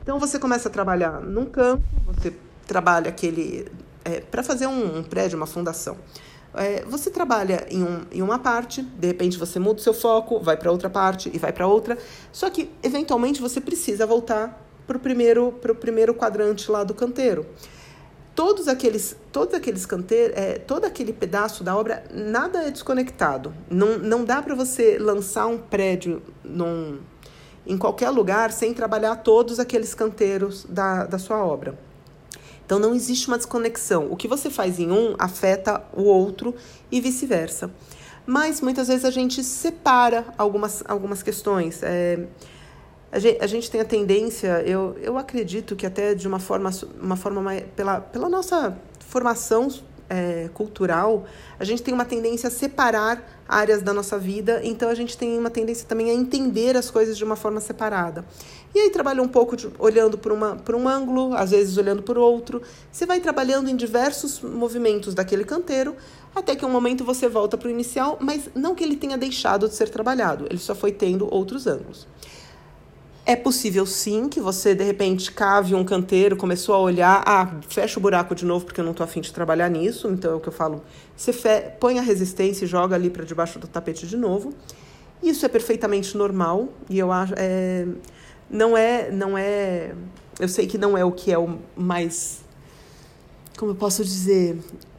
Então, 0.03 0.19
você 0.19 0.39
começa 0.39 0.69
a 0.69 0.71
trabalhar 0.71 1.21
num 1.21 1.47
campo, 1.47 1.83
você 2.07 2.35
trabalha 2.67 3.09
aquele. 3.09 3.67
É, 4.05 4.21
para 4.21 4.43
fazer 4.43 4.67
um, 4.67 4.99
um, 4.99 5.03
prédio, 5.03 5.37
uma 5.39 5.47
fundação. 5.47 5.97
É, 6.53 6.85
você 6.85 7.11
trabalha 7.11 7.67
em, 7.71 7.83
um, 7.83 8.03
em 8.13 8.23
uma 8.23 8.39
parte, 8.39 8.83
de 8.83 9.07
repente 9.07 9.39
você 9.39 9.59
muda 9.59 9.81
o 9.81 9.83
seu 9.83 9.95
foco, 9.95 10.39
vai 10.41 10.59
para 10.59 10.71
outra 10.71 10.91
parte 10.91 11.31
e 11.33 11.39
vai 11.39 11.53
para 11.53 11.67
outra. 11.67 11.97
Só 12.31 12.51
que, 12.51 12.71
eventualmente, 12.83 13.41
você 13.41 13.63
precisa 13.63 14.07
voltar 14.07 14.63
para 14.87 14.99
o 14.99 15.01
primeiro, 15.01 15.53
primeiro 15.81 16.15
quadrante 16.15 16.71
lá 16.71 16.85
do 16.85 16.93
canteiro 16.93 17.47
todos 18.35 18.69
aqueles, 18.69 19.17
todos 19.33 19.55
aqueles 19.55 19.87
canteiros, 19.87 20.37
é, 20.37 20.59
todo 20.59 20.85
aquele 20.85 21.13
pedaço 21.13 21.63
da 21.63 21.77
obra, 21.77 22.05
nada 22.13 22.65
é 22.65 22.71
desconectado. 22.71 23.55
Não, 23.71 23.99
não 23.99 24.25
dá 24.25 24.43
para 24.43 24.55
você 24.55 24.99
lançar 24.99 25.47
um 25.47 25.59
prédio 25.59 26.23
num, 26.43 26.99
em 27.67 27.79
qualquer 27.79 28.11
lugar 28.11 28.53
sem 28.53 28.75
trabalhar 28.75 29.17
todos 29.17 29.61
aqueles 29.61 29.95
canteiros 29.95 30.67
da, 30.69 31.07
da 31.07 31.19
sua 31.19 31.45
obra. 31.45 31.79
Então 32.67 32.79
não 32.79 32.95
existe 32.95 33.29
uma 33.29 33.37
desconexão. 33.37 34.09
O 34.11 34.17
que 34.17 34.27
você 34.27 34.51
faz 34.51 34.79
em 34.79 34.91
um 34.91 35.15
afeta 35.19 35.83
o 35.93 36.03
outro 36.03 36.55
e 36.91 37.01
vice-versa. 37.01 37.71
Mas 38.27 38.61
muitas 38.61 38.89
vezes 38.89 39.05
a 39.05 39.11
gente 39.11 39.45
separa 39.45 40.25
algumas, 40.39 40.83
algumas 40.87 41.23
questões. 41.23 41.83
É, 41.83 42.27
a 43.15 43.19
gente, 43.21 43.39
a 43.41 43.47
gente 43.47 43.71
tem 43.71 43.81
a 43.81 43.85
tendência, 43.85 44.61
eu, 44.67 44.97
eu 45.01 45.17
acredito 45.17 45.77
que 45.77 45.87
até 45.87 46.17
de 46.17 46.27
uma 46.27 46.41
forma, 46.41 46.69
uma 47.01 47.15
forma 47.15 47.41
mais, 47.41 47.63
pela, 47.77 48.01
pela 48.01 48.29
nossa 48.29 48.77
formação 48.99 49.69
é, 50.11 50.51
cultural, 50.53 51.25
a 51.57 51.63
gente 51.63 51.81
tem 51.81 51.95
uma 51.95 52.05
tendência 52.05 52.49
a 52.49 52.51
separar 52.51 53.45
áreas 53.49 53.83
da 53.83 53.95
nossa 53.95 54.19
vida, 54.19 54.61
então 54.65 54.89
a 54.89 54.97
gente 54.97 55.17
tem 55.17 55.39
uma 55.39 55.49
tendência 55.49 55.87
também 55.87 56.11
a 56.11 56.13
entender 56.13 56.77
as 56.77 56.91
coisas 56.91 57.17
de 57.17 57.23
uma 57.23 57.37
forma 57.37 57.61
separada. 57.61 58.25
E 58.75 58.81
aí 58.81 58.91
trabalha 58.91 59.23
um 59.23 59.29
pouco 59.29 59.57
de, 59.57 59.71
olhando 59.79 60.19
por, 60.19 60.33
uma, 60.33 60.57
por 60.57 60.75
um 60.75 60.89
ângulo, 60.89 61.37
às 61.37 61.53
vezes 61.53 61.77
olhando 61.77 62.03
por 62.03 62.19
outro. 62.19 62.63
Você 62.91 63.07
vai 63.07 63.21
trabalhando 63.21 63.71
em 63.71 63.77
diversos 63.77 64.41
movimentos 64.41 65.15
daquele 65.15 65.45
canteiro, 65.45 65.95
até 66.35 66.57
que 66.57 66.67
um 66.67 66.71
momento 66.71 67.05
você 67.05 67.29
volta 67.29 67.57
para 67.57 67.69
o 67.69 67.71
inicial, 67.71 68.19
mas 68.21 68.51
não 68.57 68.75
que 68.75 68.83
ele 68.83 68.97
tenha 68.97 69.17
deixado 69.17 69.69
de 69.69 69.77
ser 69.77 69.89
trabalhado, 69.89 70.47
ele 70.51 70.59
só 70.59 70.75
foi 70.75 70.91
tendo 70.91 71.33
outros 71.33 71.69
ângulos. 71.69 72.09
É 73.27 73.35
possível 73.35 73.87
sim 73.87 74.29
que 74.29 74.39
você 74.39 74.75
de 74.75 74.85
repente 74.85 75.33
cave 75.33 75.75
um 75.75 75.83
canteiro, 75.83 76.37
começou 76.37 76.75
a 76.75 76.79
olhar, 76.79 77.23
ah, 77.25 77.59
fecha 77.71 77.99
o 77.99 78.03
buraco 78.03 78.35
de 78.35 78.45
novo 78.45 78.67
porque 78.67 78.81
eu 78.81 78.85
não 78.85 78.91
estou 78.91 79.03
afim 79.03 79.23
de 79.23 79.33
trabalhar 79.33 79.71
nisso, 79.71 80.09
então 80.09 80.33
é 80.33 80.35
o 80.35 80.41
que 80.41 80.49
eu 80.49 80.53
falo. 80.53 80.83
Você 81.17 81.33
põe 81.81 81.99
a 81.99 82.03
resistência 82.03 82.67
e 82.67 82.69
joga 82.69 82.95
ali 82.95 83.09
para 83.09 83.25
debaixo 83.25 83.59
do 83.59 83.67
tapete 83.67 84.07
de 84.07 84.19
novo. 84.19 84.53
Isso 85.23 85.47
é 85.47 85.49
perfeitamente 85.49 86.15
normal 86.19 86.69
e 86.91 86.99
eu 86.99 87.11
acho 87.11 87.33
é... 87.39 87.87
não 88.51 88.77
é 88.77 89.11
não 89.11 89.39
é 89.39 89.95
eu 90.39 90.49
sei 90.49 90.67
que 90.67 90.77
não 90.77 90.99
é 90.99 91.03
o 91.03 91.11
que 91.11 91.33
é 91.33 91.39
o 91.39 91.59
mais 91.75 92.43
como 93.57 93.71
eu 93.71 93.77
posso 93.77 94.05
dizer 94.05 94.59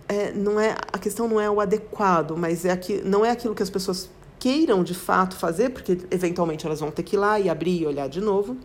é, 0.10 0.32
não 0.32 0.60
é 0.60 0.76
a 0.92 0.98
questão 0.98 1.28
não 1.28 1.40
é 1.40 1.48
o 1.50 1.60
adequado, 1.60 2.36
mas 2.36 2.66
é 2.66 2.76
que 2.76 3.02
não 3.04 3.24
é 3.24 3.30
aquilo 3.30 3.54
que 3.54 3.62
as 3.62 3.70
pessoas 3.70 4.10
queiram 4.46 4.84
de 4.84 4.94
fato 4.94 5.36
fazer, 5.36 5.72
porque 5.72 5.98
eventualmente 6.12 6.68
elas 6.68 6.80
vão 6.80 6.92
ter 6.92 7.02
que 7.02 7.16
ir 7.16 7.18
lá 7.18 7.40
e 7.40 7.50
abrir 7.50 7.82
e 7.82 7.88
olhar 7.88 8.08
de 8.08 8.22
novo. 8.22 8.56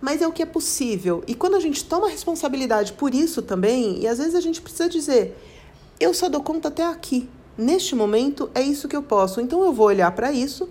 Mas 0.00 0.22
é 0.22 0.26
o 0.26 0.32
que 0.32 0.42
é 0.42 0.46
possível. 0.46 1.22
E 1.26 1.34
quando 1.34 1.56
a 1.56 1.60
gente 1.60 1.84
toma 1.84 2.08
responsabilidade 2.08 2.94
por 2.94 3.14
isso 3.14 3.42
também, 3.42 4.00
e 4.00 4.06
às 4.06 4.16
vezes 4.16 4.34
a 4.34 4.40
gente 4.40 4.62
precisa 4.62 4.88
dizer: 4.88 5.36
eu 6.00 6.14
só 6.14 6.26
dou 6.26 6.42
conta 6.42 6.68
até 6.68 6.86
aqui. 6.86 7.28
Neste 7.58 7.94
momento 7.94 8.50
é 8.54 8.62
isso 8.62 8.88
que 8.88 8.96
eu 8.96 9.02
posso. 9.02 9.42
Então 9.42 9.62
eu 9.62 9.74
vou 9.74 9.88
olhar 9.88 10.10
para 10.12 10.32
isso, 10.32 10.66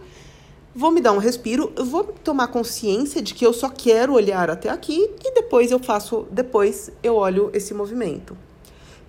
vou 0.74 0.90
me 0.90 1.00
dar 1.00 1.12
um 1.12 1.20
respiro, 1.20 1.72
vou 1.78 2.04
tomar 2.04 2.48
consciência 2.48 3.22
de 3.22 3.36
que 3.36 3.46
eu 3.46 3.54
só 3.54 3.70
quero 3.70 4.14
olhar 4.14 4.50
até 4.50 4.70
aqui 4.70 5.12
e 5.24 5.36
depois 5.36 5.70
eu 5.70 5.78
faço, 5.78 6.26
depois 6.32 6.90
eu 7.04 7.18
olho 7.18 7.52
esse 7.54 7.72
movimento. 7.72 8.36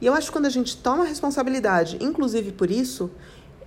E 0.03 0.07
eu 0.07 0.13
acho 0.13 0.27
que 0.27 0.33
quando 0.33 0.47
a 0.47 0.51
gente 0.51 0.77
toma 0.77 1.05
responsabilidade, 1.05 1.97
inclusive 1.99 2.53
por 2.53 2.71
isso, 2.71 3.11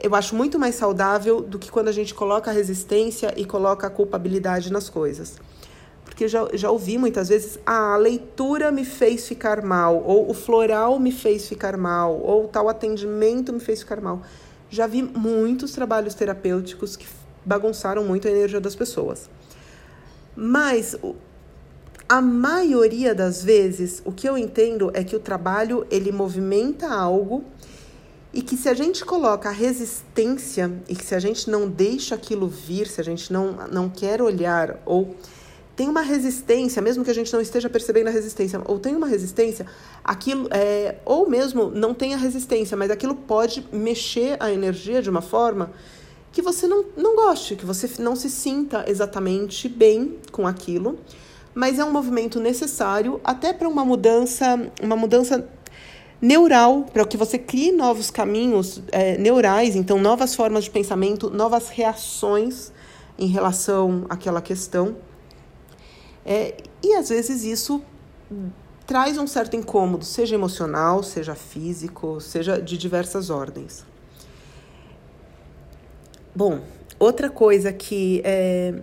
eu 0.02 0.14
acho 0.16 0.36
muito 0.36 0.60
mais 0.60 0.76
saudável 0.76 1.42
do 1.42 1.58
que 1.58 1.72
quando 1.72 1.88
a 1.88 1.92
gente 1.92 2.14
coloca 2.14 2.52
a 2.52 2.54
resistência 2.54 3.34
e 3.38 3.46
coloca 3.46 3.88
a 3.88 3.90
culpabilidade 3.90 4.72
nas 4.72 4.90
coisas. 4.90 5.40
Porque 6.04 6.28
já, 6.28 6.48
já 6.54 6.70
ouvi 6.70 6.98
muitas 6.98 7.30
vezes, 7.30 7.60
ah, 7.66 7.94
a 7.94 7.98
leitura 7.98 8.72
me 8.72 8.86
fez 8.86 9.28
ficar 9.28 9.62
mal, 9.62 10.02
ou 10.06 10.30
o 10.30 10.34
floral 10.34 11.00
me 11.00 11.12
fez 11.12 11.48
ficar 11.48 11.76
mal, 11.76 12.20
ou 12.22 12.48
tal 12.48 12.70
atendimento 12.70 13.52
me 13.52 13.60
fez 13.60 13.80
ficar 13.80 14.00
mal. 14.00 14.22
Já 14.70 14.88
vi 14.88 15.02
muitos 15.04 15.72
trabalhos 15.72 16.14
terapêuticos 16.14 16.96
que 16.96 17.06
bagunçaram 17.44 18.04
muito 18.04 18.28
a 18.28 18.32
energia 18.32 18.62
das 18.62 18.76
pessoas. 18.76 19.30
Mas 20.36 20.96
a 22.08 22.22
maioria 22.22 23.16
das 23.16 23.44
vezes, 23.44 24.02
o 24.06 24.12
que 24.12 24.28
eu 24.28 24.38
entendo 24.38 24.92
é 24.94 25.04
que 25.04 25.16
o 25.16 25.20
trabalho 25.20 25.88
ele 25.90 26.12
movimenta 26.12 26.88
algo 26.88 27.44
e 28.36 28.42
que 28.42 28.58
se 28.58 28.68
a 28.68 28.74
gente 28.74 29.06
coloca 29.06 29.48
a 29.48 29.52
resistência 29.52 30.70
e 30.90 30.96
que 30.96 31.06
se 31.06 31.16
a 31.16 31.20
gente 31.20 31.50
não 31.50 31.70
deixa 31.70 32.16
aquilo 32.16 32.50
vir, 32.50 32.86
se 32.86 33.00
a 33.00 33.04
gente 33.04 33.32
não, 33.32 33.56
não 33.72 33.90
quer 33.90 34.22
olhar 34.22 34.78
ou 34.86 35.16
tem 35.74 35.88
uma 35.88 36.02
resistência, 36.02 36.82
mesmo 36.82 37.04
que 37.04 37.12
a 37.12 37.14
gente 37.14 37.32
não 37.32 37.40
esteja 37.40 37.70
percebendo 37.70 38.08
a 38.08 38.12
resistência, 38.12 38.62
ou 38.66 38.78
tem 38.78 38.94
uma 38.94 39.08
resistência, 39.08 39.66
aquilo 40.04 40.50
é, 40.52 40.98
ou 41.06 41.30
mesmo 41.30 41.70
não 41.70 41.94
tenha 41.94 42.18
resistência, 42.18 42.76
mas 42.76 42.92
aquilo 42.92 43.16
pode 43.16 43.66
mexer 43.72 44.36
a 44.42 44.52
energia 44.52 45.02
de 45.02 45.10
uma 45.10 45.22
forma 45.22 45.72
que 46.34 46.42
você 46.42 46.68
não, 46.68 46.84
não 46.98 47.16
goste, 47.16 47.56
que 47.56 47.66
você 47.66 47.90
não 48.00 48.18
se 48.18 48.30
sinta 48.30 48.84
exatamente 48.88 49.70
bem 49.70 50.18
com 50.32 50.46
aquilo, 50.46 51.00
mas 51.54 51.80
é 51.80 51.86
um 51.86 51.92
movimento 51.92 52.38
necessário 52.40 53.22
até 53.24 53.54
para 53.54 53.68
uma 53.68 53.86
mudança, 53.86 54.70
uma 54.82 54.98
mudança 54.98 55.48
neural, 56.22 56.84
para 56.92 57.06
que 57.06 57.18
você 57.18 57.38
crie 57.38 57.72
novos 57.72 58.10
caminhos 58.10 58.82
é, 58.92 59.18
neurais, 59.18 59.76
então 59.76 60.00
novas 60.00 60.36
formas 60.36 60.64
de 60.64 60.70
pensamento, 60.70 61.30
novas 61.30 61.70
reações 61.70 62.72
em 63.18 63.28
relação 63.28 64.06
àquela 64.10 64.42
questão. 64.42 64.96
É, 66.26 66.56
e 66.84 66.94
às 66.96 67.10
vezes 67.10 67.44
isso 67.44 67.82
traz 68.86 69.18
um 69.18 69.28
certo 69.28 69.56
incômodo, 69.56 70.06
seja 70.06 70.36
emocional, 70.36 71.04
seja 71.04 71.36
físico, 71.36 72.20
seja 72.22 72.62
de 72.62 72.78
diversas 72.78 73.30
ordens. 73.30 73.86
Bom, 76.36 76.62
outra 77.00 77.30
coisa 77.30 77.72
que 77.72 78.22
é, 78.24 78.74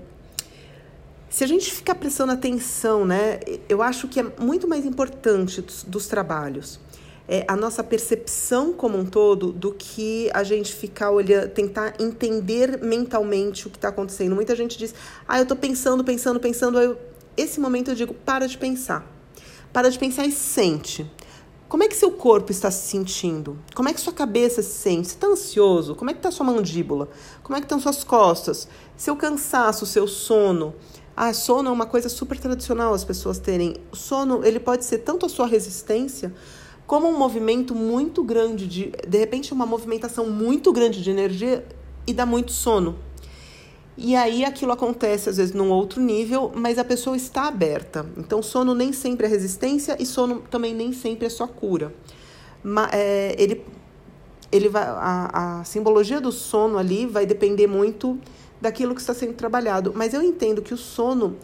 se 1.29 1.45
a 1.45 1.47
gente 1.47 1.73
ficar 1.73 1.95
prestando 1.95 2.33
atenção, 2.33 3.05
né, 3.05 3.41
eu 3.69 3.83
acho 3.83 4.09
que 4.09 4.21
é 4.21 4.27
muito 4.39 4.69
mais 4.69 4.85
importante 4.85 5.61
dos, 5.61 5.83
dos 5.83 6.07
trabalhos 6.07 6.79
é, 7.33 7.47
a 7.49 7.57
nossa 7.57 7.83
percepção 7.83 8.75
como 8.75 8.99
um 8.99 9.07
todo 9.07 9.53
do 9.55 9.73
que 9.73 10.31
a 10.35 10.45
gente 10.45 10.75
ficar 10.75 11.11
olhando, 11.11 11.49
tentar 11.49 11.95
entender 11.99 12.79
mentalmente 12.83 13.67
o 13.67 13.71
que 13.71 13.79
está 13.79 13.89
acontecendo. 13.89 14.35
Muita 14.35 14.55
gente 14.55 14.77
diz, 14.77 14.95
ah, 15.27 15.39
eu 15.39 15.45
estou 15.45 15.57
pensando, 15.57 16.05
pensando, 16.05 16.39
pensando. 16.39 16.79
Eu, 16.79 16.99
esse 17.35 17.59
momento 17.59 17.91
eu 17.91 17.95
digo, 17.95 18.13
para 18.13 18.47
de 18.47 18.59
pensar. 18.59 19.11
Para 19.73 19.91
de 19.91 19.99
pensar 19.99 20.27
e 20.27 20.31
sente. 20.31 21.11
Como 21.71 21.83
é 21.83 21.89
que 21.89 21.97
seu 21.97 22.11
corpo 22.11 22.53
está 22.53 22.71
se 22.71 22.87
sentindo? 22.91 23.59
Como 23.75 23.89
é 23.89 23.95
que 23.95 24.01
sua 24.03 24.13
cabeça 24.13 24.61
se 24.61 24.75
sente? 24.75 25.09
Você 25.09 25.15
está 25.15 25.27
ansioso? 25.27 25.95
Como 25.95 26.11
é 26.11 26.13
que 26.13 26.19
está 26.19 26.31
sua 26.31 26.45
mandíbula? 26.45 27.09
Como 27.43 27.57
é 27.57 27.61
que 27.63 27.65
estão 27.65 27.81
suas 27.81 28.05
costas? 28.05 28.69
Seu 28.95 29.17
cansaço, 29.17 29.87
seu 29.87 30.07
sono. 30.07 30.75
Ah, 31.17 31.33
sono 31.33 31.71
é 31.71 31.73
uma 31.73 31.87
coisa 31.87 32.11
super 32.11 32.39
tradicional 32.39 32.93
as 32.93 33.05
pessoas 33.05 33.39
terem. 33.39 33.77
O 33.91 33.97
sono, 33.97 34.45
ele 34.45 34.61
pode 34.61 34.85
ser 34.85 34.99
tanto 34.99 35.25
a 35.25 35.31
sua 35.31 35.47
resistência, 35.47 36.35
como 36.93 37.09
um 37.09 37.17
movimento 37.17 37.75
muito 37.75 38.23
grande 38.23 38.67
de, 38.67 38.93
de 39.09 39.17
repente, 39.17 39.51
uma 39.55 39.65
movimentação 39.65 40.29
muito 40.29 40.71
grande 40.75 41.03
de 41.03 41.11
energia 41.11 41.65
e 42.07 42.13
dá 42.13 42.27
muito 42.27 42.53
sono. 42.53 42.99
E 43.97 44.15
aí 44.15 44.45
aquilo 44.45 44.73
acontece 44.73 45.31
às 45.31 45.39
vezes 45.39 45.55
num 45.55 45.71
outro 45.71 46.03
nível, 46.03 46.53
mas 46.55 46.77
a 46.77 46.85
pessoa 46.85 47.17
está 47.17 47.49
aberta. 47.49 48.05
Então 48.19 48.43
sono 48.43 48.75
nem 48.75 48.93
sempre 48.93 49.25
é 49.27 49.31
resistência 49.31 49.97
e 49.99 50.05
sono 50.05 50.43
também 50.51 50.75
nem 50.75 50.93
sempre 50.93 51.25
é 51.25 51.31
só 51.31 51.47
cura. 51.47 51.95
Mas, 52.63 52.91
é, 52.93 53.37
ele, 53.39 53.65
ele 54.53 54.69
vai, 54.69 54.83
a, 54.83 55.61
a 55.61 55.65
simbologia 55.65 56.21
do 56.21 56.31
sono 56.31 56.77
ali 56.77 57.07
vai 57.07 57.25
depender 57.25 57.67
muito 57.67 58.19
daquilo 58.61 58.95
que 58.95 59.01
está 59.01 59.15
sendo 59.15 59.33
trabalhado. 59.33 59.95
Mas 59.97 60.13
eu 60.13 60.21
entendo 60.21 60.61
que 60.61 60.75
o 60.75 60.77
sono, 60.77 61.39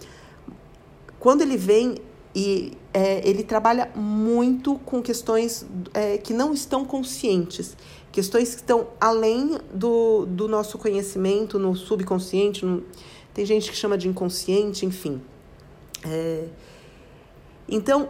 quando 1.19 1.41
ele 1.41 1.57
vem 1.57 1.95
e 2.41 2.73
é, 2.95 3.29
ele 3.29 3.43
trabalha 3.43 3.91
muito 3.97 4.77
com 4.87 5.03
questões 5.03 5.67
é, 5.93 6.19
que 6.19 6.33
não 6.33 6.55
estão 6.55 6.85
conscientes, 6.85 7.77
questões 8.13 8.55
que 8.55 8.61
estão 8.61 8.87
além 9.01 9.59
do, 9.75 10.25
do 10.25 10.47
nosso 10.47 10.79
conhecimento, 10.79 11.59
no 11.59 11.75
subconsciente. 11.75 12.65
No, 12.65 12.85
tem 13.35 13.45
gente 13.45 13.69
que 13.69 13.77
chama 13.77 13.99
de 13.99 14.07
inconsciente, 14.07 14.87
enfim. 14.87 15.21
É, 16.05 16.45
então, 17.69 18.09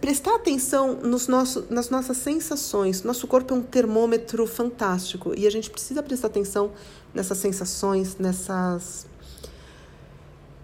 prestar 0.00 0.34
atenção 0.34 0.94
nos 0.96 1.28
nosso, 1.28 1.68
nas 1.70 1.88
nossas 1.88 2.16
sensações. 2.16 3.04
Nosso 3.04 3.28
corpo 3.28 3.54
é 3.54 3.56
um 3.56 3.62
termômetro 3.62 4.44
fantástico 4.44 5.32
e 5.38 5.46
a 5.46 5.50
gente 5.50 5.70
precisa 5.70 6.02
prestar 6.02 6.26
atenção 6.26 6.72
nessas 7.14 7.38
sensações, 7.38 8.16
nessas, 8.18 9.06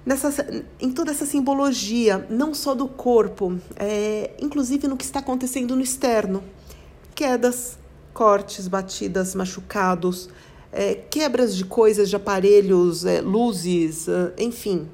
nessas, 0.06 0.36
em 0.80 0.92
toda 0.92 1.10
essa 1.10 1.26
simbologia, 1.26 2.24
não 2.30 2.54
só 2.54 2.76
do 2.76 2.86
corpo, 2.86 3.58
é, 3.74 4.30
inclusive 4.40 4.86
no 4.86 4.96
que 4.96 5.04
está 5.04 5.18
acontecendo 5.18 5.74
no 5.74 5.82
externo. 5.82 6.44
Quedas, 7.12 7.76
cortes, 8.14 8.68
batidas, 8.68 9.34
machucados, 9.34 10.28
é, 10.70 10.94
quebras 10.94 11.56
de 11.56 11.64
coisas, 11.64 12.08
de 12.08 12.14
aparelhos, 12.14 13.04
é, 13.04 13.20
luzes, 13.20 14.06
é, 14.06 14.32
enfim. 14.38 14.88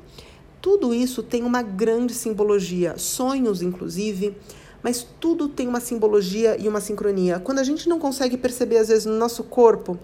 Tudo 0.63 0.95
isso 0.95 1.23
tem 1.23 1.43
uma 1.43 1.61
grande 1.61 2.15
simbologia, 2.15 2.97
sonhos 2.97 3.61
inclusive, 3.61 4.35
mas 4.83 5.07
tudo 5.21 5.49
tem 5.49 5.69
uma 5.69 5.81
simbologia 5.81 6.57
e 6.59 6.69
uma 6.69 6.81
sincronia. 6.81 7.39
Quando 7.39 7.59
a 7.59 7.65
gente 7.65 7.89
não 7.89 7.99
consegue 7.99 8.37
perceber, 8.37 8.79
às 8.79 8.89
vezes, 8.89 9.05
no 9.05 9.17
nosso 9.17 9.45
corpo, 9.45 9.99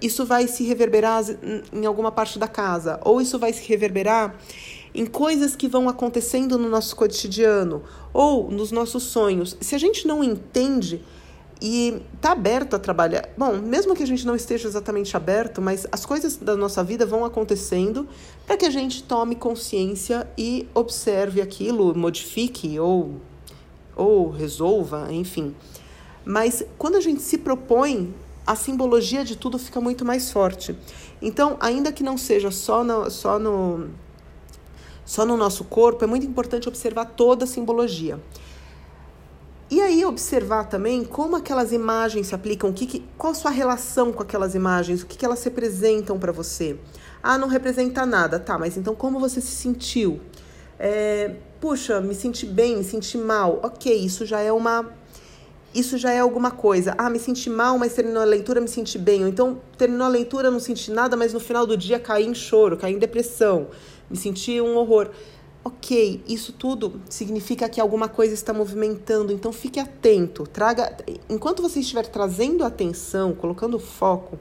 isso 0.00 0.24
vai 0.24 0.48
se 0.48 0.64
reverberar 0.64 1.24
em 1.72 1.86
alguma 1.86 2.10
parte 2.10 2.38
da 2.38 2.48
casa, 2.48 3.00
ou 3.04 3.20
isso 3.20 3.38
vai 3.38 3.52
se 3.52 3.66
reverberar 3.68 4.36
em 4.94 5.06
coisas 5.06 5.54
que 5.54 5.68
vão 5.68 5.88
acontecendo 5.88 6.58
no 6.58 6.68
nosso 6.68 6.96
cotidiano, 6.96 7.82
ou 8.12 8.50
nos 8.50 8.72
nossos 8.72 9.04
sonhos. 9.04 9.56
Se 9.60 9.74
a 9.74 9.78
gente 9.78 10.06
não 10.06 10.24
entende 10.24 11.04
e 11.60 12.00
tá 12.20 12.32
aberto 12.32 12.74
a 12.74 12.78
trabalhar. 12.78 13.28
Bom, 13.36 13.56
mesmo 13.56 13.94
que 13.94 14.02
a 14.02 14.06
gente 14.06 14.24
não 14.24 14.36
esteja 14.36 14.68
exatamente 14.68 15.16
aberto, 15.16 15.60
mas 15.60 15.86
as 15.90 16.06
coisas 16.06 16.36
da 16.36 16.56
nossa 16.56 16.84
vida 16.84 17.04
vão 17.04 17.24
acontecendo 17.24 18.08
para 18.46 18.56
que 18.56 18.64
a 18.64 18.70
gente 18.70 19.02
tome 19.02 19.34
consciência 19.34 20.28
e 20.38 20.68
observe 20.72 21.40
aquilo, 21.40 21.96
modifique 21.96 22.78
ou 22.78 23.20
ou 23.96 24.30
resolva, 24.30 25.08
enfim. 25.10 25.52
Mas 26.24 26.62
quando 26.78 26.94
a 26.96 27.00
gente 27.00 27.20
se 27.20 27.36
propõe, 27.36 28.14
a 28.48 28.56
simbologia 28.56 29.22
de 29.22 29.36
tudo 29.36 29.58
fica 29.58 29.78
muito 29.78 30.06
mais 30.06 30.32
forte. 30.32 30.74
Então, 31.20 31.58
ainda 31.60 31.92
que 31.92 32.02
não 32.02 32.16
seja 32.16 32.50
só 32.50 32.82
no, 32.82 33.10
só 33.10 33.38
no 33.38 33.90
só 35.04 35.24
no 35.24 35.36
nosso 35.36 35.64
corpo, 35.64 36.04
é 36.04 36.06
muito 36.06 36.26
importante 36.26 36.68
observar 36.68 37.04
toda 37.06 37.44
a 37.44 37.46
simbologia. 37.46 38.18
E 39.70 39.82
aí 39.82 40.02
observar 40.04 40.64
também 40.64 41.04
como 41.04 41.36
aquelas 41.36 41.72
imagens 41.72 42.28
se 42.28 42.34
aplicam, 42.34 42.72
que, 42.72 42.86
que, 42.86 43.04
qual 43.18 43.32
a 43.32 43.34
sua 43.34 43.50
relação 43.50 44.12
com 44.12 44.22
aquelas 44.22 44.54
imagens, 44.54 45.02
o 45.02 45.06
que, 45.06 45.18
que 45.18 45.26
elas 45.26 45.44
representam 45.44 46.18
para 46.18 46.32
você. 46.32 46.78
Ah, 47.22 47.36
não 47.36 47.48
representa 47.48 48.06
nada, 48.06 48.38
tá, 48.38 48.58
mas 48.58 48.78
então 48.78 48.94
como 48.94 49.20
você 49.20 49.42
se 49.42 49.54
sentiu? 49.54 50.20
É, 50.78 51.36
puxa, 51.60 52.00
me 52.00 52.14
senti 52.14 52.46
bem, 52.46 52.78
me 52.78 52.84
senti 52.84 53.18
mal. 53.18 53.60
Ok, 53.62 53.94
isso 53.94 54.24
já 54.24 54.40
é 54.40 54.50
uma. 54.50 54.90
Isso 55.74 55.98
já 55.98 56.12
é 56.12 56.20
alguma 56.20 56.50
coisa. 56.50 56.94
Ah, 56.96 57.10
me 57.10 57.18
senti 57.18 57.50
mal, 57.50 57.78
mas 57.78 57.94
terminou 57.94 58.22
a 58.22 58.24
leitura, 58.24 58.60
me 58.60 58.68
senti 58.68 58.98
bem. 58.98 59.22
Ou 59.22 59.28
então, 59.28 59.60
terminou 59.76 60.06
a 60.06 60.10
leitura, 60.10 60.50
não 60.50 60.60
senti 60.60 60.90
nada, 60.90 61.16
mas 61.16 61.32
no 61.32 61.40
final 61.40 61.66
do 61.66 61.76
dia 61.76 62.00
caí 62.00 62.26
em 62.26 62.34
choro, 62.34 62.76
caí 62.76 62.94
em 62.94 62.98
depressão, 62.98 63.68
me 64.10 64.16
senti 64.16 64.60
um 64.60 64.76
horror. 64.76 65.10
Ok, 65.62 66.22
isso 66.26 66.52
tudo 66.52 67.00
significa 67.10 67.68
que 67.68 67.80
alguma 67.80 68.08
coisa 68.08 68.32
está 68.32 68.54
movimentando, 68.54 69.32
então 69.32 69.52
fique 69.52 69.78
atento. 69.78 70.46
Traga, 70.46 70.96
enquanto 71.28 71.60
você 71.60 71.80
estiver 71.80 72.06
trazendo 72.06 72.64
atenção, 72.64 73.34
colocando 73.34 73.78
foco, 73.78 74.38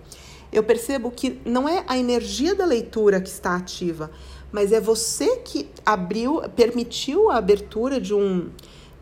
eu 0.53 0.63
percebo 0.63 1.11
que 1.11 1.41
não 1.43 1.67
é 1.67 1.83
a 1.87 1.97
energia 1.97 2.55
da 2.55 2.65
leitura 2.65 3.19
que 3.19 3.27
está 3.27 3.57
ativa, 3.57 4.09
mas 4.51 4.71
é 4.71 4.79
você 4.79 5.37
que 5.37 5.69
abriu, 5.85 6.41
permitiu 6.55 7.29
a 7.29 7.37
abertura 7.37 7.99
de 7.99 8.13
um, 8.13 8.49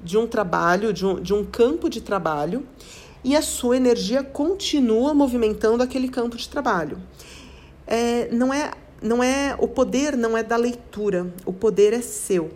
de 0.06 0.18
um 0.18 0.28
trabalho, 0.28 0.94
de 0.94 1.06
um, 1.06 1.20
de 1.20 1.34
um 1.34 1.44
campo 1.44 1.90
de 1.90 2.00
trabalho, 2.00 2.66
e 3.24 3.36
a 3.36 3.42
sua 3.42 3.76
energia 3.76 4.24
continua 4.24 5.14
movimentando 5.16 5.82
aquele 5.82 6.08
campo 6.08 6.38
de 6.38 6.48
trabalho. 6.48 7.02
É, 7.88 8.30
não 8.32 8.54
é 8.54 8.72
não 9.02 9.22
é 9.22 9.56
o 9.60 9.68
poder 9.68 10.16
não 10.16 10.38
é 10.38 10.44
da 10.44 10.56
leitura, 10.56 11.34
o 11.46 11.52
poder 11.52 11.92
é 11.92 12.02
seu. 12.02 12.52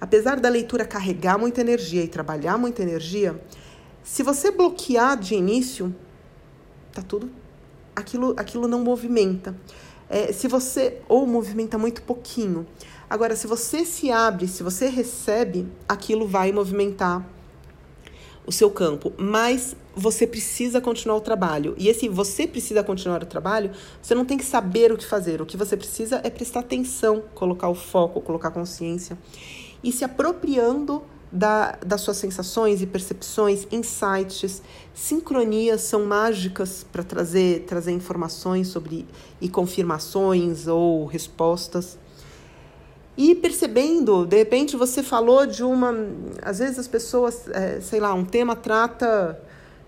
Apesar 0.00 0.40
da 0.40 0.48
leitura 0.48 0.84
carregar 0.84 1.38
muita 1.38 1.60
energia 1.60 2.02
e 2.02 2.08
trabalhar 2.08 2.56
muita 2.56 2.82
energia, 2.82 3.40
se 4.02 4.22
você 4.22 4.50
bloquear 4.50 5.18
de 5.18 5.34
início, 5.34 5.94
tá 6.92 7.02
tudo 7.02 7.30
aquilo 7.94 8.34
aquilo 8.36 8.68
não 8.68 8.80
movimenta. 8.80 9.56
É, 10.08 10.32
se 10.32 10.46
você 10.46 11.00
ou 11.08 11.26
movimenta 11.26 11.76
muito 11.76 12.02
pouquinho. 12.02 12.66
Agora, 13.12 13.36
se 13.36 13.46
você 13.46 13.84
se 13.84 14.10
abre, 14.10 14.48
se 14.48 14.62
você 14.62 14.88
recebe, 14.88 15.68
aquilo 15.86 16.26
vai 16.26 16.50
movimentar 16.50 17.22
o 18.46 18.50
seu 18.50 18.70
campo, 18.70 19.12
mas 19.18 19.76
você 19.94 20.26
precisa 20.26 20.80
continuar 20.80 21.16
o 21.16 21.20
trabalho. 21.20 21.74
E 21.76 21.88
esse 21.88 22.08
você 22.08 22.46
precisa 22.46 22.82
continuar 22.82 23.22
o 23.22 23.26
trabalho, 23.26 23.70
você 24.00 24.14
não 24.14 24.24
tem 24.24 24.38
que 24.38 24.44
saber 24.46 24.90
o 24.90 24.96
que 24.96 25.04
fazer. 25.04 25.42
O 25.42 25.44
que 25.44 25.58
você 25.58 25.76
precisa 25.76 26.22
é 26.24 26.30
prestar 26.30 26.60
atenção, 26.60 27.22
colocar 27.34 27.68
o 27.68 27.74
foco, 27.74 28.18
colocar 28.22 28.50
consciência 28.50 29.18
e 29.84 29.92
se 29.92 30.06
apropriando 30.06 31.02
da, 31.30 31.72
das 31.84 32.00
suas 32.00 32.16
sensações 32.16 32.80
e 32.80 32.86
percepções, 32.86 33.66
insights, 33.70 34.62
sincronias 34.94 35.82
são 35.82 36.06
mágicas 36.06 36.82
para 36.90 37.02
trazer, 37.02 37.64
trazer 37.66 37.92
informações 37.92 38.68
sobre 38.68 39.06
e 39.38 39.50
confirmações 39.50 40.66
ou 40.66 41.04
respostas. 41.04 42.00
E 43.16 43.34
percebendo, 43.34 44.24
de 44.24 44.36
repente 44.36 44.76
você 44.76 45.02
falou 45.02 45.44
de 45.46 45.62
uma. 45.62 45.94
Às 46.40 46.58
vezes 46.58 46.78
as 46.78 46.88
pessoas, 46.88 47.46
é, 47.48 47.80
sei 47.80 48.00
lá, 48.00 48.14
um 48.14 48.24
tema 48.24 48.56
trata, 48.56 49.38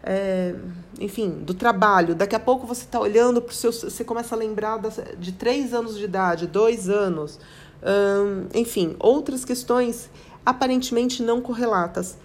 é, 0.02 0.54
enfim, 1.00 1.30
do 1.30 1.54
trabalho. 1.54 2.14
Daqui 2.14 2.36
a 2.36 2.40
pouco 2.40 2.66
você 2.66 2.82
está 2.82 3.00
olhando 3.00 3.40
para 3.40 3.52
o 3.52 3.54
seu. 3.54 3.72
Você 3.72 4.04
começa 4.04 4.34
a 4.34 4.38
lembrar 4.38 4.76
das, 4.76 5.00
de 5.18 5.32
três 5.32 5.72
anos 5.72 5.96
de 5.96 6.04
idade, 6.04 6.46
dois 6.46 6.90
anos, 6.90 7.40
hum, 7.82 8.46
enfim, 8.54 8.94
outras 8.98 9.42
questões 9.42 10.10
aparentemente 10.44 11.22
não 11.22 11.40
correlatas. 11.40 12.18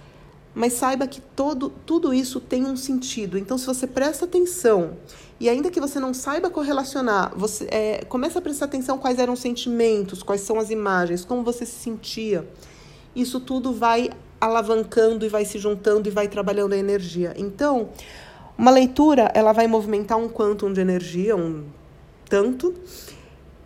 Mas 0.54 0.74
saiba 0.74 1.08
que 1.08 1.22
todo, 1.22 1.72
tudo 1.86 2.14
isso 2.14 2.42
tem 2.42 2.66
um 2.66 2.76
sentido. 2.76 3.38
Então, 3.38 3.58
se 3.58 3.66
você 3.66 3.88
presta 3.88 4.26
atenção 4.26 4.98
e 5.40 5.48
ainda 5.48 5.72
que 5.72 5.80
você 5.80 6.00
não 6.00 6.14
saiba 6.14 6.50
correlacionar, 6.50 7.32
você 7.36 7.68
é, 7.72 8.06
começa 8.06 8.40
a 8.40 8.42
prestar 8.42 8.66
atenção 8.66 8.98
quais 8.98 9.20
eram 9.20 9.34
os 9.34 9.40
sentimentos, 9.40 10.22
quais 10.22 10.42
são 10.42 10.60
as 10.60 10.70
imagens, 10.70 11.24
como 11.24 11.44
você 11.44 11.66
se 11.66 11.80
sentia. 11.80 12.46
Isso 13.16 13.40
tudo 13.40 13.74
vai 13.74 14.10
alavancando 14.40 15.26
e 15.26 15.30
vai 15.30 15.46
se 15.46 15.58
juntando 15.58 16.08
e 16.08 16.12
vai 16.12 16.28
trabalhando 16.28 16.74
a 16.74 16.78
energia. 16.78 17.34
Então, 17.38 17.90
uma 18.58 18.72
leitura, 18.72 19.32
ela 19.34 19.54
vai 19.54 19.68
movimentar 19.68 20.18
um 20.18 20.28
quantum 20.28 20.74
de 20.74 20.82
energia, 20.82 21.36
um 21.36 21.66
tanto. 22.28 22.76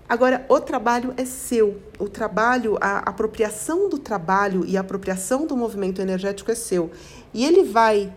Agora, 0.07 0.45
o 0.47 0.59
trabalho 0.59 1.13
é 1.17 1.25
seu. 1.25 1.81
O 1.97 2.07
trabalho, 2.07 2.77
a 2.79 2.99
apropriação 2.99 3.89
do 3.89 3.97
trabalho 3.97 4.63
e 4.65 4.77
a 4.77 4.81
apropriação 4.81 5.47
do 5.47 5.57
movimento 5.57 6.01
energético 6.01 6.51
é 6.51 6.55
seu. 6.55 6.91
E 7.33 7.43
ele 7.43 7.63
vai. 7.63 8.13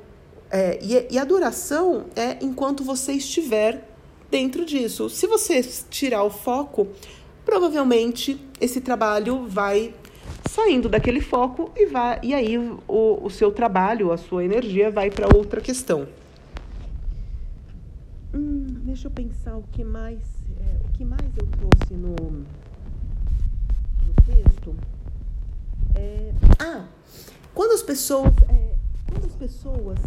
É, 0.51 0.79
e, 0.83 1.15
e 1.15 1.19
a 1.19 1.25
duração 1.25 2.07
é 2.15 2.39
enquanto 2.45 2.85
você 2.85 3.13
estiver 3.13 3.89
dentro 4.31 4.65
disso. 4.65 5.09
Se 5.09 5.27
você 5.27 5.63
tirar 5.91 6.23
o 6.23 6.31
foco, 6.31 6.89
provavelmente 7.45 8.41
esse 8.61 8.81
trabalho 8.81 9.47
vai 9.47 9.95
saindo 10.49 10.89
daquele 10.89 11.21
foco 11.21 11.71
e 11.77 11.87
vai 11.87 12.19
e 12.23 12.35
aí 12.35 12.59
o, 12.59 12.81
o 13.23 13.31
seu 13.31 13.51
trabalho, 13.51 14.13
a 14.13 14.17
sua 14.17 14.45
energia 14.45 14.91
vai 14.91 15.11
para 15.11 15.35
outra 15.37 15.61
questão. 15.61 16.09
Hum, 18.35 18.67
deixa 18.85 19.07
eu 19.07 19.11
pensar 19.11 19.57
o 19.57 19.65
que 19.73 19.85
mais, 19.85 20.19
é, 20.61 20.79
o 20.85 20.93
que 20.93 21.05
mais 21.05 21.31
eu 21.37 21.47
trouxe 21.47 21.95
no, 21.95 22.15
no 24.07 24.15
texto. 24.27 24.75
É, 25.95 26.33
ah, 26.59 26.85
quando 27.55 27.73
as 27.73 27.83
pessoas, 27.83 28.33
é, 28.49 28.75
quando 29.11 29.27
as 29.27 29.35
pessoas 29.35 29.99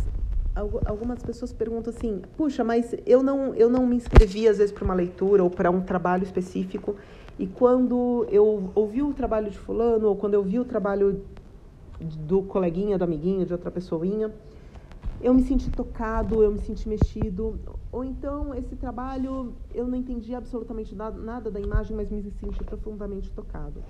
algumas 0.55 1.23
pessoas 1.23 1.53
perguntam 1.53 1.91
assim: 1.93 2.21
puxa, 2.35 2.63
mas 2.63 2.95
eu 3.05 3.23
não, 3.23 3.53
eu 3.55 3.69
não 3.69 3.85
me 3.85 3.95
inscrevi 3.95 4.47
às 4.47 4.57
vezes 4.57 4.71
para 4.73 4.83
uma 4.83 4.93
leitura 4.93 5.43
ou 5.43 5.49
para 5.49 5.69
um 5.71 5.81
trabalho 5.81 6.23
específico, 6.23 6.95
e 7.37 7.47
quando 7.47 8.25
eu 8.29 8.71
ouvi 8.75 9.01
o 9.01 9.13
trabalho 9.13 9.49
de 9.49 9.57
Fulano, 9.57 10.07
ou 10.07 10.15
quando 10.15 10.33
eu 10.33 10.43
vi 10.43 10.59
o 10.59 10.65
trabalho 10.65 11.23
do 11.99 12.43
coleguinha, 12.43 12.97
do 12.97 13.03
amiguinho, 13.03 13.45
de 13.45 13.53
outra 13.53 13.69
pessoinha, 13.71 14.33
eu 15.21 15.33
me 15.33 15.41
senti 15.41 15.69
tocado, 15.69 16.41
eu 16.41 16.51
me 16.51 16.59
senti 16.59 16.87
mexido. 16.87 17.59
Ou 17.91 18.03
então, 18.03 18.53
esse 18.55 18.75
trabalho, 18.75 19.53
eu 19.73 19.87
não 19.87 19.97
entendi 19.97 20.33
absolutamente 20.33 20.95
nada, 20.95 21.19
nada 21.19 21.51
da 21.51 21.59
imagem, 21.59 21.95
mas 21.95 22.09
me 22.09 22.21
senti 22.31 22.63
profundamente 22.63 23.31
tocado 23.31 23.83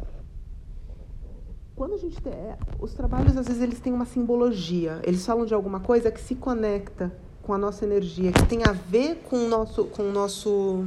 quando 1.80 1.94
a 1.94 1.98
gente 1.98 2.22
tem, 2.22 2.34
é, 2.34 2.58
os 2.78 2.94
trabalhos 2.94 3.38
às 3.38 3.48
vezes 3.48 3.62
eles 3.62 3.80
têm 3.80 3.94
uma 3.94 4.06
simbologia, 4.06 5.00
eles 5.02 5.26
falam 5.26 5.46
de 5.46 5.54
alguma 5.54 5.80
coisa 5.80 6.12
que 6.12 6.20
se 6.20 6.36
conecta 6.36 7.10
com 7.42 7.54
a 7.54 7.58
nossa 7.58 7.86
energia, 7.86 8.34
que 8.34 8.46
tem 8.48 8.64
a 8.66 8.74
ver 8.74 9.22
com 9.30 9.46
o 9.46 9.48
nosso, 9.48 9.86
com 9.86 10.10
o 10.10 10.12
nosso, 10.12 10.84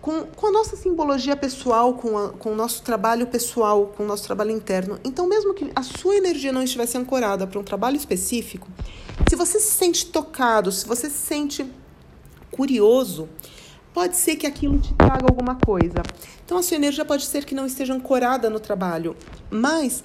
com, 0.00 0.24
com 0.24 0.46
a 0.48 0.50
nossa 0.50 0.74
simbologia 0.74 1.36
pessoal, 1.36 1.94
com, 1.94 2.18
a, 2.18 2.30
com 2.30 2.50
o 2.50 2.56
nosso 2.56 2.82
trabalho 2.82 3.28
pessoal, 3.28 3.86
com 3.96 4.02
o 4.02 4.06
nosso 4.06 4.24
trabalho 4.24 4.50
interno. 4.50 4.98
Então, 5.04 5.28
mesmo 5.28 5.54
que 5.54 5.70
a 5.76 5.84
sua 5.84 6.16
energia 6.16 6.50
não 6.50 6.64
estivesse 6.64 6.98
ancorada 6.98 7.46
para 7.46 7.60
um 7.60 7.62
trabalho 7.62 7.96
específico, 7.96 8.66
se 9.28 9.36
você 9.36 9.60
se 9.60 9.70
sente 9.74 10.06
tocado, 10.06 10.72
se 10.72 10.84
você 10.84 11.08
se 11.08 11.18
sente 11.18 11.72
curioso, 12.50 13.28
pode 13.92 14.16
ser 14.16 14.36
que 14.36 14.46
aquilo 14.46 14.78
te 14.78 14.94
traga 14.94 15.26
alguma 15.28 15.54
coisa. 15.56 16.02
Então 16.44 16.58
a 16.58 16.62
sua 16.62 16.76
energia 16.76 17.04
pode 17.04 17.24
ser 17.26 17.44
que 17.44 17.54
não 17.54 17.66
esteja 17.66 17.94
ancorada 17.94 18.48
no 18.48 18.60
trabalho, 18.60 19.16
mas 19.50 20.02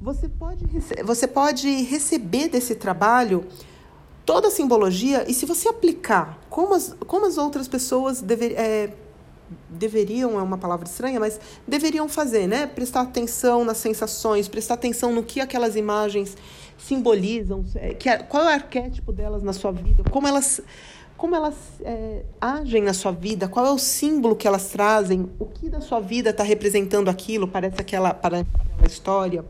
você 0.00 0.28
pode, 0.28 0.64
você 1.04 1.26
pode 1.26 1.68
receber 1.82 2.48
desse 2.48 2.74
trabalho 2.74 3.46
toda 4.24 4.48
a 4.48 4.50
simbologia 4.50 5.24
e 5.28 5.34
se 5.34 5.44
você 5.44 5.68
aplicar 5.68 6.38
como 6.48 6.74
as, 6.74 6.94
como 7.06 7.26
as 7.26 7.36
outras 7.36 7.68
pessoas 7.68 8.24
é, 8.56 8.90
deveriam, 9.68 10.38
é 10.38 10.42
uma 10.42 10.56
palavra 10.56 10.86
estranha, 10.86 11.18
mas 11.18 11.40
deveriam 11.66 12.08
fazer, 12.08 12.46
né? 12.46 12.66
Prestar 12.66 13.02
atenção 13.02 13.64
nas 13.64 13.78
sensações, 13.78 14.48
prestar 14.48 14.74
atenção 14.74 15.12
no 15.12 15.22
que 15.22 15.40
aquelas 15.40 15.76
imagens 15.76 16.36
simbolizam, 16.78 17.64
é, 17.74 17.92
que, 17.94 18.16
qual 18.24 18.44
é 18.44 18.46
o 18.46 18.48
arquétipo 18.50 19.12
delas 19.12 19.42
na 19.42 19.52
sua 19.52 19.72
vida, 19.72 20.02
como 20.10 20.26
elas 20.26 20.62
como 21.20 21.36
elas 21.36 21.54
é, 21.82 22.24
agem 22.40 22.82
na 22.82 22.94
sua 22.94 23.12
vida, 23.12 23.46
qual 23.46 23.66
é 23.66 23.70
o 23.70 23.76
símbolo 23.76 24.34
que 24.34 24.48
elas 24.48 24.70
trazem, 24.70 25.28
o 25.38 25.44
que 25.44 25.68
da 25.68 25.78
sua 25.78 26.00
vida 26.00 26.30
está 26.30 26.42
representando 26.42 27.10
aquilo, 27.10 27.46
parece 27.46 27.78
aquela, 27.78 28.08
aquela 28.08 28.46
história, 28.86 29.44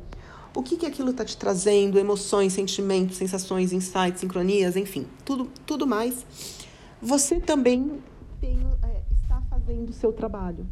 o 0.52 0.64
que, 0.64 0.76
que 0.76 0.84
aquilo 0.84 1.10
está 1.10 1.24
te 1.24 1.36
trazendo, 1.36 1.96
emoções, 1.96 2.54
sentimentos, 2.54 3.18
sensações, 3.18 3.72
insights, 3.72 4.18
sincronias, 4.18 4.74
enfim, 4.74 5.06
tudo, 5.24 5.48
tudo 5.64 5.86
mais. 5.86 6.26
Você 7.00 7.38
também 7.38 8.00
tem, 8.40 8.58
é, 8.82 9.02
está 9.22 9.40
fazendo 9.48 9.90
o 9.90 9.92
seu 9.92 10.12
trabalho. 10.12 10.66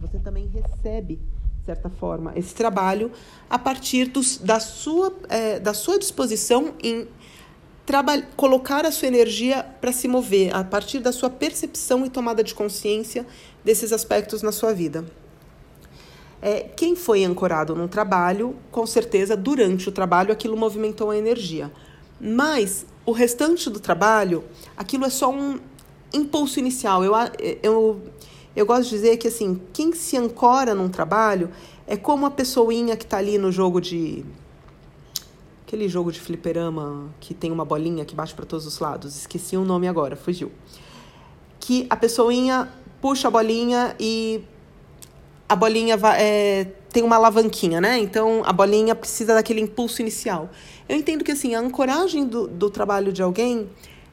Você 0.00 0.20
também 0.20 0.46
recebe, 0.46 1.16
de 1.16 1.66
certa 1.66 1.90
forma, 1.90 2.32
esse 2.36 2.54
trabalho 2.54 3.10
a 3.50 3.58
partir 3.58 4.04
dos, 4.04 4.38
da, 4.38 4.60
sua, 4.60 5.12
é, 5.28 5.58
da 5.58 5.74
sua 5.74 5.98
disposição 5.98 6.74
em 6.80 7.08
colocar 8.36 8.86
a 8.86 8.92
sua 8.92 9.08
energia 9.08 9.64
para 9.80 9.92
se 9.92 10.06
mover 10.06 10.54
a 10.54 10.62
partir 10.62 11.00
da 11.00 11.12
sua 11.12 11.28
percepção 11.28 12.04
e 12.06 12.10
tomada 12.10 12.42
de 12.42 12.54
consciência 12.54 13.26
desses 13.64 13.92
aspectos 13.92 14.42
na 14.42 14.52
sua 14.52 14.72
vida. 14.72 15.04
É, 16.40 16.60
quem 16.76 16.96
foi 16.96 17.24
ancorado 17.24 17.74
num 17.74 17.86
trabalho, 17.86 18.56
com 18.70 18.84
certeza, 18.84 19.36
durante 19.36 19.88
o 19.88 19.92
trabalho, 19.92 20.32
aquilo 20.32 20.56
movimentou 20.56 21.10
a 21.10 21.16
energia. 21.16 21.70
Mas 22.20 22.84
o 23.06 23.12
restante 23.12 23.70
do 23.70 23.78
trabalho, 23.78 24.44
aquilo 24.76 25.04
é 25.04 25.10
só 25.10 25.30
um 25.30 25.60
impulso 26.12 26.58
inicial. 26.58 27.04
Eu, 27.04 27.12
eu, 27.62 28.02
eu 28.56 28.66
gosto 28.66 28.84
de 28.84 28.90
dizer 28.90 29.16
que, 29.18 29.28
assim, 29.28 29.60
quem 29.72 29.92
se 29.92 30.16
ancora 30.16 30.74
num 30.74 30.88
trabalho 30.88 31.50
é 31.86 31.96
como 31.96 32.26
a 32.26 32.30
pessoinha 32.30 32.96
que 32.96 33.04
está 33.04 33.18
ali 33.18 33.38
no 33.38 33.52
jogo 33.52 33.80
de 33.80 34.24
Aquele 35.72 35.88
jogo 35.88 36.12
de 36.12 36.20
fliperama 36.20 37.08
que 37.18 37.32
tem 37.32 37.50
uma 37.50 37.64
bolinha 37.64 38.04
que 38.04 38.14
bate 38.14 38.34
para 38.34 38.44
todos 38.44 38.66
os 38.66 38.78
lados. 38.78 39.16
Esqueci 39.16 39.56
o 39.56 39.64
nome 39.64 39.88
agora, 39.88 40.14
fugiu. 40.14 40.52
Que 41.58 41.86
a 41.88 41.96
pessoinha 41.96 42.68
puxa 43.00 43.28
a 43.28 43.30
bolinha 43.30 43.96
e 43.98 44.44
a 45.48 45.56
bolinha 45.56 45.96
vai, 45.96 46.20
é, 46.20 46.64
tem 46.92 47.02
uma 47.02 47.16
alavanquinha, 47.16 47.80
né? 47.80 47.98
Então 47.98 48.42
a 48.44 48.52
bolinha 48.52 48.94
precisa 48.94 49.32
daquele 49.32 49.62
impulso 49.62 50.02
inicial. 50.02 50.50
Eu 50.86 50.94
entendo 50.94 51.24
que 51.24 51.32
assim, 51.32 51.54
a 51.54 51.60
ancoragem 51.60 52.26
do, 52.26 52.46
do 52.46 52.68
trabalho 52.68 53.10
de 53.10 53.22
alguém 53.22 53.70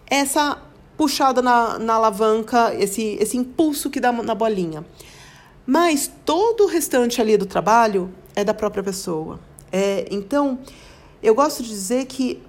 é 0.09 0.19
essa 0.19 0.63
puxada 0.95 1.41
na, 1.41 1.77
na 1.77 1.95
alavanca, 1.95 2.73
esse, 2.73 3.17
esse 3.19 3.35
impulso 3.35 3.89
que 3.89 3.99
dá 3.99 4.13
na 4.13 4.33
bolinha. 4.33 4.85
Mas 5.65 6.09
todo 6.23 6.63
o 6.63 6.67
restante 6.67 7.19
ali 7.19 7.35
do 7.35 7.45
trabalho 7.45 8.09
é 8.33 8.45
da 8.45 8.53
própria 8.53 8.81
pessoa. 8.81 9.41
É, 9.69 10.07
então, 10.09 10.57
eu 11.21 11.35
gosto 11.35 11.63
de 11.63 11.69
dizer 11.69 12.05
que 12.05 12.41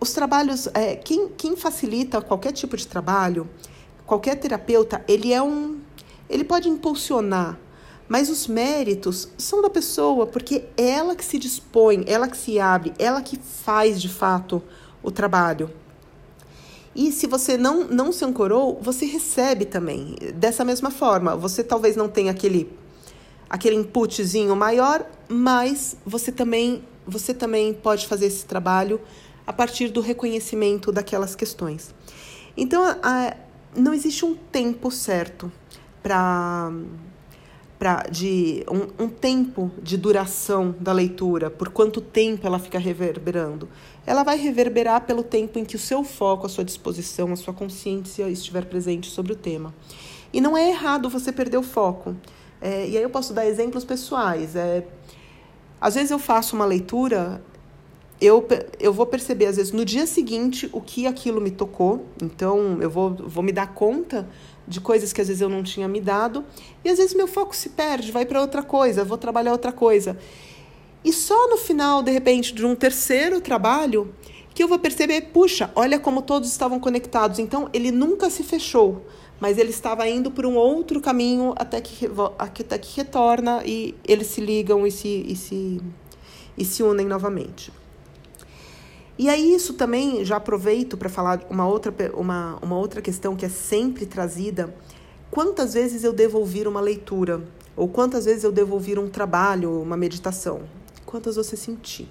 os 0.00 0.12
trabalhos, 0.12 0.68
é, 0.74 0.96
quem, 0.96 1.28
quem 1.28 1.56
facilita 1.56 2.20
qualquer 2.20 2.52
tipo 2.52 2.76
de 2.76 2.86
trabalho, 2.86 3.48
qualquer 4.04 4.36
terapeuta, 4.36 5.04
ele 5.06 5.32
é 5.32 5.42
um, 5.42 5.78
ele 6.28 6.44
pode 6.44 6.68
impulsionar, 6.68 7.58
mas 8.08 8.28
os 8.28 8.46
méritos 8.46 9.28
são 9.38 9.62
da 9.62 9.70
pessoa, 9.70 10.26
porque 10.26 10.64
é 10.76 10.90
ela 10.90 11.14
que 11.14 11.24
se 11.24 11.38
dispõe, 11.38 12.04
ela 12.06 12.26
que 12.26 12.36
se 12.36 12.58
abre, 12.58 12.92
ela 12.98 13.22
que 13.22 13.38
faz 13.38 14.00
de 14.00 14.08
fato 14.08 14.62
o 15.02 15.10
trabalho. 15.10 15.70
E 16.94 17.10
se 17.10 17.26
você 17.26 17.56
não, 17.56 17.84
não 17.84 18.12
se 18.12 18.24
ancorou, 18.24 18.78
você 18.82 19.06
recebe 19.06 19.64
também. 19.64 20.16
Dessa 20.34 20.64
mesma 20.64 20.90
forma, 20.90 21.36
você 21.36 21.64
talvez 21.64 21.96
não 21.96 22.08
tenha 22.08 22.30
aquele, 22.30 22.70
aquele 23.48 23.76
inputzinho 23.76 24.54
maior, 24.54 25.06
mas 25.28 25.96
você 26.04 26.30
também 26.30 26.82
você 27.06 27.34
também 27.34 27.72
pode 27.72 28.06
fazer 28.06 28.26
esse 28.26 28.44
trabalho 28.44 29.00
a 29.46 29.52
partir 29.52 29.88
do 29.88 30.00
reconhecimento 30.00 30.92
daquelas 30.92 31.34
questões. 31.34 31.94
Então, 32.56 32.82
a, 33.02 33.36
não 33.76 33.94
existe 33.94 34.24
um 34.24 34.34
tempo 34.34 34.90
certo 34.90 35.50
para 36.02 36.70
para 37.82 38.04
de 38.08 38.64
um, 38.70 39.06
um, 39.06 39.08
tempo 39.08 39.68
de 39.82 39.96
duração 39.96 40.72
da 40.78 40.92
leitura, 40.92 41.50
por 41.50 41.68
quanto 41.70 42.00
tempo 42.00 42.46
ela 42.46 42.60
fica 42.60 42.78
reverberando. 42.78 43.68
Ela 44.06 44.22
vai 44.22 44.38
reverberar 44.38 45.00
pelo 45.00 45.24
tempo 45.24 45.58
em 45.58 45.64
que 45.64 45.74
o 45.74 45.78
seu 45.80 46.04
foco, 46.04 46.46
a 46.46 46.48
sua 46.48 46.62
disposição, 46.62 47.32
a 47.32 47.34
sua 47.34 47.52
consciência 47.52 48.30
estiver 48.30 48.66
presente 48.66 49.10
sobre 49.10 49.32
o 49.32 49.34
tema. 49.34 49.74
E 50.32 50.40
não 50.40 50.56
é 50.56 50.68
errado 50.68 51.10
você 51.10 51.32
perder 51.32 51.56
o 51.56 51.62
foco. 51.64 52.14
É, 52.60 52.88
e 52.88 52.96
aí 52.96 53.02
eu 53.02 53.10
posso 53.10 53.34
dar 53.34 53.44
exemplos 53.44 53.84
pessoais. 53.84 54.54
É, 54.54 54.86
às 55.82 55.96
vezes 55.96 56.12
eu 56.12 56.18
faço 56.18 56.54
uma 56.54 56.64
leitura, 56.64 57.42
eu, 58.20 58.46
eu 58.78 58.92
vou 58.92 59.04
perceber, 59.04 59.46
às 59.46 59.56
vezes, 59.56 59.72
no 59.72 59.84
dia 59.84 60.06
seguinte, 60.06 60.70
o 60.72 60.80
que 60.80 61.08
aquilo 61.08 61.40
me 61.40 61.50
tocou. 61.50 62.06
Então, 62.22 62.80
eu 62.80 62.88
vou, 62.88 63.12
vou 63.12 63.42
me 63.42 63.50
dar 63.50 63.74
conta 63.74 64.28
de 64.66 64.80
coisas 64.80 65.12
que 65.12 65.20
às 65.20 65.26
vezes 65.26 65.40
eu 65.40 65.48
não 65.48 65.64
tinha 65.64 65.88
me 65.88 66.00
dado. 66.00 66.44
E 66.84 66.88
às 66.88 66.98
vezes 66.98 67.14
meu 67.14 67.26
foco 67.26 67.54
se 67.56 67.70
perde, 67.70 68.12
vai 68.12 68.24
para 68.24 68.40
outra 68.40 68.62
coisa, 68.62 69.04
vou 69.04 69.18
trabalhar 69.18 69.50
outra 69.50 69.72
coisa. 69.72 70.16
E 71.04 71.12
só 71.12 71.48
no 71.50 71.56
final, 71.56 72.00
de 72.00 72.12
repente, 72.12 72.54
de 72.54 72.64
um 72.64 72.76
terceiro 72.76 73.40
trabalho, 73.40 74.14
que 74.54 74.62
eu 74.62 74.68
vou 74.68 74.78
perceber, 74.78 75.32
puxa, 75.32 75.72
olha 75.74 75.98
como 75.98 76.22
todos 76.22 76.48
estavam 76.48 76.78
conectados. 76.78 77.40
Então, 77.40 77.68
ele 77.72 77.90
nunca 77.90 78.30
se 78.30 78.44
fechou 78.44 79.04
mas 79.42 79.58
ele 79.58 79.70
estava 79.70 80.08
indo 80.08 80.30
por 80.30 80.46
um 80.46 80.54
outro 80.54 81.00
caminho 81.00 81.52
até 81.56 81.80
que, 81.80 82.08
até 82.38 82.78
que 82.78 82.96
retorna 82.96 83.60
e 83.66 83.92
eles 84.06 84.28
se 84.28 84.40
ligam 84.40 84.86
e 84.86 84.90
se, 84.92 85.08
e 85.08 85.34
se, 85.34 85.80
e 86.56 86.64
se 86.64 86.80
unem 86.80 87.08
novamente. 87.08 87.72
E 89.18 89.28
aí 89.28 89.52
isso 89.52 89.74
também 89.74 90.24
já 90.24 90.36
aproveito 90.36 90.96
para 90.96 91.08
falar 91.08 91.44
uma 91.50 91.66
outra, 91.66 91.92
uma, 92.14 92.56
uma 92.62 92.78
outra 92.78 93.02
questão 93.02 93.34
que 93.34 93.44
é 93.44 93.48
sempre 93.48 94.06
trazida 94.06 94.72
quantas 95.28 95.74
vezes 95.74 96.04
eu 96.04 96.12
devo 96.12 96.38
ouvir 96.38 96.68
uma 96.68 96.80
leitura, 96.80 97.42
ou 97.76 97.88
quantas 97.88 98.26
vezes 98.26 98.44
eu 98.44 98.52
devo 98.52 98.74
ouvir 98.74 98.96
um 98.96 99.08
trabalho, 99.08 99.82
uma 99.82 99.96
meditação, 99.96 100.60
quantas 101.04 101.34
você 101.34 101.56
sentir. 101.56 102.08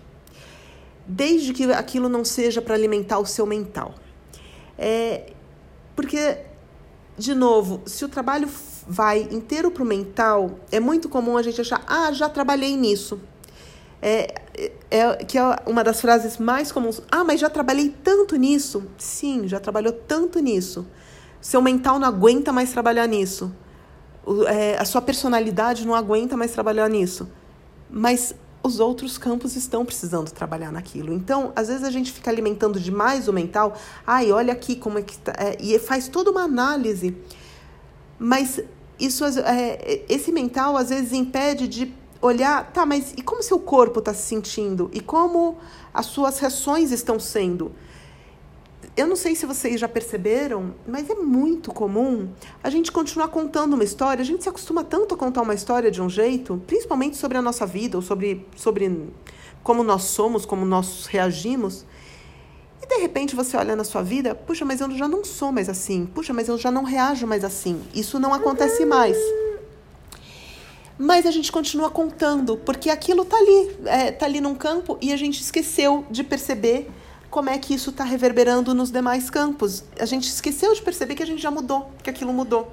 Desde 1.07 1.53
que 1.53 1.63
aquilo 1.71 2.09
não 2.09 2.25
seja 2.25 2.61
para 2.61 2.75
alimentar 2.75 3.19
o 3.19 3.25
seu 3.25 3.45
mental. 3.45 3.95
É, 4.77 5.31
porque, 5.95 6.50
de 7.17 7.33
novo, 7.33 7.81
se 7.85 8.03
o 8.05 8.09
trabalho 8.09 8.49
vai 8.87 9.27
inteiro 9.31 9.71
para 9.71 9.83
o 9.83 9.85
mental, 9.85 10.59
é 10.71 10.79
muito 10.79 11.07
comum 11.07 11.37
a 11.37 11.41
gente 11.41 11.61
achar, 11.61 11.83
ah, 11.87 12.11
já 12.11 12.27
trabalhei 12.29 12.75
nisso. 12.75 13.19
É, 14.01 14.33
é, 14.57 14.71
é, 14.89 15.15
que 15.17 15.37
é 15.37 15.55
uma 15.67 15.83
das 15.83 16.01
frases 16.01 16.37
mais 16.37 16.71
comuns. 16.71 17.01
Ah, 17.11 17.23
mas 17.23 17.39
já 17.39 17.49
trabalhei 17.49 17.95
tanto 18.03 18.35
nisso. 18.35 18.83
Sim, 18.97 19.47
já 19.47 19.59
trabalhou 19.59 19.93
tanto 19.93 20.39
nisso. 20.39 20.87
Seu 21.39 21.61
mental 21.61 21.99
não 21.99 22.07
aguenta 22.07 22.51
mais 22.51 22.71
trabalhar 22.71 23.07
nisso. 23.07 23.53
O, 24.25 24.43
é, 24.45 24.77
a 24.77 24.85
sua 24.85 25.01
personalidade 25.01 25.85
não 25.85 25.93
aguenta 25.93 26.35
mais 26.35 26.51
trabalhar 26.51 26.89
nisso. 26.89 27.29
Mas 27.89 28.33
os 28.63 28.79
outros 28.79 29.17
campos 29.17 29.55
estão 29.55 29.85
precisando 29.85 30.31
trabalhar 30.31 30.71
naquilo. 30.71 31.13
Então, 31.13 31.51
às 31.55 31.67
vezes 31.67 31.83
a 31.83 31.91
gente 31.91 32.11
fica 32.11 32.29
alimentando 32.29 32.79
demais 32.79 33.27
o 33.27 33.33
mental. 33.33 33.75
Ai, 34.05 34.31
olha 34.31 34.53
aqui 34.53 34.75
como 34.75 34.99
é 34.99 35.01
que 35.01 35.17
tá. 35.17 35.33
É, 35.37 35.57
e 35.59 35.77
faz 35.79 36.07
toda 36.07 36.29
uma 36.29 36.43
análise. 36.43 37.15
Mas 38.19 38.59
isso, 38.99 39.25
é, 39.25 40.03
esse 40.07 40.31
mental 40.31 40.77
às 40.77 40.89
vezes 40.89 41.11
impede 41.11 41.67
de 41.67 41.93
olhar, 42.21 42.71
tá, 42.71 42.85
mas 42.85 43.13
e 43.17 43.21
como 43.23 43.41
seu 43.41 43.59
corpo 43.59 43.99
está 43.99 44.13
se 44.13 44.27
sentindo? 44.27 44.91
E 44.93 45.01
como 45.01 45.57
as 45.91 46.05
suas 46.05 46.37
reações 46.37 46.91
estão 46.91 47.19
sendo? 47.19 47.71
Eu 48.95 49.07
não 49.07 49.15
sei 49.15 49.35
se 49.35 49.45
vocês 49.45 49.79
já 49.79 49.87
perceberam, 49.87 50.75
mas 50.85 51.09
é 51.09 51.15
muito 51.15 51.71
comum 51.71 52.29
a 52.61 52.69
gente 52.69 52.91
continuar 52.91 53.29
contando 53.29 53.73
uma 53.73 53.85
história. 53.85 54.21
A 54.21 54.25
gente 54.25 54.43
se 54.43 54.49
acostuma 54.49 54.83
tanto 54.83 55.15
a 55.15 55.17
contar 55.17 55.41
uma 55.43 55.53
história 55.53 55.89
de 55.89 56.01
um 56.01 56.09
jeito, 56.09 56.61
principalmente 56.67 57.15
sobre 57.15 57.37
a 57.37 57.41
nossa 57.41 57.65
vida, 57.65 57.97
ou 57.97 58.01
sobre, 58.01 58.45
sobre 58.55 59.09
como 59.63 59.81
nós 59.81 60.03
somos, 60.03 60.45
como 60.45 60.65
nós 60.65 61.05
reagimos. 61.05 61.85
E 62.83 62.85
de 62.85 62.95
repente 62.95 63.33
você 63.33 63.55
olha 63.55 63.77
na 63.77 63.85
sua 63.85 64.01
vida, 64.01 64.35
puxa, 64.35 64.65
mas 64.65 64.81
eu 64.81 64.91
já 64.91 65.07
não 65.07 65.23
sou 65.23 65.53
mais 65.53 65.69
assim. 65.69 66.05
Puxa, 66.05 66.33
mas 66.33 66.49
eu 66.49 66.57
já 66.57 66.69
não 66.69 66.83
reajo 66.83 67.25
mais 67.25 67.45
assim. 67.45 67.81
Isso 67.95 68.19
não 68.19 68.33
acontece 68.33 68.85
mais 68.85 69.17
mas 71.03 71.25
a 71.25 71.31
gente 71.31 71.51
continua 71.51 71.89
contando, 71.89 72.57
porque 72.57 72.87
aquilo 72.87 73.25
tá 73.25 73.35
ali, 73.35 73.75
é, 73.85 74.11
tá 74.11 74.27
ali 74.27 74.39
num 74.39 74.53
campo 74.53 74.99
e 75.01 75.11
a 75.11 75.17
gente 75.17 75.41
esqueceu 75.41 76.05
de 76.11 76.23
perceber 76.23 76.91
como 77.31 77.49
é 77.49 77.57
que 77.57 77.73
isso 77.73 77.91
está 77.91 78.03
reverberando 78.03 78.75
nos 78.75 78.91
demais 78.91 79.29
campos. 79.29 79.85
A 79.97 80.05
gente 80.05 80.27
esqueceu 80.27 80.73
de 80.73 80.81
perceber 80.81 81.15
que 81.15 81.23
a 81.23 81.25
gente 81.25 81.41
já 81.41 81.49
mudou, 81.49 81.89
que 82.03 82.09
aquilo 82.09 82.33
mudou. 82.33 82.71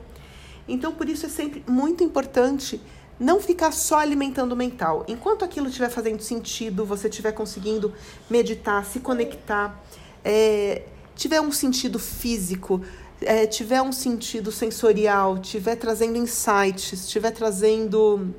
Então, 0.66 0.92
por 0.92 1.09
isso 1.09 1.25
é 1.25 1.29
sempre 1.29 1.62
muito 1.66 2.03
importante 2.03 2.81
não 3.21 3.40
ficar 3.40 3.73
só 3.73 4.01
alimentando 4.01 4.53
o 4.53 4.57
mental. 4.57 5.05
Enquanto 5.07 5.44
aquilo 5.44 5.68
estiver 5.68 5.88
fazendo 5.88 6.21
sentido, 6.23 6.85
você 6.85 7.09
estiver 7.09 7.33
conseguindo 7.33 7.94
meditar, 8.29 8.85
se 8.85 8.99
conectar, 8.99 9.81
é, 10.25 10.83
tiver 11.14 11.40
um 11.40 11.53
sentido 11.53 11.99
físico, 11.99 12.83
é, 13.21 13.47
tiver 13.47 13.81
um 13.81 13.92
sentido 13.92 14.51
sensorial, 14.51 15.38
tiver 15.38 15.77
trazendo 15.77 16.18
insights, 16.18 17.05
estiver 17.05 17.31
trazendo 17.31 18.35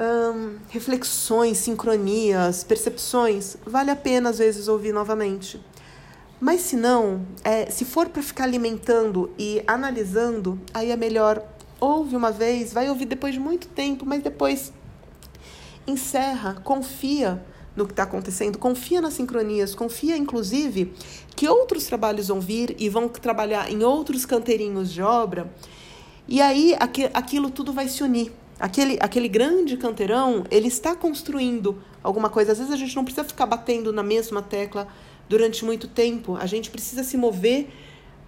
hum, 0.00 0.56
reflexões, 0.70 1.58
sincronias, 1.58 2.64
percepções, 2.64 3.56
vale 3.66 3.90
a 3.90 3.96
pena 3.96 4.30
às 4.30 4.38
vezes 4.38 4.66
ouvir 4.66 4.92
novamente. 4.92 5.60
Mas 6.40 6.62
se 6.62 6.76
não, 6.76 7.26
é, 7.44 7.70
se 7.70 7.84
for 7.84 8.08
para 8.08 8.22
ficar 8.22 8.44
alimentando 8.44 9.30
e 9.38 9.62
analisando, 9.66 10.58
aí 10.72 10.90
é 10.90 10.96
melhor 10.96 11.44
ouve 11.78 12.16
uma 12.16 12.30
vez, 12.30 12.72
vai 12.72 12.88
ouvir 12.88 13.06
depois 13.06 13.34
de 13.34 13.40
muito 13.40 13.68
tempo, 13.68 14.04
mas 14.06 14.22
depois 14.22 14.72
encerra, 15.86 16.54
confia 16.62 17.42
no 17.76 17.86
que 17.86 17.92
está 17.92 18.02
acontecendo, 18.02 18.58
confia 18.58 19.00
nas 19.00 19.14
sincronias, 19.14 19.74
confia 19.74 20.16
inclusive 20.16 20.92
que 21.36 21.48
outros 21.48 21.84
trabalhos 21.86 22.28
vão 22.28 22.40
vir 22.40 22.74
e 22.78 22.88
vão 22.88 23.08
trabalhar 23.08 23.70
em 23.70 23.82
outros 23.82 24.26
canteirinhos 24.26 24.92
de 24.92 25.02
obra, 25.02 25.50
e 26.28 26.40
aí 26.40 26.74
aquilo 27.14 27.50
tudo 27.50 27.72
vai 27.72 27.88
se 27.88 28.02
unir. 28.02 28.32
Aquele, 28.60 28.98
aquele 29.00 29.26
grande 29.26 29.76
canteirão, 29.78 30.44
ele 30.50 30.68
está 30.68 30.94
construindo 30.94 31.82
alguma 32.02 32.28
coisa. 32.28 32.52
Às 32.52 32.58
vezes 32.58 32.72
a 32.72 32.76
gente 32.76 32.94
não 32.94 33.04
precisa 33.04 33.24
ficar 33.24 33.46
batendo 33.46 33.92
na 33.92 34.02
mesma 34.02 34.42
tecla 34.42 34.86
durante 35.30 35.64
muito 35.64 35.88
tempo, 35.88 36.36
a 36.36 36.44
gente 36.44 36.70
precisa 36.70 37.04
se 37.04 37.16
mover 37.16 37.68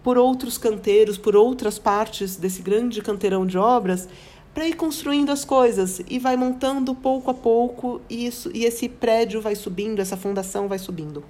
por 0.05 0.17
outros 0.17 0.57
canteiros, 0.57 1.19
por 1.19 1.35
outras 1.37 1.79
partes 1.79 2.37
desse 2.37 2.63
grande 2.63 3.03
canteirão 3.03 3.45
de 3.45 3.59
obras 3.59 4.09
para 4.55 4.69
ir 4.69 4.75
construindo 4.75 5.31
as 5.31 5.45
coisas 5.45 6.01
e 6.09 6.19
vai 6.19 6.37
montando 6.37 6.95
pouco 6.95 7.31
a 7.31 7.35
pouco 7.35 8.01
e, 8.09 8.27
isso, 8.27 8.51
e 8.55 8.65
esse 8.65 8.89
prédio 8.89 9.41
vai 9.41 9.55
subindo, 9.55 10.01
essa 10.01 10.17
fundação 10.17 10.69
vai 10.69 10.79
subindo. 10.79 11.25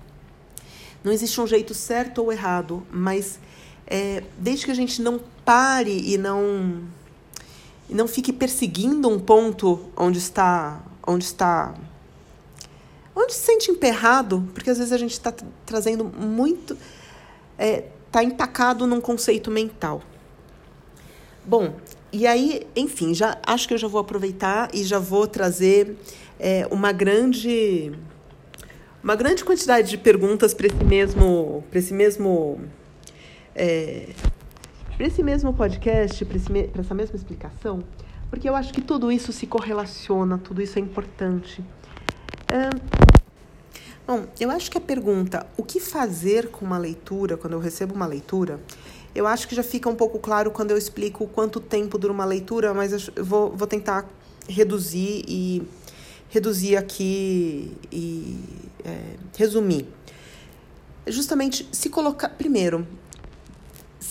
Não 1.02 1.12
existe 1.12 1.40
um 1.40 1.46
jeito 1.46 1.72
certo 1.72 2.22
ou 2.22 2.32
errado, 2.32 2.86
mas 2.90 3.38
é, 3.86 4.22
desde 4.38 4.66
que 4.66 4.70
a 4.70 4.74
gente 4.74 5.00
não 5.00 5.20
pare 5.44 6.12
e 6.12 6.18
não 6.18 6.82
e 7.92 7.94
não 7.94 8.08
fique 8.08 8.32
perseguindo 8.32 9.06
um 9.06 9.20
ponto 9.20 9.78
onde 9.94 10.16
está 10.16 10.80
onde 11.06 11.24
está 11.24 11.74
onde 13.14 13.34
se 13.34 13.40
sente 13.40 13.70
emperrado, 13.70 14.48
porque 14.54 14.70
às 14.70 14.78
vezes 14.78 14.94
a 14.94 14.96
gente 14.96 15.12
está 15.12 15.30
trazendo 15.66 16.02
muito 16.02 16.72
está 16.72 16.78
é, 17.58 17.84
tá 18.10 18.24
empacado 18.24 18.86
num 18.86 18.98
conceito 18.98 19.50
mental. 19.50 20.00
Bom, 21.44 21.74
e 22.10 22.26
aí, 22.26 22.66
enfim, 22.74 23.12
já 23.12 23.36
acho 23.46 23.68
que 23.68 23.74
eu 23.74 23.78
já 23.78 23.88
vou 23.88 24.00
aproveitar 24.00 24.70
e 24.72 24.82
já 24.84 24.98
vou 24.98 25.26
trazer 25.26 25.94
é, 26.40 26.66
uma 26.70 26.92
grande 26.92 27.92
uma 29.04 29.14
grande 29.14 29.44
quantidade 29.44 29.90
de 29.90 29.98
perguntas 29.98 30.54
para 30.54 30.68
esse 30.68 30.82
mesmo 30.82 31.62
para 31.68 31.78
esse 31.78 31.92
mesmo 31.92 32.58
é, 33.54 34.08
para 34.96 35.06
esse 35.06 35.22
mesmo 35.22 35.52
podcast, 35.52 36.24
para 36.24 36.80
essa 36.80 36.94
mesma 36.94 37.16
explicação, 37.16 37.82
porque 38.30 38.48
eu 38.48 38.54
acho 38.54 38.72
que 38.72 38.80
tudo 38.80 39.10
isso 39.10 39.32
se 39.32 39.46
correlaciona, 39.46 40.38
tudo 40.38 40.62
isso 40.62 40.78
é 40.78 40.82
importante. 40.82 41.64
É, 42.48 42.70
bom, 44.06 44.26
eu 44.38 44.50
acho 44.50 44.70
que 44.70 44.78
a 44.78 44.80
pergunta 44.80 45.46
o 45.56 45.62
que 45.62 45.80
fazer 45.80 46.48
com 46.48 46.64
uma 46.64 46.78
leitura, 46.78 47.36
quando 47.36 47.54
eu 47.54 47.60
recebo 47.60 47.94
uma 47.94 48.06
leitura, 48.06 48.60
eu 49.14 49.26
acho 49.26 49.46
que 49.46 49.54
já 49.54 49.62
fica 49.62 49.88
um 49.88 49.94
pouco 49.94 50.18
claro 50.18 50.50
quando 50.50 50.70
eu 50.70 50.78
explico 50.78 51.26
quanto 51.26 51.60
tempo 51.60 51.98
dura 51.98 52.12
uma 52.12 52.24
leitura, 52.24 52.72
mas 52.72 53.08
eu 53.14 53.24
vou, 53.24 53.50
vou 53.54 53.66
tentar 53.66 54.08
reduzir 54.48 55.24
e 55.28 55.62
reduzir 56.30 56.76
aqui 56.76 57.76
e 57.92 58.38
é, 58.84 59.16
resumir. 59.36 59.86
Justamente 61.06 61.68
se 61.70 61.90
colocar. 61.90 62.30
Primeiro, 62.30 62.86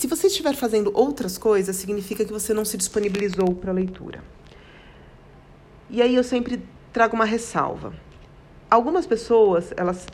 se 0.02 0.08
você 0.08 0.26
estiver 0.26 0.56
fazendo 0.56 0.90
outras 0.94 1.38
coisas, 1.38 1.76
significa 1.76 2.24
que 2.24 2.32
você 2.32 2.52
não 2.52 2.64
se 2.64 2.76
disponibilizou 2.76 3.54
para 3.54 3.70
a 3.70 3.72
leitura. 3.72 4.20
E 5.88 6.02
aí 6.02 6.16
eu 6.16 6.24
sempre 6.24 6.60
trago 6.92 7.14
uma 7.14 7.24
ressalva. 7.24 7.94
Algumas 8.68 9.06
pessoas, 9.06 9.72
elas, 9.76 10.04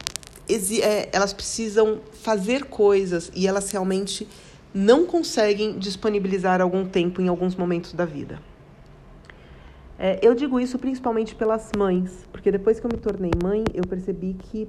é, 0.82 1.08
elas 1.10 1.32
precisam 1.32 2.02
fazer 2.12 2.64
coisas 2.64 3.32
e 3.34 3.46
elas 3.46 3.70
realmente 3.70 4.28
não 4.74 5.06
conseguem 5.06 5.78
disponibilizar 5.78 6.60
algum 6.60 6.84
tempo 6.84 7.22
em 7.22 7.28
alguns 7.28 7.56
momentos 7.56 7.94
da 7.94 8.04
vida. 8.04 8.42
É, 9.98 10.20
eu 10.20 10.34
digo 10.34 10.60
isso 10.60 10.78
principalmente 10.78 11.34
pelas 11.34 11.70
mães, 11.74 12.26
porque 12.30 12.52
depois 12.52 12.78
que 12.78 12.84
eu 12.84 12.90
me 12.92 12.98
tornei 12.98 13.30
mãe, 13.42 13.64
eu 13.72 13.84
percebi 13.88 14.34
que 14.34 14.68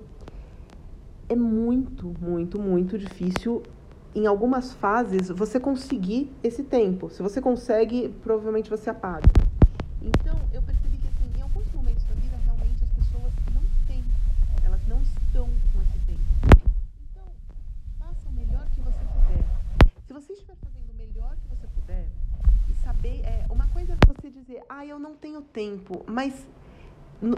é 1.27 1.35
muito, 1.35 2.15
muito, 2.21 2.57
muito 2.57 2.97
difícil 2.97 3.61
em 4.15 4.25
algumas 4.25 4.73
fases 4.73 5.29
você 5.29 5.59
conseguir 5.59 6.31
esse 6.43 6.63
tempo. 6.63 7.09
Se 7.09 7.21
você 7.21 7.41
consegue, 7.41 8.09
provavelmente 8.23 8.69
você 8.69 8.89
apaga. 8.89 9.29
Então, 10.01 10.39
eu 10.53 10.61
percebi 10.61 10.97
que 10.97 11.07
assim, 11.07 11.31
em 11.37 11.41
alguns 11.41 11.71
momentos 11.73 12.03
da 12.05 12.13
vida, 12.15 12.37
realmente 12.43 12.83
as 12.83 12.89
pessoas 12.89 13.33
não 13.53 13.61
têm, 13.87 14.03
elas 14.65 14.81
não 14.87 15.01
estão 15.01 15.45
com 15.45 15.81
esse 15.81 15.99
tempo. 16.05 16.21
Então, 17.11 17.27
faça 17.99 18.29
o 18.29 18.33
melhor 18.33 18.65
que 18.73 18.81
você 18.81 19.05
puder. 19.13 19.45
Se 20.07 20.13
você 20.13 20.33
estiver 20.33 20.55
fazendo 20.55 20.89
o 20.91 20.95
melhor 20.95 21.35
que 21.35 21.55
você 21.55 21.67
puder, 21.67 22.07
e 22.69 22.73
saber, 22.83 23.21
é, 23.23 23.45
uma 23.49 23.67
coisa 23.67 23.93
é 23.93 23.97
você 24.07 24.29
dizer, 24.29 24.63
ah, 24.69 24.85
eu 24.85 24.97
não 24.97 25.15
tenho 25.15 25.41
tempo, 25.41 26.03
mas 26.07 26.47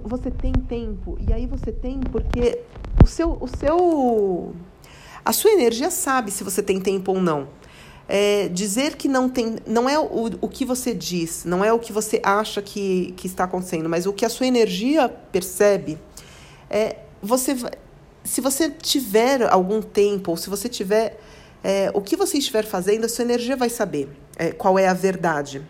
você 0.04 0.30
tem 0.30 0.54
tempo, 0.54 1.18
e 1.20 1.34
aí 1.34 1.48
você 1.48 1.72
tem 1.72 2.00
porque 2.00 2.64
o 3.04 3.08
seu, 3.08 3.34
o 3.42 3.48
seu, 3.48 4.54
a 5.24 5.34
sua 5.34 5.52
energia 5.52 5.90
sabe 5.92 6.32
se 6.32 6.44
você 6.44 6.62
tem 6.62 6.80
tempo 6.80 7.12
ou 7.12 7.22
não. 7.22 7.48
É, 8.08 8.50
dizer 8.50 8.96
que 8.98 9.08
não 9.08 9.30
tem, 9.30 9.56
não 9.66 9.88
é 9.88 9.98
o, 9.98 10.32
o 10.42 10.50
que 10.50 10.66
você 10.66 10.94
diz, 10.94 11.46
não 11.46 11.64
é 11.64 11.72
o 11.72 11.80
que 11.80 11.94
você 11.94 12.20
acha 12.24 12.62
que, 12.62 13.14
que 13.16 13.26
está 13.26 13.46
acontecendo, 13.46 13.88
mas 13.88 14.06
o 14.06 14.12
que 14.12 14.26
a 14.26 14.30
sua 14.30 14.48
energia 14.48 15.08
percebe. 15.08 15.98
É, 16.70 16.98
você, 17.22 17.56
se 18.24 18.42
você 18.42 18.70
tiver 18.70 19.44
algum 19.50 19.82
tempo, 19.82 20.32
ou 20.32 20.38
se 20.38 20.50
você 20.50 20.68
tiver 20.68 21.20
é, 21.64 21.90
o 21.94 22.02
que 22.02 22.18
você 22.18 22.38
estiver 22.38 22.66
fazendo, 22.66 23.06
a 23.06 23.10
sua 23.10 23.24
energia 23.24 23.56
vai 23.56 23.70
saber. 23.70 24.10
é, 24.42 24.52
qual 24.52 24.80
é 24.80 24.88
a 24.88 24.94
verdade. 24.94 25.62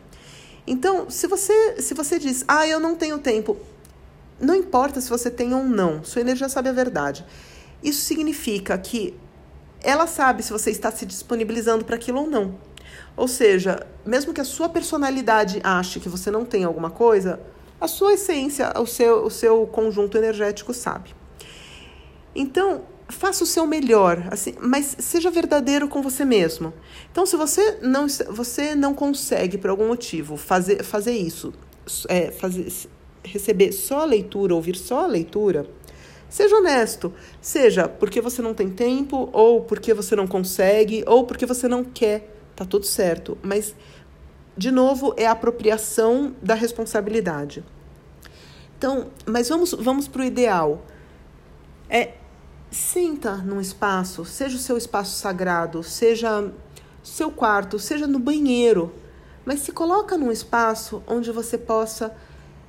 Então, 0.65 1.09
se 1.09 1.27
você, 1.27 1.81
se 1.81 1.93
você 1.93 2.17
diz, 2.17 2.45
ah, 2.47 2.65
eu 2.65 2.79
não 2.79 2.95
tenho 2.95 3.17
tempo, 3.17 3.57
não 4.39 4.55
importa 4.55 5.01
se 5.01 5.09
você 5.09 5.29
tem 5.29 5.53
ou 5.53 5.63
não, 5.63 6.03
sua 6.05 6.21
energia 6.21 6.47
sabe 6.47 6.69
a 6.69 6.71
verdade. 6.71 7.25
Isso 7.83 8.01
significa 8.01 8.77
que 8.77 9.13
ela 9.83 10.07
sabe 10.07 10.43
se 10.43 10.51
você 10.51 10.71
está 10.71 10.91
se 10.91 11.05
disponibilizando 11.05 11.85
para 11.85 11.95
aquilo 11.95 12.21
ou 12.21 12.29
não. 12.29 12.55
Ou 13.15 13.27
seja, 13.27 13.85
mesmo 14.05 14.33
que 14.33 14.41
a 14.41 14.45
sua 14.45 14.69
personalidade 14.69 15.59
ache 15.63 15.99
que 15.99 16.09
você 16.09 16.31
não 16.31 16.45
tem 16.45 16.63
alguma 16.63 16.89
coisa, 16.89 17.39
a 17.79 17.87
sua 17.87 18.13
essência, 18.13 18.71
o 18.79 18.85
seu, 18.85 19.25
o 19.25 19.29
seu 19.29 19.65
conjunto 19.67 20.17
energético 20.17 20.73
sabe. 20.73 21.15
Então, 22.35 22.83
faça 23.09 23.43
o 23.43 23.47
seu 23.47 23.67
melhor, 23.67 24.27
assim, 24.31 24.55
mas 24.59 24.95
seja 24.99 25.29
verdadeiro 25.29 25.87
com 25.87 26.01
você 26.01 26.23
mesmo. 26.23 26.73
Então, 27.11 27.25
se 27.25 27.35
você 27.35 27.79
não, 27.81 28.07
você 28.29 28.75
não 28.75 28.93
consegue, 28.93 29.57
por 29.57 29.69
algum 29.69 29.87
motivo, 29.87 30.37
fazer, 30.37 30.83
fazer 30.83 31.13
isso, 31.13 31.53
é, 32.07 32.31
fazer, 32.31 32.71
receber 33.23 33.71
só 33.71 34.01
a 34.01 34.05
leitura, 34.05 34.55
ouvir 34.55 34.77
só 34.77 35.03
a 35.03 35.07
leitura, 35.07 35.67
seja 36.31 36.55
honesto. 36.55 37.13
Seja 37.39 37.87
porque 37.87 38.19
você 38.19 38.41
não 38.41 38.55
tem 38.55 38.71
tempo, 38.71 39.29
ou 39.31 39.61
porque 39.61 39.93
você 39.93 40.15
não 40.15 40.25
consegue, 40.25 41.03
ou 41.05 41.27
porque 41.27 41.45
você 41.45 41.67
não 41.67 41.83
quer. 41.83 42.35
Tá 42.55 42.65
tudo 42.65 42.87
certo. 42.87 43.37
Mas, 43.43 43.75
de 44.57 44.71
novo, 44.71 45.13
é 45.15 45.27
a 45.27 45.31
apropriação 45.33 46.35
da 46.41 46.55
responsabilidade. 46.55 47.63
Então, 48.75 49.11
mas 49.27 49.49
vamos, 49.49 49.73
vamos 49.73 50.07
para 50.07 50.23
o 50.23 50.25
ideal. 50.25 50.83
É, 51.87 52.13
Senta 52.71 53.35
num 53.35 53.59
espaço, 53.59 54.23
seja 54.23 54.55
o 54.55 54.59
seu 54.59 54.77
espaço 54.77 55.17
sagrado, 55.17 55.83
seja 55.83 56.53
seu 57.03 57.29
quarto, 57.29 57.77
seja 57.77 58.07
no 58.07 58.17
banheiro, 58.17 58.95
mas 59.43 59.59
se 59.59 59.73
coloca 59.73 60.17
num 60.17 60.31
espaço 60.31 61.03
onde 61.05 61.33
você 61.33 61.57
possa 61.57 62.15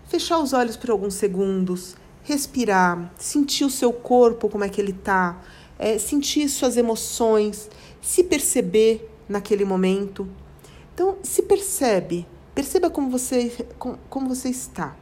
fechar 0.09 0.41
os 0.41 0.53
olhos 0.53 0.77
por 0.77 0.91
alguns 0.91 1.15
segundos, 1.15 1.95
respirar, 2.23 3.13
sentir 3.19 3.65
o 3.65 3.71
seu 3.71 3.93
corpo 3.93 4.49
como 4.49 4.65
é 4.65 4.69
que 4.69 4.81
ele 4.81 4.93
está, 4.93 5.41
é, 5.79 5.99
sentir 5.99 6.49
suas 6.49 6.77
emoções, 6.77 7.69
se 8.01 8.25
perceber 8.25 9.11
naquele 9.29 9.65
momento. 9.65 10.29
Então, 10.95 11.17
se 11.23 11.43
percebe, 11.43 12.27
perceba 12.55 12.91
como 12.91 13.11
você, 13.11 13.67
como, 13.79 13.99
como 14.09 14.29
você 14.29 14.49
está, 14.49 14.97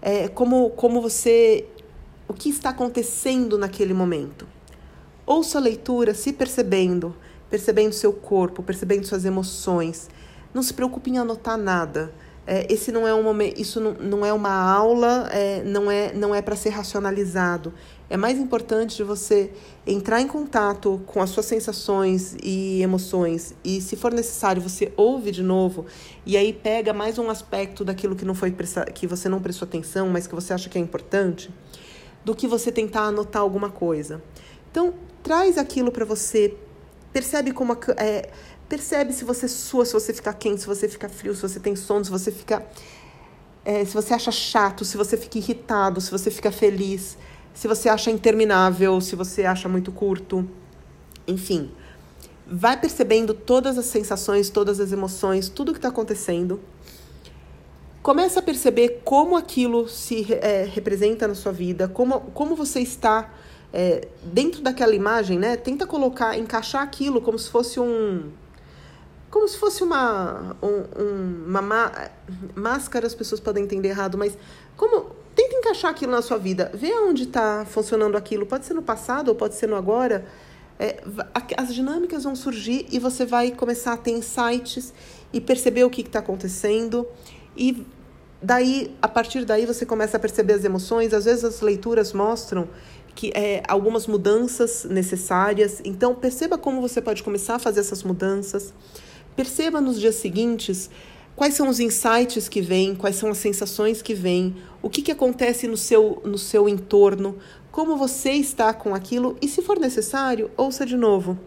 é, 0.00 0.28
como, 0.28 0.70
como 0.70 1.00
você 1.00 1.66
o 2.26 2.32
que 2.32 2.48
está 2.48 2.70
acontecendo 2.70 3.58
naquele 3.58 3.92
momento. 3.92 4.46
Ouça 5.26 5.58
a 5.58 5.60
leitura 5.60 6.14
se 6.14 6.32
percebendo, 6.32 7.14
percebendo 7.50 7.92
seu 7.92 8.12
corpo, 8.12 8.62
percebendo 8.62 9.06
suas 9.06 9.24
emoções. 9.24 10.08
Não 10.52 10.62
se 10.62 10.72
preocupe 10.72 11.10
em 11.10 11.18
anotar 11.18 11.56
nada. 11.56 12.12
É, 12.46 12.70
esse 12.70 12.92
não 12.92 13.08
é 13.08 13.14
um 13.14 13.22
momento, 13.22 13.58
isso 13.60 13.80
não, 13.80 13.92
não 13.94 14.26
é 14.26 14.32
uma 14.32 14.50
aula, 14.50 15.28
é, 15.32 15.62
não 15.62 15.90
é, 15.90 16.12
não 16.12 16.34
é 16.34 16.42
para 16.42 16.54
ser 16.54 16.70
racionalizado. 16.70 17.72
É 18.10 18.18
mais 18.18 18.38
importante 18.38 18.96
de 18.96 19.02
você 19.02 19.50
entrar 19.86 20.20
em 20.20 20.28
contato 20.28 21.00
com 21.06 21.22
as 21.22 21.30
suas 21.30 21.46
sensações 21.46 22.36
e 22.42 22.82
emoções 22.82 23.54
e, 23.64 23.80
se 23.80 23.96
for 23.96 24.12
necessário, 24.12 24.60
você 24.60 24.92
ouve 24.94 25.30
de 25.30 25.42
novo 25.42 25.86
e 26.26 26.36
aí 26.36 26.52
pega 26.52 26.92
mais 26.92 27.18
um 27.18 27.30
aspecto 27.30 27.82
daquilo 27.82 28.14
que 28.14 28.26
não 28.26 28.34
foi 28.34 28.54
que 28.94 29.06
você 29.06 29.28
não 29.28 29.40
prestou 29.40 29.66
atenção, 29.66 30.08
mas 30.08 30.26
que 30.26 30.34
você 30.34 30.52
acha 30.52 30.68
que 30.68 30.76
é 30.76 30.80
importante 30.80 31.50
do 32.24 32.34
que 32.34 32.46
você 32.46 32.70
tentar 32.70 33.04
anotar 33.04 33.40
alguma 33.40 33.70
coisa. 33.70 34.22
Então, 34.70 34.94
traz 35.22 35.56
aquilo 35.56 35.90
para 35.90 36.04
você, 36.04 36.56
percebe 37.12 37.52
como 37.52 37.76
é, 37.96 38.28
percebe 38.68 39.12
se 39.12 39.24
você 39.24 39.48
sua, 39.48 39.84
se 39.84 39.92
você 39.92 40.12
fica 40.12 40.32
quente, 40.32 40.62
se 40.62 40.66
você 40.66 40.88
fica 40.88 41.08
frio, 41.08 41.34
se 41.34 41.42
você 41.42 41.60
tem 41.60 41.76
sono, 41.76 42.04
se 42.04 42.10
você 42.10 42.30
fica 42.30 42.64
é, 43.64 43.84
se 43.84 43.94
você 43.94 44.12
acha 44.12 44.30
chato, 44.30 44.84
se 44.84 44.96
você 44.96 45.16
fica 45.16 45.38
irritado, 45.38 46.00
se 46.00 46.10
você 46.10 46.30
fica 46.30 46.52
feliz, 46.52 47.16
se 47.54 47.66
você 47.66 47.88
acha 47.88 48.10
interminável, 48.10 49.00
se 49.00 49.16
você 49.16 49.44
acha 49.44 49.68
muito 49.68 49.90
curto, 49.90 50.48
enfim, 51.26 51.70
vai 52.46 52.78
percebendo 52.78 53.32
todas 53.32 53.78
as 53.78 53.86
sensações, 53.86 54.50
todas 54.50 54.80
as 54.80 54.92
emoções, 54.92 55.48
tudo 55.48 55.72
que 55.72 55.78
está 55.78 55.88
acontecendo 55.88 56.60
Começa 58.04 58.40
a 58.40 58.42
perceber 58.42 59.00
como 59.02 59.34
aquilo 59.34 59.88
se 59.88 60.26
é, 60.30 60.68
representa 60.70 61.26
na 61.26 61.34
sua 61.34 61.52
vida, 61.52 61.88
como, 61.88 62.20
como 62.34 62.54
você 62.54 62.80
está 62.80 63.32
é, 63.72 64.08
dentro 64.22 64.60
daquela 64.60 64.94
imagem, 64.94 65.38
né? 65.38 65.56
Tenta 65.56 65.86
colocar, 65.86 66.38
encaixar 66.38 66.82
aquilo 66.82 67.22
como 67.22 67.38
se 67.38 67.48
fosse 67.48 67.80
um. 67.80 68.30
Como 69.34 69.48
se 69.48 69.58
fosse 69.58 69.82
uma, 69.82 70.56
um, 70.62 71.02
um, 71.02 71.44
uma 71.48 71.60
máscara, 72.54 73.04
as 73.04 73.16
pessoas 73.16 73.40
podem 73.40 73.64
entender 73.64 73.88
errado, 73.88 74.16
mas 74.16 74.38
como. 74.76 75.24
Tenta 75.34 75.56
encaixar 75.56 75.90
aquilo 75.90 76.12
na 76.12 76.22
sua 76.22 76.38
vida. 76.38 76.70
Vê 76.72 76.94
onde 76.94 77.24
está 77.24 77.66
funcionando 77.68 78.16
aquilo. 78.16 78.46
Pode 78.46 78.64
ser 78.64 78.74
no 78.74 78.82
passado 78.82 79.30
ou 79.30 79.34
pode 79.34 79.56
ser 79.56 79.66
no 79.66 79.74
agora. 79.74 80.24
É, 80.78 81.02
as 81.56 81.74
dinâmicas 81.74 82.22
vão 82.22 82.36
surgir 82.36 82.86
e 82.92 83.00
você 83.00 83.26
vai 83.26 83.50
começar 83.50 83.94
a 83.94 83.96
ter 83.96 84.12
insights 84.12 84.94
e 85.32 85.40
perceber 85.40 85.82
o 85.82 85.90
que 85.90 86.02
está 86.02 86.20
acontecendo 86.20 87.04
e 87.56 87.84
daí, 88.40 88.94
a 89.02 89.08
partir 89.08 89.44
daí, 89.44 89.66
você 89.66 89.84
começa 89.84 90.16
a 90.16 90.20
perceber 90.20 90.52
as 90.52 90.64
emoções. 90.64 91.12
Às 91.12 91.24
vezes 91.24 91.42
as 91.42 91.60
leituras 91.60 92.12
mostram 92.12 92.68
que 93.16 93.32
é, 93.34 93.64
algumas 93.66 94.06
mudanças 94.06 94.84
necessárias. 94.84 95.80
Então, 95.84 96.14
perceba 96.14 96.56
como 96.56 96.80
você 96.80 97.00
pode 97.00 97.24
começar 97.24 97.56
a 97.56 97.58
fazer 97.58 97.80
essas 97.80 98.04
mudanças. 98.04 98.72
Perceba 99.36 99.80
nos 99.80 99.98
dias 99.98 100.14
seguintes 100.16 100.90
quais 101.36 101.54
são 101.54 101.68
os 101.68 101.80
insights 101.80 102.48
que 102.48 102.60
vêm, 102.60 102.94
quais 102.94 103.16
são 103.16 103.30
as 103.30 103.38
sensações 103.38 104.00
que 104.00 104.14
vêm, 104.14 104.56
o 104.80 104.88
que, 104.88 105.02
que 105.02 105.10
acontece 105.10 105.66
no 105.66 105.76
seu, 105.76 106.22
no 106.24 106.38
seu 106.38 106.68
entorno, 106.68 107.38
como 107.70 107.96
você 107.96 108.32
está 108.32 108.72
com 108.72 108.94
aquilo 108.94 109.36
e, 109.42 109.48
se 109.48 109.60
for 109.60 109.78
necessário, 109.78 110.50
ouça 110.56 110.86
de 110.86 110.96
novo. 110.96 111.38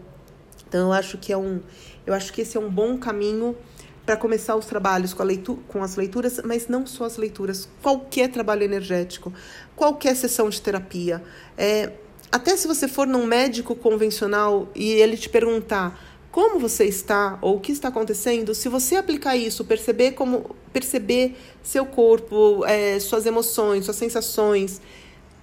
Então, 0.68 0.88
eu 0.88 0.92
acho 0.92 1.16
que 1.16 1.32
é 1.32 1.36
um, 1.36 1.60
eu 2.06 2.12
acho 2.12 2.32
que 2.32 2.42
esse 2.42 2.56
é 2.56 2.60
um 2.60 2.68
bom 2.68 2.98
caminho 2.98 3.56
para 4.04 4.16
começar 4.16 4.56
os 4.56 4.66
trabalhos 4.66 5.12
com, 5.14 5.22
leitu 5.22 5.58
com 5.68 5.82
as 5.82 5.96
leituras, 5.96 6.40
mas 6.44 6.68
não 6.68 6.86
só 6.86 7.04
as 7.04 7.16
leituras, 7.16 7.68
qualquer 7.82 8.30
trabalho 8.30 8.62
energético, 8.62 9.32
qualquer 9.76 10.14
sessão 10.16 10.48
de 10.48 10.60
terapia. 10.60 11.22
É, 11.56 11.92
até 12.30 12.56
se 12.56 12.66
você 12.66 12.88
for 12.88 13.06
num 13.06 13.26
médico 13.26 13.74
convencional 13.74 14.68
e 14.74 14.92
ele 14.92 15.16
te 15.16 15.28
perguntar 15.28 16.07
como 16.38 16.60
você 16.60 16.84
está 16.84 17.36
ou 17.42 17.56
o 17.56 17.60
que 17.60 17.72
está 17.72 17.88
acontecendo, 17.88 18.54
se 18.54 18.68
você 18.68 18.94
aplicar 18.94 19.36
isso, 19.36 19.64
perceber 19.64 20.12
como 20.12 20.54
perceber 20.72 21.36
seu 21.64 21.84
corpo, 21.84 22.64
é, 22.64 23.00
suas 23.00 23.26
emoções, 23.26 23.86
suas 23.86 23.96
sensações, 23.96 24.80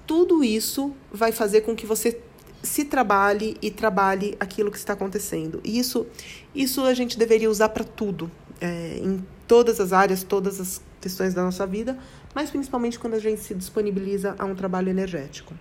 tudo 0.08 0.41
isso 0.41 0.96
vai 1.12 1.34
fazer 1.34 1.62
com 1.64 1.76
que 1.76 1.86
você 1.86 2.18
se 2.64 2.86
trabalhe 2.86 3.58
e 3.62 3.70
trabalhe 3.70 4.38
aquilo 4.39 4.72
que 4.72 4.78
está 4.78 4.93
acontecendo. 4.93 5.60
E 5.66 5.78
isso, 5.78 6.08
isso 6.56 6.82
a 6.86 6.93
gente 6.93 7.20
deveria 7.20 7.50
usar 7.50 7.68
para 7.68 7.84
tudo, 7.84 8.32
é, 8.62 8.98
em 9.04 9.22
todas 9.46 9.82
as 9.82 9.91
áreas, 9.91 10.24
todas 10.24 10.62
as 10.62 10.82
questões 11.02 11.34
da 11.34 11.43
nossa 11.43 11.68
vida, 11.68 12.00
mas 12.34 12.50
principalmente 12.50 12.98
quando 12.98 13.16
a 13.16 13.20
gente 13.20 13.41
se 13.41 13.54
disponibiliza 13.54 14.34
a 14.39 14.46
um 14.46 14.56
trabalho 14.56 14.88
energético. 14.88 15.54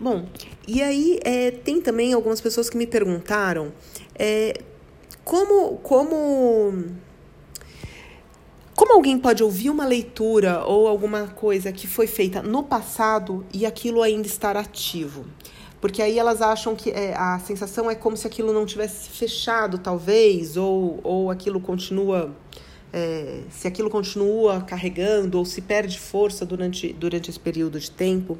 Bom, 0.00 0.28
e 0.66 0.80
aí 0.80 1.18
é, 1.24 1.50
tem 1.50 1.80
também 1.80 2.12
algumas 2.12 2.40
pessoas 2.40 2.70
que 2.70 2.76
me 2.76 2.86
perguntaram 2.86 3.72
é, 4.18 4.60
como, 5.24 5.76
como, 5.78 6.84
como 8.74 8.92
alguém 8.94 9.18
pode 9.18 9.42
ouvir 9.42 9.70
uma 9.70 9.86
leitura 9.86 10.64
ou 10.64 10.88
alguma 10.88 11.28
coisa 11.28 11.70
que 11.70 11.86
foi 11.86 12.06
feita 12.06 12.42
no 12.42 12.62
passado 12.62 13.44
e 13.52 13.64
aquilo 13.64 14.02
ainda 14.02 14.26
estar 14.26 14.56
ativo. 14.56 15.26
Porque 15.80 16.02
aí 16.02 16.18
elas 16.18 16.42
acham 16.42 16.74
que 16.74 16.90
é, 16.90 17.14
a 17.14 17.38
sensação 17.38 17.88
é 17.90 17.94
como 17.94 18.16
se 18.16 18.26
aquilo 18.26 18.52
não 18.52 18.66
tivesse 18.66 19.10
fechado, 19.10 19.78
talvez, 19.78 20.56
ou, 20.56 20.98
ou 21.04 21.30
aquilo 21.30 21.60
continua. 21.60 22.34
É, 22.90 23.42
se 23.50 23.68
aquilo 23.68 23.90
continua 23.90 24.62
carregando 24.62 25.36
ou 25.36 25.44
se 25.44 25.60
perde 25.60 26.00
força 26.00 26.46
durante, 26.46 26.90
durante 26.94 27.28
esse 27.30 27.38
período 27.38 27.78
de 27.78 27.90
tempo. 27.90 28.38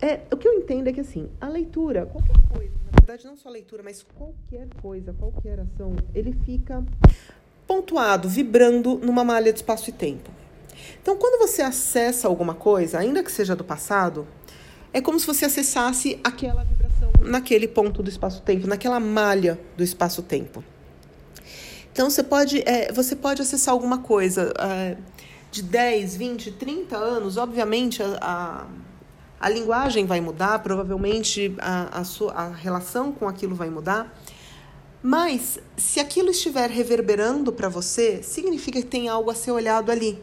É, 0.00 0.20
o 0.30 0.36
que 0.36 0.46
eu 0.46 0.54
entendo 0.54 0.88
é 0.88 0.92
que 0.92 1.00
assim, 1.00 1.28
a 1.40 1.48
leitura, 1.48 2.06
qualquer 2.06 2.36
coisa, 2.52 2.72
na 2.84 2.98
verdade 2.98 3.24
não 3.24 3.36
só 3.36 3.48
a 3.48 3.52
leitura, 3.52 3.82
mas 3.82 4.02
qualquer 4.02 4.68
coisa, 4.80 5.12
qualquer 5.12 5.60
ação, 5.60 5.96
ele 6.14 6.32
fica 6.44 6.84
pontuado, 7.66 8.28
vibrando 8.28 8.98
numa 8.98 9.24
malha 9.24 9.52
de 9.52 9.58
espaço 9.58 9.90
e 9.90 9.92
tempo. 9.92 10.30
Então, 11.02 11.16
quando 11.16 11.38
você 11.38 11.60
acessa 11.60 12.28
alguma 12.28 12.54
coisa, 12.54 12.98
ainda 12.98 13.22
que 13.22 13.30
seja 13.30 13.54
do 13.56 13.64
passado, 13.64 14.26
é 14.92 15.00
como 15.00 15.18
se 15.18 15.26
você 15.26 15.44
acessasse 15.44 16.18
aquela 16.24 16.64
vibração 16.64 17.10
naquele 17.20 17.68
ponto 17.68 18.02
do 18.02 18.08
espaço-tempo, 18.08 18.66
naquela 18.66 18.98
malha 18.98 19.58
do 19.76 19.82
espaço-tempo. 19.82 20.64
Então 21.92 22.08
você 22.08 22.22
pode, 22.22 22.60
é, 22.60 22.92
você 22.92 23.16
pode 23.16 23.42
acessar 23.42 23.74
alguma 23.74 23.98
coisa 23.98 24.52
é, 24.58 24.96
de 25.50 25.62
10, 25.62 26.16
20, 26.16 26.52
30 26.52 26.96
anos, 26.96 27.36
obviamente 27.36 28.02
a, 28.02 28.18
a, 28.20 28.66
a 29.40 29.48
linguagem 29.48 30.04
vai 30.04 30.20
mudar, 30.20 30.58
provavelmente 30.60 31.54
a, 31.58 32.00
a, 32.00 32.04
sua, 32.04 32.32
a 32.32 32.48
relação 32.48 33.12
com 33.12 33.28
aquilo 33.28 33.54
vai 33.54 33.70
mudar, 33.70 34.12
Mas 35.02 35.60
se 35.76 36.00
aquilo 36.00 36.30
estiver 36.30 36.68
reverberando 36.68 37.52
para 37.52 37.68
você, 37.68 38.22
significa 38.22 38.80
que 38.80 38.86
tem 38.86 39.08
algo 39.08 39.30
a 39.30 39.34
ser 39.34 39.52
olhado 39.52 39.92
ali. 39.92 40.20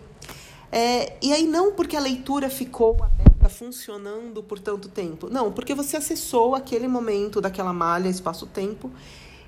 É, 0.72 1.14
e 1.22 1.32
aí 1.32 1.48
não 1.48 1.72
porque 1.72 1.96
a 1.96 2.00
leitura 2.00 2.50
ficou 2.50 2.98
aberta, 3.02 3.48
funcionando 3.48 4.44
por 4.44 4.60
tanto 4.60 4.90
tempo. 4.90 5.30
Não, 5.30 5.52
porque 5.52 5.74
você 5.74 5.96
acessou 5.96 6.56
aquele 6.56 6.88
momento 6.88 7.40
daquela 7.40 7.72
malha, 7.72 8.10
espaço-tempo, 8.10 8.92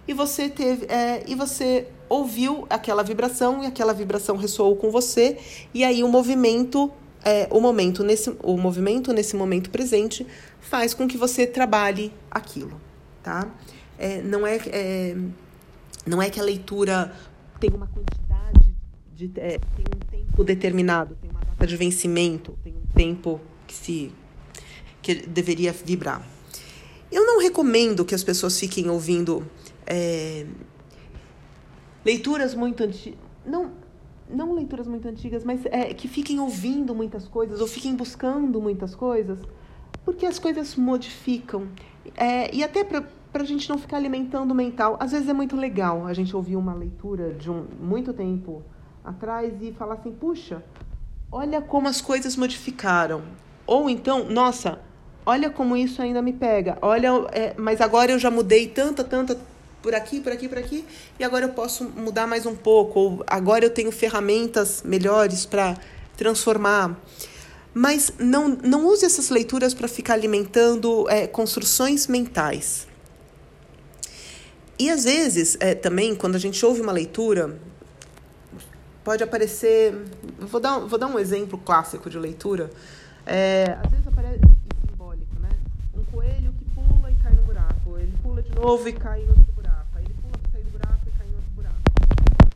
e 0.08 0.14
você 0.14 0.48
teve 0.48 0.86
é, 0.86 1.24
e 1.28 1.36
você 1.36 1.90
ouviu 2.08 2.66
aquela 2.70 3.04
vibração 3.04 3.64
e 3.64 3.66
aquela 3.66 3.94
vibração 3.94 4.38
ressoou 4.38 4.78
com 4.78 4.90
você 4.90 5.38
e 5.74 5.84
aí 5.84 6.02
o 6.02 6.08
movimento 6.08 6.90
é, 7.24 7.48
o 7.52 7.60
momento 7.60 8.04
nesse 8.04 8.36
o 8.42 8.58
movimento 8.58 9.14
nesse 9.14 9.36
momento 9.36 9.70
presente 9.70 10.26
faz 10.60 10.94
com 10.94 11.08
que 11.08 11.18
você 11.18 11.46
trabalhe 11.46 12.14
aquilo 12.30 12.80
tá 13.24 13.50
é, 13.98 14.22
não 14.22 14.46
é, 14.46 14.58
é, 14.68 15.18
não 16.06 16.22
é 16.22 16.30
que 16.30 16.40
a 16.40 16.44
leitura 16.44 17.14
tem 17.60 17.70
uma 17.72 17.88
quantidade 17.88 18.76
de 19.14 19.32
é, 19.38 19.58
tem 19.58 19.86
um 19.96 20.00
tempo 20.10 20.44
determinado 20.44 21.18
tem 21.22 21.30
uma 21.30 21.42
data 21.42 21.66
de 21.66 21.76
vencimento 21.76 22.58
tem 22.64 22.74
um 22.74 22.94
tempo 22.94 23.42
que 23.66 23.74
se 23.74 24.12
que 25.02 25.16
deveria 25.16 25.72
vibrar 25.74 26.26
eu 27.12 27.26
não 27.26 27.40
recomendo 27.40 28.04
que 28.04 28.14
as 28.14 28.24
pessoas 28.24 28.60
fiquem 28.60 28.90
ouvindo 28.90 29.46
é, 29.86 30.46
leituras 32.08 32.54
muito 32.54 32.84
antigas. 32.84 33.20
Não, 33.46 33.72
não 34.30 34.54
leituras 34.54 34.88
muito 34.88 35.08
antigas, 35.08 35.44
mas 35.44 35.66
é, 35.66 35.94
que 35.94 36.08
fiquem 36.08 36.40
ouvindo 36.40 36.94
muitas 36.94 37.28
coisas 37.28 37.62
ou 37.62 37.68
fiquem 37.68 37.96
buscando 37.96 38.62
muitas 38.62 38.96
coisas, 38.96 39.40
porque 40.04 40.26
as 40.26 40.40
coisas 40.40 40.76
modificam. 40.76 41.68
É, 42.16 42.54
e 42.56 42.64
até 42.64 42.84
para 42.84 43.04
a 43.34 43.46
gente 43.46 43.70
não 43.70 43.78
ficar 43.78 43.98
alimentando 43.98 44.52
o 44.52 44.56
mental. 44.56 44.98
Às 45.00 45.12
vezes 45.12 45.30
é 45.30 45.34
muito 45.34 45.56
legal 45.56 46.06
a 46.06 46.14
gente 46.14 46.36
ouvir 46.36 46.56
uma 46.56 46.74
leitura 46.74 47.34
de 47.34 47.52
um 47.52 47.66
muito 47.80 48.14
tempo 48.14 48.64
atrás 49.04 49.54
e 49.62 49.72
falar 49.72 49.96
assim: 49.96 50.12
puxa, 50.12 50.64
olha 51.32 51.62
como 51.62 51.88
as 51.88 52.02
coisas 52.02 52.36
modificaram. 52.36 53.22
Ou 53.66 53.90
então, 53.90 54.30
nossa, 54.30 54.80
olha 55.26 55.50
como 55.50 55.76
isso 55.76 56.02
ainda 56.02 56.22
me 56.22 56.34
pega. 56.34 56.78
Olha, 56.82 57.10
é, 57.32 57.54
mas 57.58 57.82
agora 57.82 58.12
eu 58.12 58.20
já 58.20 58.32
mudei 58.32 58.68
tanta, 58.68 59.04
tanta 59.04 59.38
por 59.88 59.96
aqui, 59.96 60.20
por 60.20 60.34
aqui, 60.34 60.50
por 60.50 60.58
aqui, 60.58 60.86
e 61.18 61.24
agora 61.24 61.46
eu 61.46 61.54
posso 61.54 61.86
mudar 61.86 62.28
mais 62.28 62.46
um 62.46 62.54
pouco, 62.54 63.00
ou 63.00 63.24
agora 63.26 63.64
eu 63.64 63.70
tenho 63.70 63.90
ferramentas 63.90 64.84
melhores 64.84 65.46
para 65.46 65.78
transformar. 66.18 67.00
Mas 67.74 68.12
não, 68.20 68.50
não 68.50 68.86
use 68.86 69.06
essas 69.06 69.30
leituras 69.30 69.74
para 69.74 69.88
ficar 69.88 70.16
alimentando 70.16 71.10
é, 71.10 71.26
construções 71.26 72.06
mentais. 72.06 72.86
E 74.78 74.90
às 74.90 75.06
vezes, 75.06 75.56
é, 75.62 75.74
também, 75.74 76.14
quando 76.14 76.36
a 76.36 76.40
gente 76.40 76.66
ouve 76.66 76.82
uma 76.82 76.92
leitura, 76.92 77.58
pode 79.06 79.24
aparecer. 79.24 79.96
Vou 80.38 80.60
dar, 80.60 80.80
vou 80.80 81.00
dar 81.00 81.08
um 81.08 81.18
exemplo 81.18 81.58
clássico 81.58 82.10
de 82.10 82.20
leitura. 82.20 82.70
É, 83.26 83.78
às 83.82 83.90
vezes 83.90 84.06
aparece 84.06 84.42
simbólico, 84.86 85.40
né? 85.40 85.52
Um 85.96 86.04
coelho 86.04 86.54
que 86.60 86.66
pula 86.76 87.10
e 87.10 87.16
cai 87.24 87.32
no 87.32 87.42
buraco, 87.44 87.98
ele 87.98 88.14
pula 88.22 88.44
de 88.44 88.54
novo 88.54 88.90
e 88.90 88.92
cai 88.92 89.22
no 89.22 89.47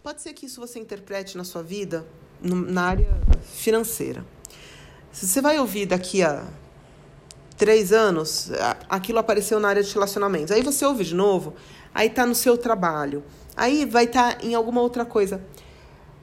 Pode 0.04 0.20
ser 0.20 0.34
que 0.34 0.48
isso 0.48 0.60
você 0.60 0.80
interprete 0.80 1.38
na 1.38 1.44
sua 1.44 1.62
vida 1.62 2.08
na 2.42 2.86
área 2.86 3.22
financeira. 3.54 4.26
Se 5.12 5.28
você 5.28 5.40
vai 5.40 5.60
ouvir 5.60 5.86
daqui 5.86 6.24
a 6.24 6.44
três 7.56 7.94
anos, 7.94 8.50
aquilo 8.90 9.20
apareceu 9.20 9.60
na 9.60 9.70
área 9.70 9.84
de 9.84 9.94
relacionamentos. 9.94 10.50
Aí 10.52 10.64
você 10.64 10.84
ouve 10.84 11.04
de 11.04 11.14
novo, 11.14 11.54
aí 11.94 12.10
tá 12.10 12.26
no 12.26 12.34
seu 12.34 12.58
trabalho, 12.58 13.24
aí 13.56 13.86
vai 13.86 14.06
estar 14.06 14.38
tá 14.38 14.44
em 14.44 14.56
alguma 14.56 14.82
outra 14.82 15.06
coisa. 15.06 15.40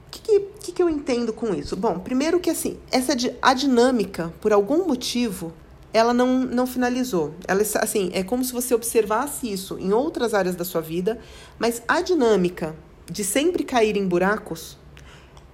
O 0.07 0.09
que, 0.11 0.41
que, 0.61 0.71
que 0.73 0.83
eu 0.83 0.89
entendo 0.89 1.31
com 1.31 1.55
isso? 1.55 1.77
Bom, 1.77 1.99
primeiro 1.99 2.37
que 2.41 2.49
assim, 2.49 2.77
essa 2.91 3.13
a 3.41 3.53
dinâmica, 3.53 4.33
por 4.41 4.51
algum 4.51 4.85
motivo, 4.85 5.53
ela 5.93 6.13
não, 6.13 6.39
não 6.39 6.67
finalizou. 6.67 7.33
Ela 7.47 7.61
assim, 7.61 8.09
é 8.11 8.25
como 8.25 8.43
se 8.43 8.51
você 8.51 8.75
observasse 8.75 9.49
isso 9.49 9.79
em 9.79 9.93
outras 9.93 10.33
áreas 10.33 10.57
da 10.57 10.65
sua 10.65 10.81
vida, 10.81 11.17
mas 11.57 11.81
a 11.87 12.01
dinâmica 12.01 12.75
de 13.09 13.23
sempre 13.23 13.63
cair 13.63 13.97
em 13.97 14.07
buracos 14.07 14.77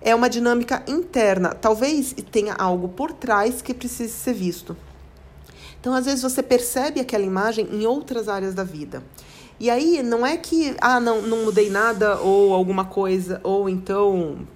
é 0.02 0.14
uma 0.14 0.30
dinâmica 0.30 0.84
interna. 0.88 1.50
Talvez 1.50 2.14
tenha 2.32 2.54
algo 2.54 2.90
por 2.90 3.12
trás 3.12 3.62
que 3.62 3.74
precise 3.74 4.14
ser 4.14 4.34
visto. 4.34 4.78
Então, 5.80 5.94
às 5.94 6.06
vezes, 6.06 6.22
você 6.22 6.44
percebe 6.44 7.00
aquela 7.00 7.24
imagem 7.24 7.68
em 7.72 7.86
outras 7.86 8.28
áreas 8.28 8.54
da 8.54 8.64
vida. 8.64 9.04
E 9.60 9.70
aí, 9.70 10.04
não 10.04 10.26
é 10.26 10.36
que, 10.38 10.76
ah, 10.82 11.00
não, 11.00 11.22
não 11.22 11.46
mudei 11.46 11.70
nada, 11.70 12.20
ou 12.20 12.54
alguma 12.54 12.86
coisa, 12.86 13.40
ou 13.44 13.70
então, 13.70 14.48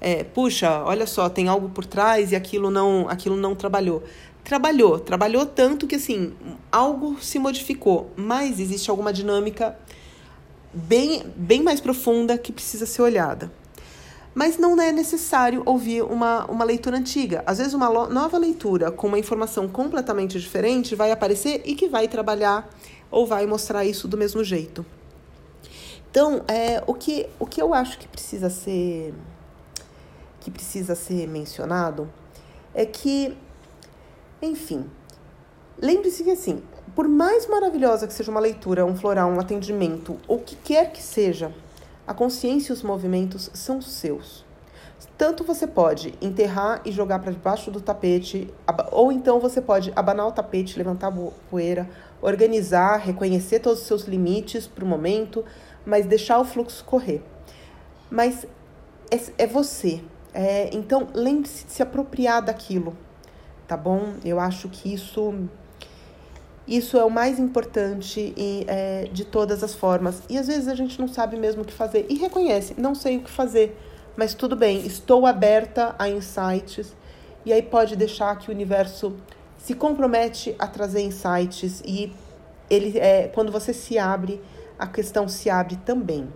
é, 0.00 0.24
puxa, 0.24 0.82
olha 0.84 1.06
só, 1.06 1.28
tem 1.28 1.48
algo 1.48 1.68
por 1.68 1.84
trás 1.84 2.32
e 2.32 2.36
aquilo 2.36 2.70
não, 2.70 3.08
aquilo 3.08 3.36
não 3.36 3.54
trabalhou. 3.54 4.02
Trabalhou, 4.42 4.98
trabalhou 4.98 5.46
tanto 5.46 5.86
que, 5.86 5.96
assim, 5.96 6.32
algo 6.72 7.18
se 7.20 7.38
modificou, 7.38 8.10
mas 8.16 8.58
existe 8.58 8.90
alguma 8.90 9.12
dinâmica 9.12 9.76
bem, 10.72 11.32
bem 11.36 11.62
mais 11.62 11.80
profunda 11.80 12.36
que 12.36 12.52
precisa 12.52 12.86
ser 12.86 13.02
olhada. 13.02 13.50
Mas 14.34 14.56
não 14.56 14.80
é 14.80 14.92
necessário 14.92 15.62
ouvir 15.66 16.02
uma, 16.02 16.44
uma 16.46 16.64
leitura 16.64 16.96
antiga. 16.96 17.42
Às 17.44 17.58
vezes, 17.58 17.74
uma 17.74 17.88
nova 18.08 18.38
leitura 18.38 18.90
com 18.92 19.08
uma 19.08 19.18
informação 19.18 19.66
completamente 19.68 20.38
diferente 20.38 20.94
vai 20.94 21.10
aparecer 21.10 21.62
e 21.64 21.74
que 21.74 21.88
vai 21.88 22.06
trabalhar 22.06 22.68
ou 23.10 23.26
vai 23.26 23.46
mostrar 23.46 23.84
isso 23.84 24.06
do 24.06 24.16
mesmo 24.16 24.44
jeito. 24.44 24.84
Então, 26.10 26.42
é, 26.46 26.82
o, 26.86 26.94
que, 26.94 27.28
o 27.38 27.46
que 27.46 27.60
eu 27.60 27.74
acho 27.74 27.98
que 27.98 28.06
precisa 28.06 28.48
ser 28.48 29.12
que 30.40 30.50
precisa 30.50 30.94
ser 30.94 31.26
mencionado 31.26 32.08
é 32.72 32.86
que, 32.86 33.36
enfim, 34.40 34.88
lembre-se 35.80 36.24
que 36.24 36.30
assim, 36.30 36.62
por 36.98 37.06
mais 37.06 37.46
maravilhosa 37.46 38.08
que 38.08 38.12
seja 38.12 38.28
uma 38.28 38.40
leitura, 38.40 38.84
um 38.84 38.96
floral, 38.96 39.30
um 39.30 39.38
atendimento, 39.38 40.18
ou 40.26 40.38
o 40.38 40.42
que 40.42 40.56
quer 40.56 40.90
que 40.90 41.00
seja, 41.00 41.54
a 42.04 42.12
consciência 42.12 42.72
e 42.72 42.74
os 42.74 42.82
movimentos 42.82 43.48
são 43.54 43.80
seus. 43.80 44.44
Tanto 45.16 45.44
você 45.44 45.64
pode 45.64 46.12
enterrar 46.20 46.82
e 46.84 46.90
jogar 46.90 47.20
para 47.20 47.30
debaixo 47.30 47.70
do 47.70 47.80
tapete, 47.80 48.52
ou 48.90 49.12
então 49.12 49.38
você 49.38 49.60
pode 49.60 49.92
abanar 49.94 50.26
o 50.26 50.32
tapete, 50.32 50.76
levantar 50.76 51.06
a 51.06 51.30
poeira, 51.48 51.88
organizar, 52.20 52.96
reconhecer 52.96 53.60
todos 53.60 53.82
os 53.82 53.86
seus 53.86 54.02
limites 54.02 54.66
para 54.66 54.84
o 54.84 54.88
momento, 54.88 55.44
mas 55.86 56.04
deixar 56.04 56.40
o 56.40 56.44
fluxo 56.44 56.84
correr. 56.84 57.22
Mas 58.10 58.44
é, 59.08 59.44
é 59.44 59.46
você. 59.46 60.02
É, 60.34 60.68
então, 60.74 61.06
lembre-se 61.14 61.64
de 61.64 61.70
se 61.70 61.80
apropriar 61.80 62.42
daquilo, 62.42 62.96
tá 63.68 63.76
bom? 63.76 64.14
Eu 64.24 64.40
acho 64.40 64.68
que 64.68 64.92
isso 64.92 65.48
isso 66.68 66.98
é 66.98 67.04
o 67.04 67.10
mais 67.10 67.38
importante 67.38 68.34
e, 68.36 68.64
é, 68.68 69.08
de 69.10 69.24
todas 69.24 69.64
as 69.64 69.74
formas. 69.74 70.22
E 70.28 70.36
às 70.36 70.46
vezes 70.46 70.68
a 70.68 70.74
gente 70.74 71.00
não 71.00 71.08
sabe 71.08 71.36
mesmo 71.36 71.62
o 71.62 71.64
que 71.64 71.72
fazer 71.72 72.06
e 72.10 72.14
reconhece, 72.16 72.74
não 72.76 72.94
sei 72.94 73.16
o 73.16 73.20
que 73.22 73.30
fazer, 73.30 73.76
mas 74.16 74.34
tudo 74.34 74.54
bem, 74.54 74.86
estou 74.86 75.26
aberta 75.26 75.94
a 75.98 76.08
insights. 76.08 76.94
E 77.44 77.52
aí 77.52 77.62
pode 77.62 77.96
deixar 77.96 78.36
que 78.36 78.50
o 78.50 78.54
universo 78.54 79.16
se 79.56 79.74
compromete 79.74 80.54
a 80.58 80.66
trazer 80.66 81.00
insights 81.00 81.82
e 81.86 82.12
ele 82.68 82.98
é, 82.98 83.28
quando 83.28 83.50
você 83.50 83.72
se 83.72 83.98
abre, 83.98 84.40
a 84.78 84.86
questão 84.86 85.26
se 85.26 85.48
abre 85.48 85.76
também. 85.76 86.28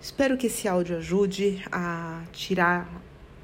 Espero 0.00 0.36
que 0.36 0.46
esse 0.46 0.68
áudio 0.68 0.96
ajude 0.96 1.64
a 1.72 2.22
tirar 2.30 2.88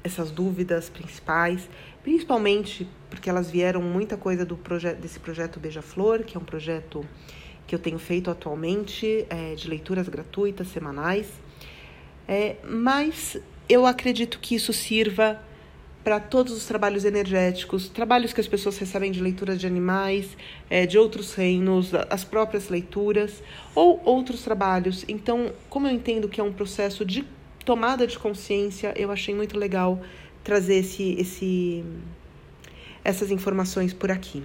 essas 0.03 0.31
dúvidas 0.31 0.89
principais, 0.89 1.67
principalmente 2.05 2.87
porque 3.09 3.31
elas 3.31 3.49
vieram 3.49 3.81
muita 3.81 4.15
coisa 4.15 4.45
do 4.45 4.55
projeto 4.55 4.99
desse 4.99 5.19
projeto 5.19 5.59
Beija-Flor, 5.59 6.23
que 6.23 6.37
é 6.37 6.39
um 6.39 6.43
projeto 6.43 7.03
que 7.65 7.73
eu 7.73 7.79
tenho 7.79 7.97
feito 7.97 8.29
atualmente 8.29 9.25
é, 9.27 9.55
de 9.55 9.67
leituras 9.67 10.07
gratuitas 10.07 10.67
semanais. 10.67 11.27
É, 12.27 12.57
mas 12.63 13.37
eu 13.67 13.87
acredito 13.87 14.37
que 14.39 14.53
isso 14.53 14.71
sirva 14.71 15.41
para 16.03 16.19
todos 16.19 16.53
os 16.53 16.67
trabalhos 16.67 17.05
energéticos, 17.05 17.89
trabalhos 17.89 18.31
que 18.31 18.39
as 18.39 18.47
pessoas 18.47 18.77
recebem 18.77 19.11
de 19.11 19.19
leituras 19.19 19.59
de 19.59 19.65
animais, 19.65 20.37
é, 20.69 20.85
de 20.85 20.99
outros 20.99 21.33
reinos, 21.33 21.91
as 22.11 22.23
próprias 22.23 22.69
leituras 22.69 23.41
ou 23.73 23.99
outros 24.05 24.43
trabalhos. 24.43 25.03
Então, 25.07 25.51
como 25.71 25.87
eu 25.87 25.91
entendo 25.91 26.29
que 26.29 26.39
é 26.39 26.43
um 26.43 26.53
processo 26.53 27.03
de 27.03 27.25
tomada 27.65 28.05
de 28.05 28.19
consciência, 28.19 28.93
eu 28.95 29.11
achei 29.11 29.33
muito 29.33 29.57
legal 29.57 29.99
trazer 30.45 30.75
esse, 30.75 31.13
esse, 31.19 31.83
essas 33.03 33.31
informações 33.31 33.93
por 33.93 34.11
aqui. 34.11 34.43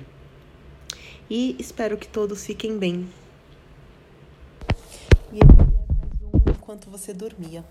E 1.29 1.55
espero 1.61 1.97
que 1.99 2.09
todos 2.09 2.45
fiquem 2.45 2.79
bem. 2.79 3.07
E 5.31 5.39
é 5.39 5.45
mais 5.45 6.35
um 6.35 6.51
enquanto 6.51 6.91
você 6.91 7.13
dormia. 7.13 7.63